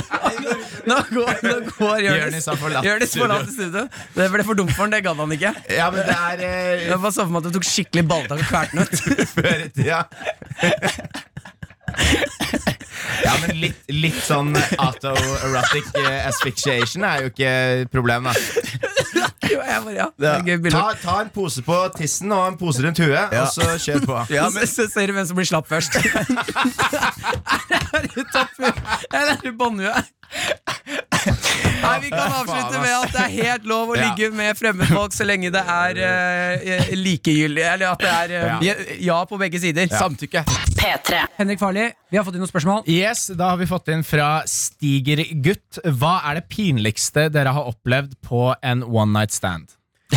nå 0.89 0.97
går, 1.11 1.31
nå 1.45 1.55
går 1.69 2.03
Jonis 2.05 2.49
forlater 2.49 3.51
studio. 3.51 3.85
Det 4.15 4.29
ble 4.33 4.45
for 4.47 4.59
dumt 4.59 4.73
for 4.73 4.85
han, 4.85 4.93
det 4.93 5.03
gadd 5.05 5.19
han 5.21 5.35
ikke. 5.35 5.53
Ja, 5.73 5.89
men 5.93 6.05
det 6.07 6.15
er 6.15 6.45
eh, 6.45 6.85
Jeg 6.87 6.99
bare 6.99 7.13
så 7.15 7.25
for 7.25 7.35
meg 7.35 7.43
at 7.43 7.49
du 7.49 7.59
tok 7.59 7.69
skikkelig 7.69 8.05
balltak 8.09 8.43
og 8.43 8.47
kvalte 8.49 8.77
den 8.77 8.85
ut. 8.85 8.95
før 9.35 9.65
i 9.65 9.69
tida. 9.75 9.99
Ja, 13.23 13.33
men 13.41 13.55
litt, 13.59 13.79
litt 13.91 14.19
sånn 14.23 14.53
autoerotic 14.77 15.89
eh, 15.99 16.19
asphyxiation 16.27 17.05
er 17.07 17.25
jo 17.25 17.33
ikke 17.33 17.53
problem, 17.93 18.29
da. 18.29 18.35
Jo, 19.49 19.61
jeg 19.65 19.81
bare, 19.81 19.95
ja, 19.95 20.07
det 20.19 20.29
er 20.29 20.43
gøy 20.45 20.57
bilde. 20.65 20.77
Ta, 20.77 20.93
ta 21.01 21.15
en 21.23 21.31
pose 21.33 21.63
på 21.65 21.77
tissen 21.95 22.31
og 22.35 22.43
en 22.51 22.57
pose 22.59 22.83
rundt 22.85 23.01
huet, 23.01 23.33
og 23.33 23.47
så 23.53 23.65
kjør 23.81 24.05
på. 24.05 24.19
Ja, 24.35 24.45
så, 24.53 24.65
så 24.69 24.85
ser 24.91 25.09
du 25.09 25.15
hvem 25.17 25.25
som 25.25 25.39
blir 25.39 25.49
slapp 25.49 25.69
først. 25.69 25.97
er 27.95 28.05
det 28.05 28.27
topphue? 28.33 28.73
Eller 29.09 29.33
er 29.33 29.41
det 29.43 29.55
båndhue? 29.57 30.03
Nei, 31.79 31.99
Vi 32.03 32.09
kan 32.11 32.33
avslutte 32.41 32.79
med 32.81 32.93
at 32.93 33.13
det 33.13 33.21
er 33.23 33.33
helt 33.47 33.65
lov 33.69 33.93
å 33.93 33.97
ligge 33.97 34.29
med 34.35 34.57
fremmedfolk 34.59 35.15
så 35.15 35.25
lenge 35.27 35.51
det 35.53 35.61
er 35.61 36.01
uh, 36.03 36.91
likegyldig. 36.99 37.63
Eller 37.73 37.93
at 37.93 38.03
det 38.03 38.11
er 38.13 38.59
uh, 38.59 38.93
ja. 39.03 39.19
på 39.29 39.39
begge 39.41 39.61
sider. 39.61 39.89
Samtykke. 39.91 40.43
P3. 40.79 41.23
Henrik 41.39 41.61
Farli, 41.61 41.89
vi 42.11 42.19
har 42.19 42.27
fått 42.27 42.37
inn 42.37 42.43
noen 42.43 42.51
spørsmål. 42.51 42.85
Yes, 42.89 43.27
Da 43.35 43.53
har 43.53 43.59
vi 43.61 43.67
fått 43.69 43.91
inn 43.93 44.05
fra 44.07 44.29
Stigergutt. 44.49 45.81
Hva 45.99 46.19
er 46.29 46.39
det 46.39 46.47
pinligste 46.51 47.27
dere 47.33 47.55
har 47.55 47.67
opplevd 47.71 48.15
på 48.25 48.49
en 48.61 48.85
one 48.85 49.11
night 49.15 49.35
stand? 49.35 49.75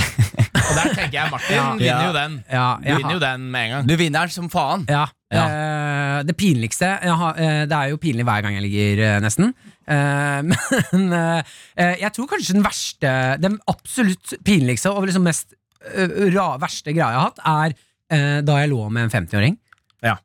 Og 0.72 0.76
der 0.78 0.94
tenker 0.96 1.16
jeg 1.18 1.32
Martin 1.32 1.56
Ja. 1.58 1.64
vinner 1.76 2.06
jo 2.06 2.12
den. 2.16 2.38
Ja, 2.48 2.68
Du 2.78 2.86
vinner 2.86 3.02
har- 3.04 3.12
jo 3.12 3.20
den 3.26 3.50
med 3.50 3.64
en 3.64 3.70
gang. 3.76 3.88
Du 3.90 3.96
vinner 3.96 4.20
den 4.20 4.34
som 4.34 4.48
faen. 4.50 4.86
Ja. 4.88 5.06
Ja. 5.32 5.44
Uh, 5.48 6.22
det 6.28 6.36
pinligste 6.36 6.90
jeg 7.00 7.14
har, 7.16 7.36
uh, 7.38 7.62
Det 7.64 7.72
er 7.72 7.92
jo 7.92 7.96
pinlig 8.00 8.24
hver 8.28 8.42
gang 8.44 8.56
jeg 8.58 8.66
ligger, 8.68 9.16
uh, 9.16 9.20
nesten. 9.24 9.54
Eh, 9.88 10.42
men 10.92 11.08
eh, 11.18 11.96
jeg 12.02 12.12
tror 12.14 12.28
kanskje 12.30 12.54
den 12.54 12.62
verste 12.62 13.12
Den 13.42 13.56
absolutt 13.66 14.36
pinligste 14.46 14.92
og 14.92 15.08
liksom 15.08 15.24
mest 15.26 15.56
eh, 15.90 16.12
ra, 16.34 16.52
verste 16.62 16.94
greia 16.94 17.08
jeg 17.10 17.18
har 17.18 17.30
hatt, 17.32 17.42
er 17.42 17.74
eh, 18.14 18.38
da 18.46 18.60
jeg 18.62 18.70
lå 18.70 18.84
med 18.94 19.08
en 19.08 19.14
50-åring. 19.16 19.56
Ja. 20.06 20.18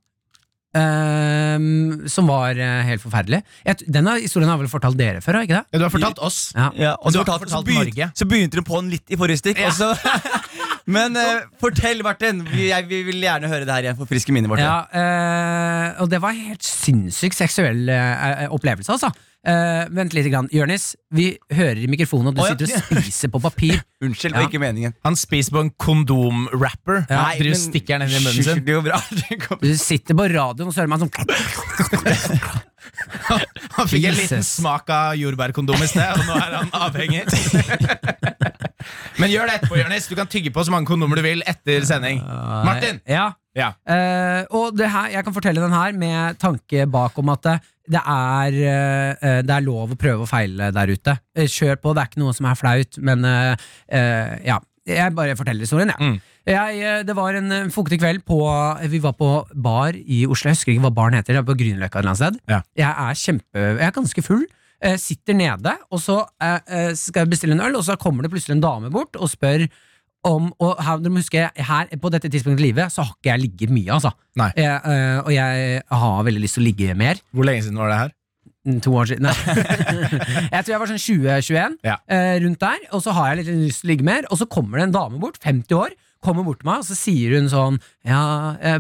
Um, 0.78 2.04
som 2.12 2.28
var 2.30 2.54
helt 2.86 3.02
forferdelig. 3.02 3.40
Jeg, 3.66 3.88
denne 3.90 4.18
historien 4.22 4.50
har 4.52 4.60
jeg 4.60 4.66
vel 4.68 4.70
fortalt 4.70 4.98
dere 5.00 5.22
før? 5.26 5.40
har 5.40 5.48
Ikke 5.48 5.62
det? 5.64 5.80
Du 5.80 5.86
har 5.88 5.94
fortalt 5.94 6.20
oss. 6.28 6.40
Ja. 6.54 6.68
Ja, 6.78 6.92
og 7.00 7.08
Og 7.08 7.16
du 7.16 7.18
så, 7.18 7.24
fortalt, 7.24 7.46
fortalt, 7.48 7.56
så, 7.56 7.62
begynte, 7.66 7.94
Norge. 7.96 8.10
så 8.20 8.28
begynte 8.30 8.60
du 8.60 8.66
på 8.68 8.82
den 8.84 8.92
litt 8.94 9.10
i 9.10 9.18
forrige 9.18 9.42
stikk. 9.42 9.64
og 9.66 9.74
så- 9.74 9.96
Men 10.88 11.18
eh, 11.20 11.42
fortell, 11.60 12.00
Martin. 12.06 12.46
Vi, 12.48 12.70
jeg, 12.72 12.86
vi 12.88 13.02
vil 13.10 13.20
gjerne 13.26 13.50
høre 13.52 13.66
det 13.68 13.74
her 13.76 13.88
igjen. 13.90 13.98
Forfriske 14.00 14.32
minnet 14.36 14.48
vårt. 14.52 14.62
Ja, 14.64 14.78
eh, 14.96 16.02
og 16.04 16.08
det 16.12 16.22
var 16.24 16.32
en 16.36 16.46
helt 16.54 16.64
sinnssyk 16.64 17.36
seksuell 17.36 17.90
eh, 17.92 18.46
opplevelse, 18.56 18.96
altså. 18.96 19.12
Eh, 19.48 19.84
vent 19.96 20.12
litt, 20.16 20.28
grann. 20.32 20.48
Jonis, 20.52 20.90
vi 21.16 21.30
hører 21.56 21.80
i 21.84 21.88
mikrofonen 21.92 22.32
og 22.32 22.36
du 22.36 22.42
Å, 22.42 22.48
ja. 22.50 22.56
sitter 22.56 22.74
og 22.74 23.04
spiser 23.06 23.32
på 23.32 23.40
papir. 23.44 23.78
Unnskyld, 24.04 24.34
det 24.36 24.42
var 24.42 24.48
ikke 24.50 24.60
meningen. 24.64 24.96
Han 25.08 25.16
spiser 25.20 25.56
på 25.56 25.62
en 25.66 25.70
kondomwrapper. 25.80 27.04
Ja, 27.10 27.22
Nei, 27.30 27.36
Driver 27.40 27.54
og 27.54 27.60
men- 27.60 27.66
stikker 27.68 27.94
den 28.02 28.08
inn 28.08 28.16
i 28.18 28.24
munnen 28.26 28.44
sin. 28.48 28.64
Det 28.68 28.74
går 28.80 28.84
bra. 28.88 29.00
Det 29.22 29.40
går. 29.44 29.62
Du 29.64 29.72
sitter 29.80 30.18
på 30.20 30.28
radioen 30.34 30.68
og 30.68 30.76
så 30.76 30.84
hører 30.84 30.92
man 30.96 31.04
sånn 31.04 31.14
Han 33.78 33.88
fikk 33.90 34.06
en 34.08 34.16
liten 34.16 34.40
Jesus. 34.40 34.56
smak 34.62 34.88
av 34.94 35.16
jordbærkondom 35.20 35.82
i 35.84 35.88
sted, 35.92 36.08
og 36.16 36.24
nå 36.28 36.38
er 36.40 36.56
han 36.58 36.70
avhengig. 36.88 37.24
Men 39.18 39.32
gjør 39.34 39.50
det 39.50 39.58
etterpå, 39.60 39.80
Jonis. 39.80 40.08
Du 40.10 40.16
kan 40.18 40.30
tygge 40.30 40.52
på 40.54 40.64
så 40.66 40.74
mange 40.74 40.90
kondomer 40.90 41.20
du 41.20 41.26
vil 41.26 41.44
etter 41.50 41.86
sending. 41.88 42.22
Martin! 42.68 43.02
Ja. 43.10 43.32
Ja. 43.58 43.72
Uh, 43.90 44.44
og 44.54 44.76
det 44.78 44.86
her, 44.94 45.10
jeg 45.16 45.26
kan 45.26 45.34
fortelle 45.34 45.64
den 45.64 45.74
her 45.74 45.96
med 45.98 46.38
tanke 46.38 46.86
bak 46.94 47.18
om 47.18 47.32
at 47.34 47.48
det, 47.90 48.02
er, 48.04 48.58
uh, 48.62 49.42
det 49.42 49.56
er 49.56 49.66
lov 49.66 49.96
å 49.96 49.98
prøve 49.98 50.28
og 50.28 50.30
feile 50.30 50.70
der 50.76 50.94
ute. 50.94 51.18
Eh, 51.34 51.50
kjør 51.50 51.80
på, 51.82 51.96
det 51.98 52.04
er 52.04 52.12
ikke 52.12 52.22
noe 52.22 52.36
som 52.38 52.50
er 52.52 52.60
flaut, 52.60 53.00
men 53.02 53.26
uh, 53.26 53.70
eh, 53.90 54.36
ja. 54.46 54.60
Jeg 54.88 55.12
bare 55.18 55.36
forteller 55.36 55.66
historien, 55.66 55.90
jeg. 55.92 56.00
Mm. 56.00 56.20
jeg. 56.48 56.78
eh, 56.80 57.02
Det 57.04 57.16
var 57.18 57.36
en 57.36 57.52
eh, 57.52 57.66
fuktig 57.76 57.98
kveld 58.00 58.22
på 58.24 58.38
Vi 58.88 59.02
var 59.04 59.18
på 59.20 59.32
bar 59.52 59.98
i 59.98 60.22
Oslo. 60.24 60.48
Jeg 60.48 60.56
husker 60.56 60.72
ikke 60.72 60.86
hva 60.86 60.94
baren 60.96 61.18
heter. 61.18 61.36
Er 61.36 61.44
på 61.44 61.58
Grünerløkka 61.60 62.00
et 62.00 62.06
eller 62.06 62.14
annet 62.14 62.22
sted. 62.22 62.38
Ja. 62.48 62.62
Jeg 62.80 62.88
er 62.88 63.20
kjempe 63.20 63.66
Jeg 63.66 63.84
er 63.90 63.92
ganske 63.98 64.24
full. 64.24 64.46
Eh, 64.82 64.98
sitter 65.02 65.34
nede, 65.38 65.74
og 65.92 66.00
så 66.04 66.20
eh, 66.42 66.60
eh, 66.68 66.92
skal 66.98 67.24
jeg 67.26 67.32
bestille 67.36 67.56
en 67.58 67.64
øl, 67.68 67.76
og 67.80 67.84
så 67.88 67.96
kommer 68.00 68.24
det 68.26 68.32
plutselig 68.34 68.58
en 68.58 68.64
dame 68.66 68.92
bort 68.94 69.16
og 69.20 69.30
spør 69.32 69.68
om 70.28 70.48
Og 70.60 70.80
her, 70.84 70.98
dere 71.00 71.14
må 71.14 71.22
huske, 71.22 71.40
her, 71.56 71.92
på 72.02 72.10
dette 72.12 72.28
tidspunktet 72.34 72.60
i 72.60 72.66
livet 72.72 72.92
så 72.92 73.04
har 73.06 73.14
ikke 73.14 73.30
jeg 73.30 73.40
ligget 73.46 73.70
mye, 73.72 73.92
altså. 73.96 74.10
Jeg, 74.58 74.80
eh, 74.84 75.20
og 75.22 75.30
jeg 75.32 75.82
har 76.02 76.24
veldig 76.28 76.42
lyst 76.44 76.58
til 76.58 76.64
å 76.64 76.68
ligge 76.68 76.96
mer. 77.00 77.22
Hvor 77.32 77.46
lenge 77.48 77.64
siden 77.64 77.78
var 77.80 77.92
det 77.94 78.00
her? 78.02 78.12
Mm, 78.68 78.80
To 78.84 78.96
år 79.00 79.06
siden. 79.14 79.30
Jeg 80.52 80.66
tror 80.66 80.74
jeg 80.74 80.82
var 80.82 80.90
sånn 80.92 81.00
20-21, 81.00 81.78
Ja. 81.88 81.96
eh, 82.12 82.34
rundt 82.44 82.60
der. 82.60 82.82
Og 82.92 83.06
så 83.06 83.14
har 83.16 83.30
jeg 83.30 83.40
litt 83.46 83.54
lyst 83.70 83.86
til 83.86 83.88
å 83.88 83.92
ligge 83.94 84.08
mer, 84.10 84.28
og 84.28 84.42
så 84.42 84.50
kommer 84.52 84.82
det 84.82 84.88
en 84.90 84.98
dame 84.98 85.22
bort, 85.22 85.38
50 85.46 85.78
år, 85.78 85.96
kommer 86.26 86.44
bort 86.44 86.60
til 86.66 86.68
meg, 86.74 86.82
og 86.84 86.90
så 86.90 86.98
sier 86.98 87.38
hun 87.38 87.48
sånn 87.54 87.78
Ja, 88.04 88.20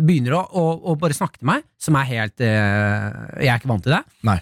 begynner 0.04 0.40
å, 0.40 0.44
å, 0.52 0.66
å 0.92 0.98
bare 1.00 1.16
snakke 1.16 1.40
til 1.40 1.48
meg, 1.54 1.64
som 1.80 1.96
er 2.02 2.10
helt 2.10 2.44
eh, 2.44 3.08
Jeg 3.46 3.54
er 3.54 3.62
ikke 3.62 3.72
vant 3.72 3.86
til 3.88 3.94
det. 3.96 4.02
Nei. 4.28 4.40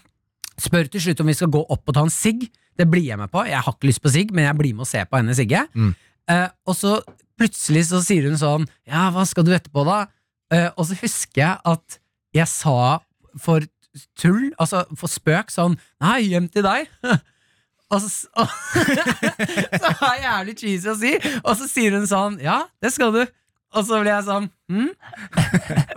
Spør 0.61 0.87
til 0.91 1.03
slutt 1.03 1.21
om 1.23 1.29
vi 1.29 1.35
skal 1.37 1.51
gå 1.51 1.61
opp 1.61 1.91
og 1.91 1.97
ta 1.97 2.05
en 2.05 2.13
sigg. 2.13 2.47
Det 2.75 2.87
blir 2.91 3.05
jeg 3.07 3.19
med 3.19 3.31
på. 3.31 3.43
Jeg 3.47 3.61
har 3.63 3.75
ikke 3.75 3.89
lyst 3.89 4.03
på 4.03 4.11
sigg, 4.13 4.33
men 4.35 4.47
jeg 4.47 4.57
blir 4.59 4.75
med 4.75 4.85
og 4.85 4.89
ser 4.89 5.07
på 5.09 5.19
henne 5.19 5.35
sigge. 5.37 5.65
Mm. 5.75 5.93
Uh, 6.31 6.49
og 6.65 6.77
så 6.77 6.95
plutselig 7.37 7.85
så 7.91 7.99
sier 8.01 8.25
hun 8.25 8.39
sånn 8.39 8.63
Ja, 8.89 9.09
hva 9.13 9.25
skal 9.29 9.45
du 9.45 9.51
etterpå, 9.53 9.83
da? 9.85 10.05
Uh, 10.53 10.69
og 10.73 10.87
så 10.89 10.97
husker 11.01 11.41
jeg 11.43 11.59
at 11.75 11.99
jeg 12.35 12.49
sa 12.51 12.99
for 13.39 13.67
tull, 14.19 14.49
altså 14.59 14.83
for 14.97 15.11
spøk, 15.11 15.53
sånn 15.53 15.77
Nei, 16.03 16.19
hjem 16.31 16.49
til 16.51 16.65
deg. 16.67 16.91
Og 17.93 18.01
så, 18.01 18.25
og, 18.33 18.49
så 19.81 19.89
er 19.93 20.15
jeg 20.15 20.23
jævlig 20.23 20.53
cheesy 20.57 20.87
å 20.89 20.95
si, 20.97 21.11
og 21.37 21.51
så 21.59 21.67
sier 21.69 21.93
hun 21.93 22.07
sånn 22.09 22.39
Ja, 22.41 22.63
det 22.81 22.89
skal 22.95 23.13
du. 23.13 23.19
Og 23.75 23.83
så 23.83 23.97
blir 23.99 24.11
jeg 24.13 24.23
sånn 24.23 24.45
hm? 24.71 24.89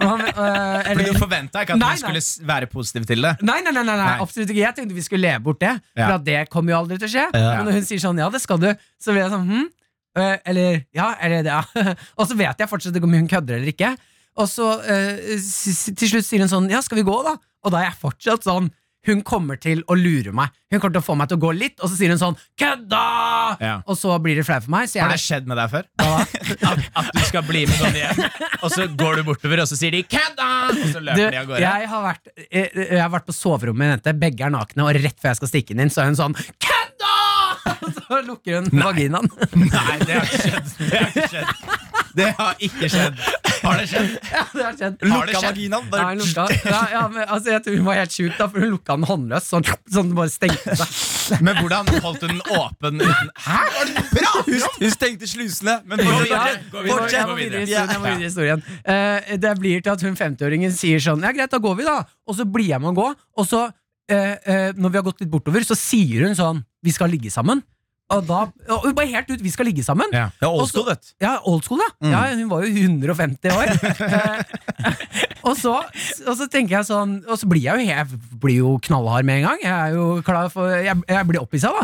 Øh, 0.03 0.89
For 0.89 1.03
Du 1.07 1.19
forventa 1.19 1.63
ikke 1.65 1.77
at 1.77 1.81
Nei, 1.83 1.91
han 1.95 2.01
skulle 2.03 2.23
nei. 2.23 2.47
være 2.51 2.69
positiv 2.73 3.07
til 3.09 3.23
det? 3.25 3.33
Nei, 3.47 3.59
nei, 3.65 3.73
nei, 3.77 3.85
nei, 3.89 3.97
absolutt 4.23 4.51
ikke. 4.53 4.63
Jeg 4.65 4.77
tenkte 4.77 4.97
vi 4.97 5.05
skulle 5.07 5.25
leve 5.29 5.43
bort 5.47 5.61
det. 5.63 5.75
For 5.97 6.17
at 6.19 6.25
det 6.27 6.39
kommer 6.53 6.75
jo 6.75 6.81
aldri 6.83 6.99
til 7.01 7.09
å 7.11 7.13
skje. 7.15 7.27
Ja. 7.35 7.53
Men 7.59 7.69
når 7.71 7.79
hun 7.79 7.87
sier 7.89 8.03
sånn, 8.03 8.19
ja, 8.23 8.29
det 8.35 8.41
skal 8.43 8.61
du, 8.63 8.69
så 9.03 9.15
blir 9.15 9.25
jeg 9.25 9.33
sånn, 9.35 9.49
hm? 9.53 9.67
Eh, 10.19 10.37
eller, 10.51 10.81
ja, 10.97 11.09
eller 11.23 11.45
det, 11.47 11.55
ja. 11.55 11.95
Og 12.19 12.27
så 12.31 12.37
vet 12.39 12.59
jeg 12.65 12.71
fortsatt 12.71 12.97
ikke 12.99 13.07
om 13.11 13.15
hun 13.19 13.31
kødder 13.31 13.61
eller 13.61 13.71
ikke. 13.75 13.93
Og 14.39 14.47
så 14.51 14.73
s- 15.39 15.89
til 15.99 16.11
slutt 16.13 16.27
sier 16.27 16.43
hun 16.43 16.51
sånn, 16.51 16.69
ja, 16.73 16.81
skal 16.83 16.99
vi 17.01 17.07
gå 17.07 17.17
da? 17.27 17.37
Og 17.67 17.75
da 17.75 17.83
er 17.85 17.89
jeg 17.93 18.01
fortsatt 18.03 18.47
sånn, 18.47 18.71
hun 19.07 19.23
kommer 19.23 19.57
til 19.61 19.85
å 19.89 19.95
lure 19.97 20.33
meg. 20.35 20.51
Hun 20.73 20.81
kommer 20.83 20.99
til 20.99 21.01
å 21.01 21.07
få 21.07 21.15
meg 21.17 21.29
til 21.31 21.39
å 21.39 21.43
gå 21.47 21.53
litt, 21.57 21.79
og 21.81 21.89
så 21.89 21.97
sier 21.97 22.11
hun 22.13 22.19
sånn, 22.21 22.37
kødda! 22.61 23.03
Ja. 23.63 23.75
Og 23.89 23.97
så 23.97 24.17
blir 24.21 24.37
det 24.37 24.45
flaut 24.45 24.65
for 24.67 24.75
meg. 24.75 24.89
Så 24.91 25.01
Har 25.01 25.15
det 25.15 25.21
skjedd 25.23 25.47
med 25.49 25.57
deg 25.57 25.71
før? 25.73 25.87
At, 26.69 26.83
at 26.99 27.09
du 27.15 27.21
skal 27.29 27.45
bli 27.47 27.63
med 27.69 27.77
sånn 27.79 27.97
igjen, 27.97 28.21
og 28.65 28.73
så 28.75 28.87
går 28.99 29.21
du 29.21 29.23
bortover, 29.29 29.63
og 29.63 29.69
så 29.71 29.77
sier 29.79 29.93
de 29.95 30.03
'kødda!' 30.03 30.49
Og 30.69 30.81
så 30.93 30.99
Du, 31.01 31.05
løper 31.07 31.31
de 31.31 31.41
av 31.41 31.47
gårde. 31.49 31.61
jeg, 31.63 31.89
har 31.93 32.03
vært, 32.05 32.31
jeg, 32.51 32.71
jeg 32.89 33.01
har 33.01 33.13
vært 33.13 33.27
på 33.29 33.37
soverommet 33.37 33.79
med 33.79 33.89
en 33.89 33.95
jente, 33.97 34.15
begge 34.21 34.45
er 34.49 34.53
nakne, 34.55 34.85
og 34.85 34.99
rett 34.99 35.21
før 35.21 35.33
jeg 35.33 35.41
skal 35.41 35.53
stikke 35.53 35.77
den 35.77 35.87
inn, 35.87 35.93
så 35.95 36.03
er 36.05 36.11
hun 36.11 36.19
sånn 36.19 36.37
Kødda! 36.37 36.68
Og 37.77 37.93
så 37.99 38.23
lukker 38.27 38.61
hun 38.61 38.83
vaginaen. 38.83 39.31
Nei, 39.55 39.99
det 40.07 40.19
har 40.19 40.33
ikke 40.33 40.43
skjedd. 40.45 40.73
Det 40.79 40.95
har 40.99 41.13
ikke 41.15 41.29
skjedd. 41.33 41.53
Det 42.19 42.29
har 42.39 42.63
ikke 42.67 42.89
skjedd. 42.91 43.21
Har 43.63 43.79
det 43.79 43.87
skjedd? 43.91 44.15
Ja, 44.33 44.43
det 44.53 44.65
har 44.65 44.77
skjedd. 44.79 45.05
Lukka 45.09 45.43
vaginaen. 45.45 45.89
Hun 45.93 46.23
lukka. 46.23 46.47
Ja, 46.65 46.83
ja, 46.93 47.03
men, 47.13 47.25
altså, 47.27 47.53
jeg 47.55 47.65
tror 47.65 47.77
hun 47.77 47.89
var 47.89 47.99
helt 48.01 48.15
sjuk, 48.15 48.35
da, 48.39 48.49
for 48.49 48.65
hun 48.65 48.73
lukka 48.75 48.97
den 48.99 49.07
håndløs. 49.09 49.49
Sånn, 49.53 49.67
sånn 49.93 50.13
bare 50.17 50.33
stengte 50.33 50.77
seg. 50.79 50.99
Men 51.45 51.59
hvordan 51.61 51.91
holdt 52.01 52.23
hun 52.25 52.31
den 52.33 52.45
åpen 52.57 53.03
uten 53.03 53.27
Hæ? 53.45 53.59
Det 53.85 54.23
du 54.23 54.53
hun, 54.55 54.63
hun 54.81 54.95
stengte 54.95 55.29
slusene. 55.29 55.75
Men 55.85 56.01
fortsett. 56.01 56.63
videre, 56.73 57.11
jeg 57.13 57.27
må 57.29 57.37
videre 57.37 58.15
i 58.15 58.25
historien. 58.25 58.63
Eh, 58.81 59.35
det 59.43 59.53
blir 59.61 59.85
til 59.85 59.93
at 59.93 60.07
hun 60.07 60.17
50-åringen 60.17 60.73
sier 60.75 61.03
sånn 61.05 61.27
Ja, 61.27 61.35
greit, 61.37 61.53
da 61.53 61.61
går 61.63 61.77
vi, 61.83 61.87
da. 61.89 62.01
Og 62.29 62.39
så 62.39 62.49
blir 62.49 62.73
jeg 62.73 62.81
med 62.81 62.95
å 62.95 62.97
gå. 62.97 63.11
Og 63.39 63.49
så, 63.49 63.67
uh, 63.69 64.17
uh, 64.17 64.71
når 64.79 64.95
vi 64.95 65.01
har 65.01 65.07
gått 65.11 65.23
litt 65.25 65.33
bortover, 65.33 65.67
så 65.69 65.77
sier 65.79 66.25
hun 66.27 66.37
sånn 66.39 66.65
Vi 66.85 66.95
skal 66.95 67.11
ligge 67.11 67.31
sammen. 67.31 67.63
Og 68.09 68.23
da 68.25 68.47
og 68.73 68.85
hun 68.87 68.95
bare 68.97 69.11
helt 69.11 69.29
ut 69.29 69.43
Vi 69.45 69.51
skal 69.53 69.67
ligge 69.69 69.83
sammen. 69.85 70.09
Ja. 70.17 70.31
Ja, 70.41 70.49
old 70.49 70.71
school, 70.71 70.87
vet. 70.89 71.11
Ja, 71.21 71.35
old 71.45 71.67
school, 71.67 71.83
da. 71.83 72.09
Ja, 72.09 72.23
hun 72.39 72.49
var 72.49 72.65
jo 72.65 72.71
150 72.73 73.53
år. 73.53 73.73
Eh, 74.79 74.95
og, 75.43 75.57
så, 75.59 75.73
og 76.29 76.35
så 76.39 76.47
tenker 76.51 76.77
jeg 76.77 76.87
sånn 76.87 77.17
Og 77.27 77.39
så 77.41 77.49
blir 77.51 77.65
jeg 77.65 77.81
jo, 77.81 77.87
jeg 77.89 78.19
blir 78.41 78.59
jo 78.61 78.77
knallhard 78.87 79.27
med 79.27 79.41
en 79.41 79.47
gang. 79.49 79.63
Jeg 79.65 79.75
er 79.75 79.97
jo 79.97 80.05
klar 80.25 80.49
for 80.53 80.71
Jeg, 80.71 80.95
jeg 81.09 81.27
blir 81.29 81.41
opphissa, 81.43 81.73
da. 81.75 81.83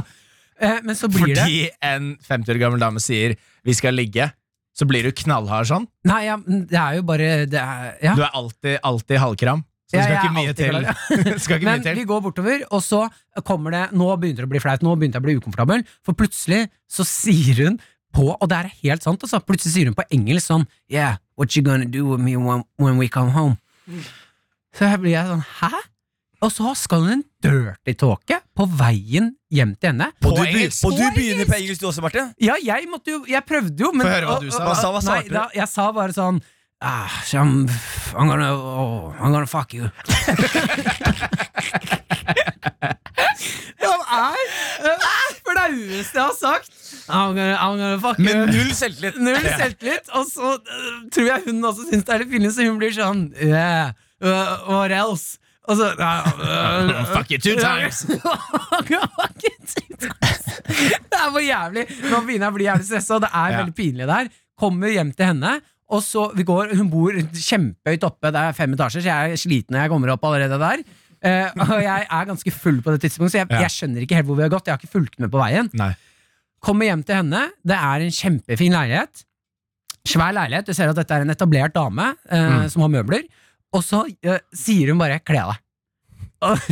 Eh, 0.63 0.79
men 0.87 0.95
så 0.97 1.11
blir 1.11 1.35
det 1.35 1.43
Fordi 1.43 1.59
en 1.91 2.13
50 2.23 2.55
år 2.55 2.61
gammel 2.63 2.81
dame 2.83 3.03
sier 3.03 3.35
'vi 3.65 3.75
skal 3.75 3.97
ligge'. 3.99 4.31
så 4.75 4.87
blir 4.87 5.03
du 5.07 5.13
knallhard 5.13 5.67
sånn. 5.71 5.85
Nei, 6.07 6.25
ja, 6.27 6.37
det 6.47 6.79
er 6.79 6.97
jo 6.99 7.03
bare 7.07 7.47
det 7.47 7.61
er, 7.61 7.99
ja. 8.03 8.15
Du 8.15 8.23
er 8.23 8.31
alltid, 8.35 8.79
alltid 8.83 9.19
halvkram. 9.23 9.65
Så 9.91 9.97
det 9.99 10.05
skal 10.05 10.17
ikke 10.19 10.35
mye 10.37 10.55
til. 10.57 10.71
klar, 10.71 11.59
ikke 11.59 11.59
Men 11.69 11.81
mye 11.81 11.85
til. 11.85 11.99
vi 12.01 12.05
går 12.09 12.23
bortover, 12.25 12.63
og 12.73 12.81
så 12.85 13.03
kommer 13.45 13.75
det 13.77 13.83
Nå 13.93 14.07
begynner 14.17 14.45
det 14.45 14.49
å 14.49 14.53
bli 14.55 14.63
flaut, 14.65 14.85
nå 14.87 14.95
begynte 14.97 15.19
jeg 15.21 15.25
å 15.25 15.29
bli 15.29 15.37
ukomfortabel, 15.41 15.85
for 16.05 16.17
plutselig 16.19 16.63
så 16.91 17.05
sier 17.09 17.65
hun 17.67 17.81
på, 18.15 18.29
og 18.33 18.47
det 18.49 18.61
er 18.63 18.71
helt 18.85 19.03
sant, 19.03 19.23
altså, 19.27 19.41
plutselig 19.45 19.75
sier 19.75 19.91
hun 19.91 19.97
på 19.99 20.07
engelsk 20.15 20.47
sånn 20.47 20.69
Yeah, 20.93 21.17
what 21.37 21.57
you 21.57 21.65
gonna 21.67 21.85
do 21.85 22.07
with 22.07 22.23
me 22.23 22.37
when, 22.39 22.63
when 22.79 22.97
we 23.01 23.09
come 23.11 23.35
home? 23.35 23.59
Så 24.75 24.87
jeg 24.89 25.03
blir 25.03 25.15
jeg 25.15 25.29
sånn, 25.31 25.45
hæ? 25.61 25.83
Og 26.45 26.51
så 26.53 26.75
skal 26.77 27.05
hun 27.07 27.13
en 27.15 27.23
dirty 27.45 27.95
tåke 27.97 28.41
på 28.57 28.67
veien 28.77 29.31
hjem 29.55 29.73
til 29.81 29.93
henne. 29.93 30.11
Og 30.27 30.35
du, 30.37 30.43
engelsk? 30.45 30.85
og 30.85 30.97
du 30.99 31.05
begynner 31.17 31.49
på 31.49 31.57
engelsk 31.57 31.81
du 31.81 31.87
også, 31.89 32.03
Martin? 32.05 32.33
Ja, 32.43 32.57
jeg 32.61 32.89
jo 33.09 33.25
Jeg 33.31 33.45
prøvde 33.49 33.81
jo, 33.81 33.93
men 33.97 34.05
Få 34.05 34.13
høre 34.13 34.29
hva 34.29 34.41
du 34.43 34.51
sa. 34.51 34.65
Hva 34.67 34.75
sa- 34.77 34.91
hva 34.93 35.03
Nei, 35.09 35.23
du? 35.29 35.35
da, 35.35 35.49
jeg 35.55 35.69
sa 35.69 35.91
bare 35.93 36.13
sånn 36.13 36.43
ah, 36.85 37.09
I'm, 37.33 37.69
I'm 38.15 38.29
gonna 38.29 38.53
oh, 38.53 39.15
I'm 39.19 39.33
gonna 39.33 39.47
fuck 39.47 39.73
you. 39.75 39.89
Han 44.15 44.33
er 44.33 44.89
det 44.89 45.39
flaueste 45.45 46.19
jeg 46.19 46.25
har 46.25 46.37
sagt. 46.41 46.71
I'm 47.09 47.35
gonna, 47.37 47.57
I'm 47.57 47.79
gonna 47.79 47.97
fuck 48.01 48.19
you. 48.19 48.25
Med 48.25 48.53
null 48.53 48.75
selvtillit. 48.75 49.17
Null 49.21 49.41
selvtillit. 49.59 50.11
Og 50.13 50.27
så 50.33 50.53
uh, 50.59 51.01
tror 51.13 51.27
jeg 51.31 51.43
hun 51.47 51.65
også 51.65 51.89
syns 51.91 52.05
det 52.07 52.15
er 52.15 52.23
litt 52.25 52.33
pinlig, 52.33 52.53
så 52.57 52.69
hun 52.69 52.79
blir 52.81 52.95
sånn 52.97 53.25
yeah, 53.43 53.93
uh, 54.25 54.55
What 54.69 54.95
else? 54.95 55.39
Og 55.69 55.79
så 55.81 55.91
uh, 55.97 56.31
uh, 56.45 57.05
Fuck 57.15 57.33
you 57.33 57.41
two 57.41 57.57
times. 57.61 58.05
Fuck 58.71 58.91
you 58.93 59.55
two 59.75 59.97
times. 59.97 60.49
Det 60.65 61.21
er 61.21 61.31
for 61.31 61.45
jævlig. 61.45 61.87
Nå 62.11 62.25
begynner 62.27 62.49
jeg 62.49 62.53
å 62.53 62.57
bli 62.59 62.69
jævlig 62.69 62.89
stressa, 62.91 63.19
og 63.19 63.25
det 63.25 63.31
er 63.33 63.53
Ja. 63.55 63.61
veldig 63.63 63.77
pinlig 63.79 64.09
der. 64.11 64.33
Kommer 64.61 64.93
hjem 64.93 65.13
til 65.17 65.33
henne. 65.33 65.57
Og 65.93 66.01
så 66.03 66.31
vi 66.37 66.43
går, 66.49 66.73
Hun 66.79 66.89
bor 66.91 67.13
kjempehøyt 67.13 68.05
oppe, 68.09 68.31
det 68.33 68.41
er 68.41 68.53
fem 68.57 68.73
etasjer, 68.73 69.03
så 69.05 69.11
jeg 69.11 69.33
er 69.35 69.37
sliten 69.37 69.75
når 69.77 69.83
jeg 69.85 69.91
kommer 69.93 70.13
opp 70.15 70.25
allerede 70.25 70.59
der. 70.63 70.85
Eh, 71.25 71.51
og 71.61 71.83
jeg 71.83 72.07
er 72.11 72.25
ganske 72.29 72.53
full 72.53 72.81
på 72.85 72.93
det 72.95 73.01
tidspunktet, 73.05 73.33
så 73.33 73.39
jeg, 73.43 73.49
jeg 73.65 73.71
skjønner 73.73 74.05
ikke 74.05 74.17
helt 74.19 74.27
hvor 74.29 74.37
vi 74.37 74.43
har 74.47 74.53
gått. 74.53 74.67
Jeg 74.69 74.75
har 74.77 74.81
ikke 74.83 74.93
fulgt 74.97 75.19
med 75.21 75.31
på 75.33 75.41
veien. 75.41 75.69
Nei. 75.77 75.93
Kommer 76.65 76.89
hjem 76.89 77.03
til 77.05 77.17
henne. 77.21 77.43
Det 77.65 77.77
er 77.77 78.05
en 78.07 78.13
kjempefin 78.17 78.73
leilighet. 78.73 79.25
Svær 80.09 80.33
leilighet. 80.37 80.67
Du 80.69 80.77
ser 80.77 80.89
at 80.93 80.97
dette 80.97 81.17
er 81.17 81.25
en 81.25 81.33
etablert 81.33 81.75
dame 81.77 82.11
eh, 82.29 82.49
Mm. 82.65 82.69
som 82.73 82.85
har 82.85 82.93
møbler. 82.93 83.25
Og 83.75 83.83
så 83.85 84.05
eh, 84.23 84.41
sier 84.57 84.93
hun 84.93 84.99
bare 85.01 85.19
'kle 85.21 85.45
deg'. 85.49 85.61
Og, 86.45 86.65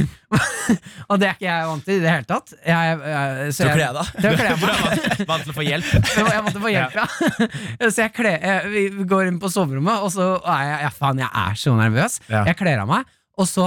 og 1.11 1.21
det 1.21 1.29
er 1.29 1.37
ikke 1.37 1.47
jeg 1.47 1.69
vant 1.71 1.85
til 1.87 1.97
i 1.97 2.03
det 2.03 2.11
hele 2.13 2.29
tatt. 2.29 2.53
Jeg, 2.67 2.99
jeg, 3.13 3.55
så 3.57 3.69
jeg- 3.69 3.77
kle 3.79 3.89
deg. 3.97 4.11
Til 4.17 4.29
å 4.29 4.35
kle 4.41 4.57
meg. 4.63 5.23
Vant 5.31 5.47
til 5.47 5.53
å 5.53 5.57
få 5.57 5.67
hjelp. 5.67 5.93
Jeg 6.33 6.45
måtte 6.47 6.63
få 6.63 6.73
hjelp, 6.73 6.97
ja. 6.97 7.07
Så 7.93 8.05
jeg 8.05 8.13
kler, 8.17 8.67
vi 8.73 8.83
går 9.09 9.29
inn 9.31 9.39
på 9.43 9.51
soverommet, 9.53 10.05
og 10.05 10.13
så 10.15 10.27
er 10.49 10.63
jeg 10.69 10.85
ja, 10.87 10.91
Faen, 10.97 11.21
jeg 11.21 11.29
er 11.43 11.57
så 11.59 11.75
nervøs. 11.77 12.19
Ja. 12.31 12.43
Jeg 12.49 12.57
kler 12.61 12.83
av 12.83 12.91
meg, 12.91 13.09
og 13.39 13.49
så 13.49 13.67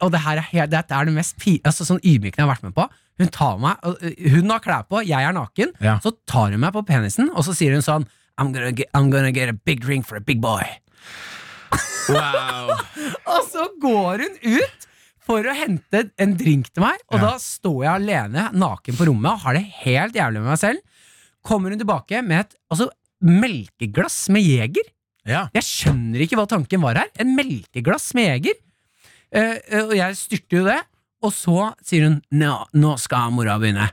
Og 0.00 0.12
det 0.14 0.20
her 0.24 0.40
er, 0.40 0.46
helt, 0.52 0.72
dette 0.72 0.96
er 0.96 1.08
det 1.08 1.14
mest 1.16 1.36
altså, 1.62 1.84
sånn 1.88 2.00
ydmykende 2.00 2.40
jeg 2.40 2.46
har 2.46 2.52
vært 2.54 2.68
med 2.68 2.76
på. 2.76 2.86
Hun 3.20 3.30
tar 3.34 3.58
meg 3.62 3.84
uh, 3.84 4.06
Hun 4.32 4.50
har 4.50 4.62
klær 4.64 4.86
på, 4.88 5.02
jeg 5.06 5.20
er 5.28 5.34
naken. 5.36 5.74
Ja. 5.84 5.98
Så 6.02 6.14
tar 6.30 6.54
hun 6.54 6.62
meg 6.62 6.72
på 6.74 6.84
penisen, 6.88 7.28
og 7.34 7.44
så 7.46 7.54
sier 7.56 7.76
hun 7.76 7.84
sånn 7.84 8.08
I'm 8.40 8.50
gonna, 8.54 8.72
get, 8.74 8.88
I'm 8.94 9.10
gonna 9.12 9.30
get 9.30 9.48
a 9.52 9.54
big 9.54 9.84
ring 9.86 10.02
for 10.02 10.16
a 10.18 10.24
big 10.24 10.40
boy. 10.42 10.64
Wow. 12.08 12.74
Og 13.30 13.46
så 13.50 13.68
går 13.80 14.24
hun 14.24 14.34
ut 14.58 14.83
for 15.24 15.46
å 15.48 15.54
hente 15.56 16.04
en 16.20 16.34
drink 16.36 16.68
til 16.72 16.84
meg, 16.84 17.00
og 17.10 17.18
Ja. 17.18 17.30
da 17.30 17.38
står 17.40 17.78
jeg 17.84 17.92
alene 17.94 18.50
naken 18.52 18.98
på 18.98 19.06
rommet 19.08 19.32
og 19.32 19.40
har 19.46 19.54
det 19.56 19.64
helt 19.84 20.14
jævlig 20.18 20.42
med 20.42 20.50
meg 20.52 20.60
selv. 20.60 20.80
Kommer 21.44 21.70
hun 21.72 21.80
tilbake 21.80 22.22
med 22.24 22.44
et 22.44 22.54
altså, 22.70 22.90
melkeglass 23.24 24.28
med 24.32 24.44
Jeger. 24.44 24.86
Ja. 25.24 25.46
Jeg 25.56 25.64
skjønner 25.64 26.20
ikke 26.24 26.36
hva 26.36 26.46
tanken 26.48 26.82
var 26.84 27.00
her. 27.00 27.08
En 27.20 27.34
melkeglass 27.36 28.12
med 28.16 28.28
Jeger. 28.28 28.60
Uh, 29.34 29.56
uh, 29.72 29.84
og 29.88 29.94
jeg 29.96 30.16
styrter 30.20 30.60
jo 30.60 30.64
det, 30.68 30.80
og 31.24 31.32
så 31.34 31.72
sier 31.82 32.04
hun 32.06 32.20
nå, 32.36 32.52
nå 32.76 32.94
skal 33.00 33.32
mora 33.34 33.56
begynne. 33.58 33.88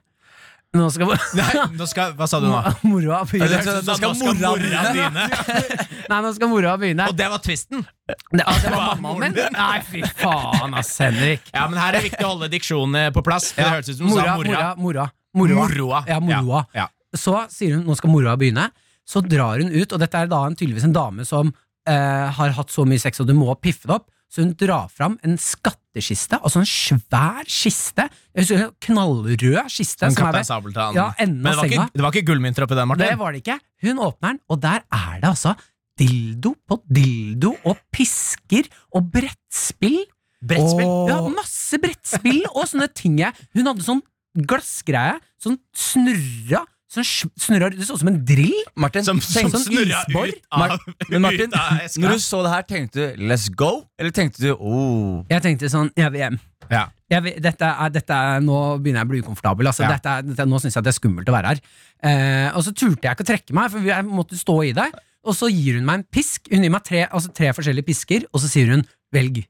Nå 0.72 0.86
skal 0.88 1.10
Nei, 1.40 1.64
nå 1.76 1.86
skal, 1.90 2.14
hva 2.16 2.28
sa 2.32 2.40
du 2.40 2.46
nå? 2.48 2.60
mora 2.88 3.18
begynne. 3.28 3.58
Ja, 3.60 3.74
Nå 3.84 3.96
skal 3.98 4.14
mora 4.22 4.54
begynne. 4.88 5.26
Nei, 6.12 6.20
nå 6.24 6.32
skal 6.38 6.52
mora 6.52 6.76
begynne. 6.80 7.08
Og 7.12 7.18
det 7.20 7.28
var 7.34 7.42
twisten. 7.44 7.84
Det, 8.08 8.46
ah, 8.46 8.56
det 8.64 8.72
var 8.72 8.94
mammaen 9.04 9.36
min? 9.36 9.52
Nei, 9.58 9.82
fy 9.90 10.04
faen, 10.22 10.78
ass, 10.80 10.94
Henrik. 11.04 11.44
Ja, 11.52 11.66
men 11.68 11.80
her 11.82 11.92
er 11.92 12.00
det 12.00 12.06
viktig 12.08 12.24
å 12.24 12.32
holde 12.38 12.48
diksjonen 12.54 13.12
på 13.16 13.24
plass. 13.26 13.50
Det 13.58 13.68
hørtes 13.68 13.98
ut 13.98 14.00
som 14.00 14.08
du 14.08 14.16
sa 14.16 14.38
mora. 14.38 14.38
mora, 14.40 14.70
mora. 14.80 15.10
Moroa. 15.36 15.68
Moroa. 15.68 16.02
Ja, 16.08 16.22
moroa. 16.24 16.64
Ja, 16.76 16.88
ja. 16.88 17.20
Så 17.20 17.36
sier 17.52 17.76
hun 17.76 17.84
nå 17.88 17.96
skal 18.00 18.12
moroa 18.14 18.38
begynne. 18.40 18.70
Så 19.08 19.20
drar 19.26 19.60
hun 19.60 19.72
ut, 19.76 19.92
og 19.92 20.00
dette 20.00 20.24
er 20.24 20.32
da 20.32 20.46
en, 20.48 20.56
tydeligvis 20.56 20.88
en 20.88 20.96
dame 20.96 21.28
som 21.28 21.52
eh, 21.52 22.28
har 22.38 22.56
hatt 22.56 22.72
så 22.72 22.88
mye 22.88 23.02
sex, 23.02 23.20
og 23.24 23.28
du 23.28 23.36
må 23.36 23.52
piffe 23.60 23.90
det 23.92 23.98
opp. 24.00 24.08
Så 24.32 24.46
hun 24.46 24.54
drar 24.56 24.88
fram 24.88 25.18
en 25.28 25.34
skattkiste, 25.36 26.38
altså 26.40 26.62
en 26.62 26.70
svær 26.70 27.44
kiste. 27.52 28.06
En 28.32 28.70
Knallrød 28.80 29.68
kiste. 29.68 30.08
En 30.08 30.14
som 30.16 30.22
Kaptein 30.24 30.48
Sabeltann. 30.48 30.96
Ja, 30.96 31.10
Men 31.20 31.42
det 31.44 31.58
var, 31.58 31.68
ikke, 31.68 31.88
det 31.92 32.06
var 32.06 32.16
ikke 32.16 32.28
gullmynter 32.30 32.64
oppi 32.64 32.78
den, 32.80 32.88
Det 32.88 32.94
Martin. 32.94 33.20
var 33.20 33.36
det 33.36 33.42
ikke. 33.44 33.58
Hun 33.84 34.00
åpner 34.00 34.30
den, 34.38 34.40
og 34.48 34.62
der 34.64 34.86
er 34.88 35.20
det 35.20 35.30
altså 35.34 35.56
dildo 36.00 36.56
på 36.66 36.80
dildo 36.88 37.52
og 37.68 37.78
pisker 37.92 38.72
og 38.96 39.12
brettspill. 39.12 40.00
Brettspill? 40.42 40.88
Og, 40.88 41.12
ja, 41.12 41.20
masse 41.36 41.78
brettspill 41.84 42.46
og 42.56 42.64
sånne 42.72 42.88
ting. 42.96 43.20
Hun 43.54 43.68
hadde 43.68 43.84
sånn 43.86 44.02
glassgreie, 44.48 45.20
sånn 45.44 45.60
snurra 45.76 46.64
sj- 47.00 47.32
snurra, 47.40 47.70
Det 47.72 47.86
så 47.88 47.94
ut 47.96 48.00
som 48.02 48.10
en 48.12 48.26
drill. 48.28 48.52
Martin, 48.76 49.04
Som, 49.08 49.22
som, 49.24 49.48
som 49.50 49.52
sånn 49.56 49.64
snurra 49.72 50.02
ut 50.04 50.42
av, 50.52 50.60
Mar- 50.60 50.80
Men 51.10 51.22
Martin, 51.22 51.48
ut 51.48 51.56
av 51.56 51.96
når 52.04 52.12
du 52.12 52.20
så 52.20 52.42
det 52.44 52.52
her, 52.52 52.64
tenkte 52.68 52.94
du 53.16 53.24
'let's 53.24 53.48
go'? 53.50 53.86
Eller 53.98 54.12
tenkte 54.12 54.42
du 54.44 54.52
'oh'? 54.56 55.26
Jeg 55.30 55.42
tenkte 55.42 55.70
sånn, 55.72 55.90
jeg 55.96 56.12
vil 56.12 56.20
hjem. 56.20 56.40
Ja. 56.70 56.90
Jeg 57.10 57.24
vil, 57.24 57.34
dette 57.42 57.64
er, 57.64 57.90
dette 57.90 58.12
er, 58.14 58.40
nå 58.44 58.78
begynner 58.84 59.00
jeg 59.00 59.08
å 59.08 59.12
bli 59.12 59.22
ukomfortabel. 59.24 59.68
Altså, 59.68 59.84
Ja. 59.84 59.90
dette 59.96 60.10
er, 60.10 60.22
dette, 60.22 60.46
nå 60.48 60.60
syns 60.60 60.76
jeg 60.76 60.84
det 60.84 60.92
er 60.92 61.00
skummelt 61.00 61.28
å 61.28 61.36
være 61.36 61.48
her. 61.48 61.60
Eh, 62.04 62.52
og 62.56 62.64
så 62.64 62.72
turte 62.76 63.02
jeg 63.08 63.16
ikke 63.16 63.24
å 63.24 63.32
trekke 63.32 63.54
meg, 63.54 63.72
for 63.72 63.80
jeg 63.80 64.04
måtte 64.06 64.36
stå 64.40 64.56
i 64.68 64.72
det. 64.76 64.92
Og 65.24 65.36
så 65.36 65.48
gir 65.52 65.76
hun 65.80 65.86
meg 65.86 65.96
en 66.00 66.04
pisk. 66.12 66.48
Hun 66.52 66.64
gir 66.64 66.72
meg 66.72 66.84
tre, 66.84 67.08
altså 67.12 67.32
tre 67.34 67.52
forskjellige 67.54 67.86
pisker, 67.86 68.24
og 68.34 68.40
så 68.42 68.48
sier 68.50 68.68
hun 68.72 68.84
'velg'. 69.14 69.46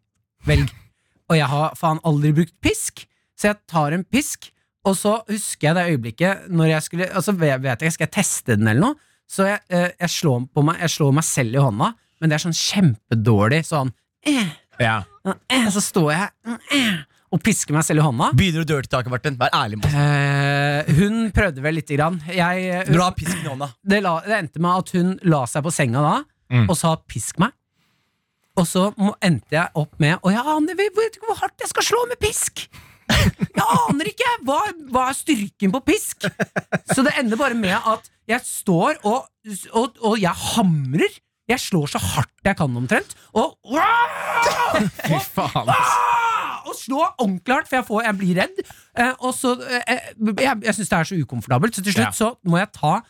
Velg. 0.45 0.69
Og 1.29 1.37
jeg 1.37 1.47
har 1.47 1.75
faen 1.79 1.99
aldri 2.03 2.33
brukt 2.33 2.53
pisk, 2.61 3.05
så 3.39 3.49
jeg 3.53 3.57
tar 3.67 3.93
en 3.93 4.03
pisk, 4.03 4.49
og 4.85 4.95
så 4.97 5.11
husker 5.29 5.67
jeg 5.67 5.75
det 5.77 5.83
øyeblikket 5.91 6.47
når 6.49 6.71
jeg 6.71 6.81
skulle 6.87 7.07
Altså 7.13 7.33
vet 7.37 7.81
jeg, 7.85 7.91
skal 7.93 8.07
jeg 8.07 8.13
teste 8.15 8.55
den 8.57 8.67
eller 8.67 8.81
noe? 8.81 8.95
Så 9.29 9.45
jeg, 9.47 9.59
eh, 9.69 9.91
jeg, 9.99 10.09
slår 10.09 10.47
på 10.53 10.63
meg, 10.65 10.79
jeg 10.81 10.89
slår 10.89 11.13
meg 11.15 11.23
selv 11.23 11.55
i 11.55 11.61
hånda, 11.61 11.91
men 12.19 12.29
det 12.31 12.35
er 12.35 12.43
sånn 12.43 12.57
kjempedårlig 12.57 13.61
sånn 13.67 13.93
eh, 14.27 14.49
Ja. 14.81 15.03
eh, 15.49 15.69
Så 15.71 15.79
står 15.85 16.11
jeg 16.15 16.57
eh, 16.75 16.97
og 17.31 17.39
pisker 17.45 17.71
meg 17.77 17.85
selv 17.87 18.01
i 18.01 18.03
hånda. 18.03 18.31
Begynner 18.35 18.65
du 18.65 18.73
dirty 18.73 18.89
talk, 18.91 19.07
Martin? 19.07 19.37
Vær 19.39 19.53
ærlig. 19.55 19.79
Eh, 19.87 20.89
hun 20.97 21.29
prøvde 21.31 21.63
vel 21.63 21.77
lite 21.79 21.95
grann. 21.95 22.17
Jeg, 22.27 22.81
du 22.91 22.97
har 22.99 23.13
pisken 23.15 23.45
i 23.45 23.47
hånda. 23.53 23.69
det, 23.87 24.01
la, 24.03 24.17
det 24.25 24.35
endte 24.35 24.59
med 24.59 24.81
at 24.83 24.91
hun 24.97 25.13
la 25.31 25.45
seg 25.47 25.63
på 25.63 25.71
senga 25.71 26.01
da 26.09 26.17
Mm. 26.51 26.65
og 26.67 26.75
sa 26.75 26.97
'pisk 26.97 27.37
meg'. 27.39 27.53
Og 28.59 28.65
så 28.67 28.89
endte 29.23 29.55
jeg 29.55 29.69
opp 29.73 29.93
med 30.03 30.19
'Å 30.19 30.31
ja, 30.33 30.43
jeg 30.43 30.75
vet 30.75 31.15
ikke 31.15 31.29
hvor 31.29 31.39
hardt 31.39 31.61
jeg 31.63 31.69
skal 31.69 31.83
slå 31.83 32.01
med 32.09 32.19
pisk! 32.19 32.67
Jeg 33.11 33.65
aner 33.65 34.09
ikke! 34.11 34.29
Hva, 34.47 34.59
hva 34.93 35.07
er 35.11 35.17
styrken 35.17 35.73
på 35.73 35.81
pisk? 35.91 36.25
Så 36.93 37.03
det 37.05 37.13
ender 37.21 37.39
bare 37.39 37.57
med 37.57 37.75
at 37.77 38.07
jeg 38.31 38.41
står 38.47 39.01
og, 39.07 39.27
og, 39.73 39.99
og 40.01 40.15
jeg 40.21 40.33
hamrer. 40.55 41.19
Jeg 41.51 41.59
slår 41.59 41.89
så 41.91 41.99
hardt 41.99 42.45
jeg 42.47 42.55
kan, 42.55 42.75
omtrent. 42.79 43.15
Og, 43.35 43.57
Fy 45.07 45.17
faen. 45.35 45.71
Og 46.69 46.75
slå 46.77 47.01
ordentlig 47.19 47.55
hardt, 47.57 47.67
for 47.67 47.79
jeg, 47.81 47.87
får, 47.89 48.03
jeg 48.07 48.17
blir 48.21 48.37
redd. 48.39 48.61
Eh, 49.01 49.13
og 49.25 49.33
så, 49.35 49.55
eh, 49.65 50.11
jeg 50.21 50.61
jeg 50.69 50.77
syns 50.77 50.91
det 50.93 50.99
er 50.99 51.09
så 51.09 51.17
ukomfortabelt, 51.19 51.75
så 51.75 51.83
til 51.83 51.97
slutt 51.97 52.07
Ja. 52.07 52.13
så 52.15 52.35
må 52.47 52.61
jeg 52.61 52.71
ta 52.77 53.01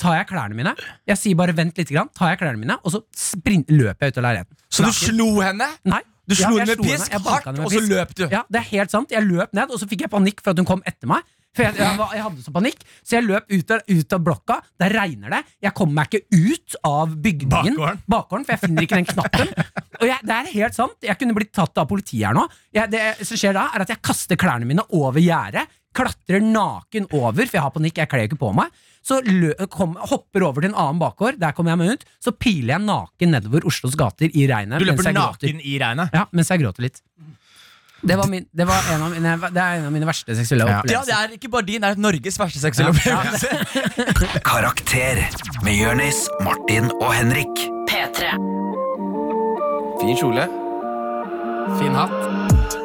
Tar 0.00 0.14
jeg 0.16 0.24
klærne 0.30 0.56
mine 0.56 0.70
Jeg 1.04 1.18
sier 1.20 1.36
bare 1.36 1.52
vent 1.52 1.76
litt, 1.76 1.90
grann, 1.92 2.08
tar 2.16 2.30
jeg 2.32 2.38
klærne 2.40 2.56
mine 2.56 2.78
og 2.80 2.94
så 2.94 3.02
sprint, 3.12 3.68
løper 3.68 4.06
jeg 4.06 4.14
ut 4.14 4.20
av 4.22 4.24
leiligheten. 4.24 4.56
Så 4.72 4.86
du 4.86 4.94
slo 4.96 5.26
henne? 5.44 5.66
Nei. 5.84 5.98
Du 6.28 6.34
slo 6.38 6.56
henne 6.56 6.72
med 6.72 6.80
pisk 6.82 7.12
hardt, 7.12 7.46
med 7.52 7.64
og 7.66 7.70
så 7.72 7.80
pisk. 7.80 7.90
løp 7.92 8.12
du. 8.16 8.26
Ja, 8.32 8.42
det 8.48 8.60
er 8.62 8.68
helt 8.70 8.92
sant. 8.94 9.10
Jeg 9.12 9.26
løp 9.28 9.52
ned, 9.56 9.70
og 9.70 9.80
så 9.80 9.88
fikk 9.90 10.06
jeg 10.06 10.12
panikk 10.12 10.40
for 10.44 10.54
at 10.54 10.60
hun 10.62 10.68
kom 10.68 10.84
etter 10.88 11.10
meg. 11.10 11.26
For 11.54 11.62
jeg, 11.62 11.76
jeg, 11.78 11.98
jeg 12.16 12.22
hadde 12.24 12.42
så 12.42 12.50
panikk 12.50 12.80
Så 13.06 13.14
jeg 13.14 13.24
løp 13.28 13.52
ut 13.52 13.68
av, 13.70 13.82
ut 13.86 14.14
av 14.16 14.22
blokka. 14.26 14.56
Der 14.82 14.94
regner 14.96 15.36
det. 15.36 15.42
Jeg 15.62 15.74
kommer 15.78 16.00
meg 16.00 16.16
ikke 16.16 16.40
ut 16.50 16.76
av 16.88 17.12
bygningen. 17.22 17.76
Bakgården. 18.10 18.46
For 18.48 18.56
jeg 18.56 18.62
finner 18.64 18.88
ikke 18.88 18.98
den 18.98 19.06
knappen. 19.12 19.52
Og 20.00 20.06
jeg, 20.08 20.18
det 20.26 20.34
er 20.34 20.50
helt 20.56 20.74
sant. 20.80 20.96
Jeg 21.06 21.18
kunne 21.20 21.36
blitt 21.36 21.52
tatt 21.54 21.78
av 21.78 21.86
politiet 21.92 22.26
her 22.26 22.34
nå. 22.34 22.48
Det 22.90 23.04
som 23.22 23.38
skjer 23.38 23.54
da, 23.54 23.68
er 23.70 23.84
at 23.86 23.94
jeg 23.94 24.02
kaster 24.02 24.40
klærne 24.40 24.66
mine 24.66 24.82
over 24.98 25.22
gjerdet. 25.22 25.68
Klatrer 25.94 26.42
naken 26.42 27.06
over, 27.14 27.44
for 27.46 27.54
jeg 27.60 27.62
har 27.68 27.76
panikk. 27.76 28.02
Jeg 28.02 28.10
kler 28.10 28.26
ikke 28.26 28.40
på 28.40 28.50
meg. 28.56 28.74
Så 29.04 29.20
lø, 29.26 29.52
kom, 29.72 29.98
hopper 30.00 30.46
over 30.46 30.64
til 30.64 30.72
en 30.72 30.78
annen 30.80 31.00
bakgård. 31.02 31.36
Der 31.40 31.52
kommer 31.56 31.74
jeg 31.74 31.82
meg 31.82 31.96
ut. 31.98 32.06
Så 32.24 32.32
piler 32.32 32.78
jeg 32.78 32.86
naken 32.86 33.34
nedover 33.36 33.66
Oslos 33.68 33.98
gater 34.00 34.32
i 34.32 34.46
regnet. 34.48 34.80
Du 34.80 34.88
løper 34.88 35.10
gråter. 35.10 35.18
naken 35.20 35.60
i 35.60 35.76
regnet. 35.82 36.14
Ja, 36.16 36.24
mens 36.32 36.52
jeg 36.52 36.64
gråter 36.64 36.86
litt. 36.86 37.02
Det, 38.04 38.16
var 38.16 38.28
min, 38.28 38.44
det, 38.52 38.66
var 38.68 38.84
en 38.92 39.02
av 39.02 39.12
mine, 39.12 39.36
det 39.48 39.60
er 39.60 39.78
en 39.78 39.86
av 39.88 39.92
mine 39.92 40.08
verste 40.08 40.36
seksuelle 40.36 40.66
opplevelser. 40.68 41.12
Ja, 41.12 41.20
det 41.24 41.32
er 41.32 41.38
ikke 41.38 41.48
bare 41.52 41.68
din, 41.68 41.80
det 41.84 41.92
er 41.94 42.02
Norges 42.04 42.36
verste 42.40 42.60
seksuelle 42.60 42.92
opplevelse. 42.92 43.48
Karakter 44.50 45.22
med 45.64 45.78
Jørnis, 45.78 46.26
Martin 46.44 46.92
og 46.98 47.08
Henrik. 47.16 47.64
P3. 47.88 48.36
Fin 50.02 50.20
kjole. 50.20 50.48
Fin 51.80 51.96
hatt. 51.96 52.20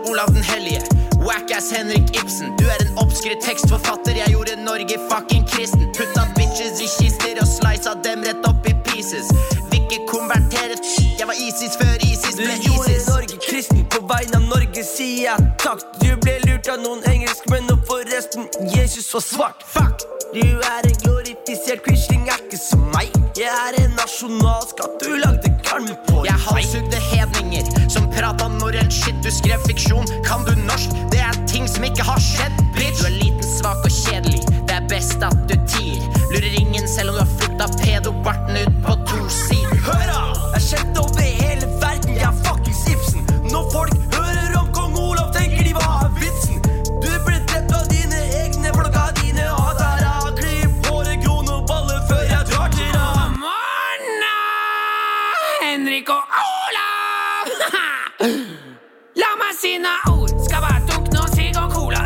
Olav 0.08 0.32
den 0.36 0.44
hellige. 0.54 1.09
Wackass 1.28 1.72
Henrik 1.72 2.16
Ibsen. 2.16 2.56
Du 2.58 2.66
er 2.66 2.80
en 2.86 2.98
oppskrytt 2.98 3.42
tekstforfatter. 3.44 4.16
Jeg 4.22 4.28
gjorde 4.34 4.56
Norge 4.64 4.96
fucking 5.12 5.46
kristen. 5.52 5.88
Putta 5.98 6.24
bitches 6.38 6.80
i 6.86 6.88
kister 6.98 7.42
og 7.44 7.48
slicea 7.48 7.94
dem 8.06 8.24
rett 8.28 8.48
opp 8.50 8.68
i 8.72 8.74
pieces. 8.88 9.28
Vil 9.72 9.82
ikke 9.82 10.06
konvertere 10.14 10.78
Jeg 11.20 11.28
var 11.28 11.38
ISIS 11.48 11.76
før 11.82 11.96
ISIS 12.12 12.36
ble 12.40 12.54
ISIS. 12.56 12.66
Du 12.66 12.72
gjorde. 12.72 13.00
Norge 13.14 13.38
kristen 13.48 13.86
på 13.94 14.00
vegne 14.12 14.40
av 14.40 14.46
Norge, 14.54 14.84
sier 14.94 15.26
jeg 15.26 15.50
takk. 15.66 15.84
Du 16.04 16.10
ble 16.24 16.38
lurt 16.48 16.72
av 16.72 16.80
noen 16.86 17.04
engelskmenn, 17.12 17.68
og 17.74 17.84
forresten, 17.90 18.48
Jesus 18.76 19.12
var 19.14 19.26
svart. 19.26 19.68
Fuck! 19.76 20.08
Du 20.34 20.46
er 20.46 20.86
en 20.86 20.98
glorifisert 21.04 21.82
quisling, 21.88 22.28
er 22.30 22.40
ikke 22.46 22.62
som 22.62 22.86
meg. 22.94 23.12
Jeg 23.40 23.50
er 23.50 23.80
en 23.84 23.96
nasjonalskatt, 23.98 25.00
du 25.04 25.18
lagde 25.20 25.52
karmen 25.66 25.96
på 26.08 26.26
Jeg 26.28 26.38
halshugde 26.48 27.00
som 27.00 27.19
prata 28.16 28.50
norrønt 28.60 28.94
shit. 28.94 29.18
Du 29.24 29.32
skrev 29.34 29.62
fiksjon. 29.68 30.08
Kan 30.28 30.46
du 30.48 30.54
norsk? 30.68 30.96
Det 31.14 31.22
er 31.24 31.40
ting 31.50 31.68
som 31.70 31.86
ikke 31.88 32.06
har 32.06 32.22
skjedd, 32.24 32.56
bitch. 32.78 33.02
Du 33.02 33.10
er 33.10 33.18
liten, 33.18 33.46
svak 33.58 33.84
og 33.86 33.94
kjedelig. 33.94 34.44
Det 34.70 34.78
er 34.78 34.88
best 34.92 35.24
at 35.26 35.38
du 35.50 35.56
tier. 35.70 36.04
Lurer 36.34 36.60
ingen 36.62 36.88
selv 36.88 37.14
om 37.14 37.20
du 37.20 37.24
har 37.24 37.34
flytta 37.40 37.70
pedobarten 37.80 38.62
ut 38.64 38.82
på 38.86 38.99
La 59.70 59.76
meg 59.76 59.78
si 59.78 59.78
noen 59.84 60.22
ord. 60.24 60.32
Skal 60.42 60.62
være 60.64 60.80
dunk 60.90 61.10
nå, 61.14 61.26
sigg 61.36 61.58
og 61.60 61.70
cola. 61.70 62.00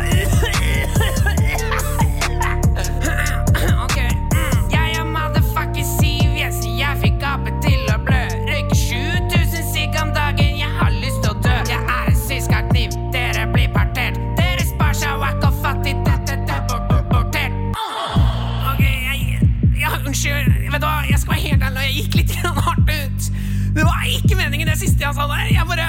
Ok, 3.84 3.98
mm, 4.34 4.68
Jeg 4.72 4.92
er 4.98 5.04
motherfucker 5.08 5.86
Siv 5.88 6.36
yes, 6.36 6.60
Jeg 6.66 6.98
fikk 7.00 7.24
apet 7.24 7.56
til 7.64 7.80
å 7.88 7.96
blø. 8.04 8.20
Røyker 8.50 8.76
7000 8.76 9.64
sigg 9.70 9.96
om 10.02 10.12
dagen. 10.12 10.58
Jeg 10.60 10.68
har 10.76 10.92
lyst 10.92 11.22
til 11.24 11.32
å 11.32 11.38
dø. 11.40 11.56
Jeg 11.70 11.80
er 11.80 12.12
en 12.12 12.20
syskakniv. 12.26 12.92
Dere 13.16 13.48
blir 13.54 13.72
partert. 13.72 14.20
Dere 14.36 14.68
spar 14.68 14.92
seg 15.00 15.16
wack 15.24 15.40
og 15.48 15.56
fattig. 15.64 15.96
Dette 16.04 16.36
deportert. 16.44 17.56
Ok, 18.74 18.84
jeg, 18.84 19.40
ja, 19.80 19.96
unnskyld. 20.04 20.52
Vet 20.68 20.84
du 20.84 20.90
hva, 20.90 21.00
jeg 21.08 21.22
skal 21.22 21.38
være 21.38 21.46
helt 21.48 21.68
ærlig, 21.70 21.88
jeg 21.88 21.96
gikk 22.02 22.20
litt 22.20 22.36
hardt 22.44 22.92
ut. 22.92 23.32
Det 23.74 23.88
var 23.88 24.04
ikke 24.20 24.36
meningen 24.36 24.68
det 24.68 24.82
siste 24.84 25.00
jeg 25.06 25.16
sa 25.16 25.24
der. 25.32 25.48
Jeg 25.54 25.64
bare, 25.70 25.88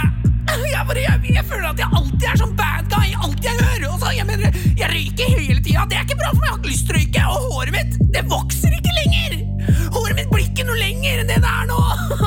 jeg, 0.75 0.83
bare 0.87 1.03
jeg, 1.03 1.33
jeg 1.35 1.45
føler 1.49 1.67
at 1.69 1.81
jeg 1.81 1.89
alltid 1.99 2.27
er 2.31 2.41
sånn 2.41 2.55
bad 2.59 2.91
guy. 2.93 3.07
Alt 3.25 3.47
jeg 3.47 3.57
hører. 3.61 3.87
Og 3.95 4.05
jeg 4.15 4.27
mener, 4.29 4.61
jeg 4.77 4.91
røyker 4.91 5.33
hele 5.39 5.61
tida. 5.61 5.87
Det 5.89 5.99
er 5.99 6.07
ikke 6.07 6.21
bra 6.21 6.31
for 6.31 6.41
meg. 6.41 6.47
Jeg 6.47 6.53
har 6.53 6.61
ikke 6.61 6.73
lyst 6.73 6.87
til 6.89 6.95
å 6.95 6.99
røyke. 6.99 7.25
Og 7.31 7.49
håret 7.55 7.75
mitt, 7.75 7.99
det 8.15 8.25
vokser 8.31 8.79
ikke 8.79 8.95
lenger. 9.01 9.37
Håret 9.95 10.21
mitt 10.21 10.31
blir 10.31 10.47
ikke 10.47 10.67
noe 10.69 10.79
lenger 10.79 11.23
enn 11.23 11.33
det 11.33 11.41
det 11.43 11.57
er 11.57 11.69
nå. 11.71 11.81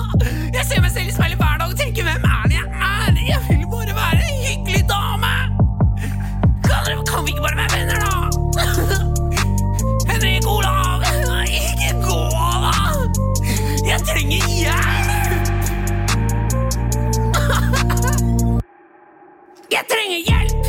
trenger 19.90 20.20
hjelp! 20.28 20.64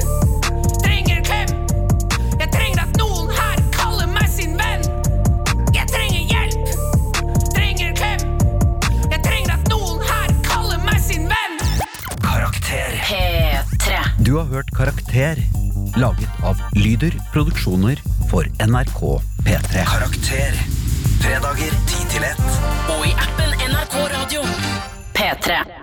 Trenger 0.84 1.22
klem! 1.28 1.50
Jeg 2.40 2.50
trenger 2.54 2.84
at 2.84 3.00
noen 3.00 3.32
her 3.36 3.62
kaller 3.76 4.10
meg 4.12 4.28
sin 4.32 4.56
venn! 4.60 4.86
Jeg 5.76 5.88
trenger 5.92 6.24
hjelp! 6.34 6.72
Trenger 7.56 7.96
klem! 8.00 8.26
Jeg 9.12 9.22
trenger 9.26 9.56
at 9.56 9.72
noen 9.74 10.04
her 10.12 10.36
kaller 10.48 10.84
meg 10.86 11.02
sin 11.04 11.28
venn! 11.32 11.58
Karakter. 12.26 13.00
P3. 13.10 14.04
Du 14.24 14.36
har 14.38 14.48
hørt 14.54 14.72
Karakter, 14.76 15.42
laget 16.00 16.46
av 16.46 16.62
Lyder 16.78 17.16
Produksjoner 17.34 18.02
for 18.32 18.48
NRK 18.64 19.02
P3. 19.48 19.86
Karakter. 19.90 20.64
Fredager 21.20 21.76
10 21.92 22.08
til 22.16 22.30
1. 22.32 22.48
Og 22.96 23.06
i 23.10 23.14
appen 23.28 23.60
NRK 23.74 24.00
Radio. 24.16 24.48
P3. 25.18 25.79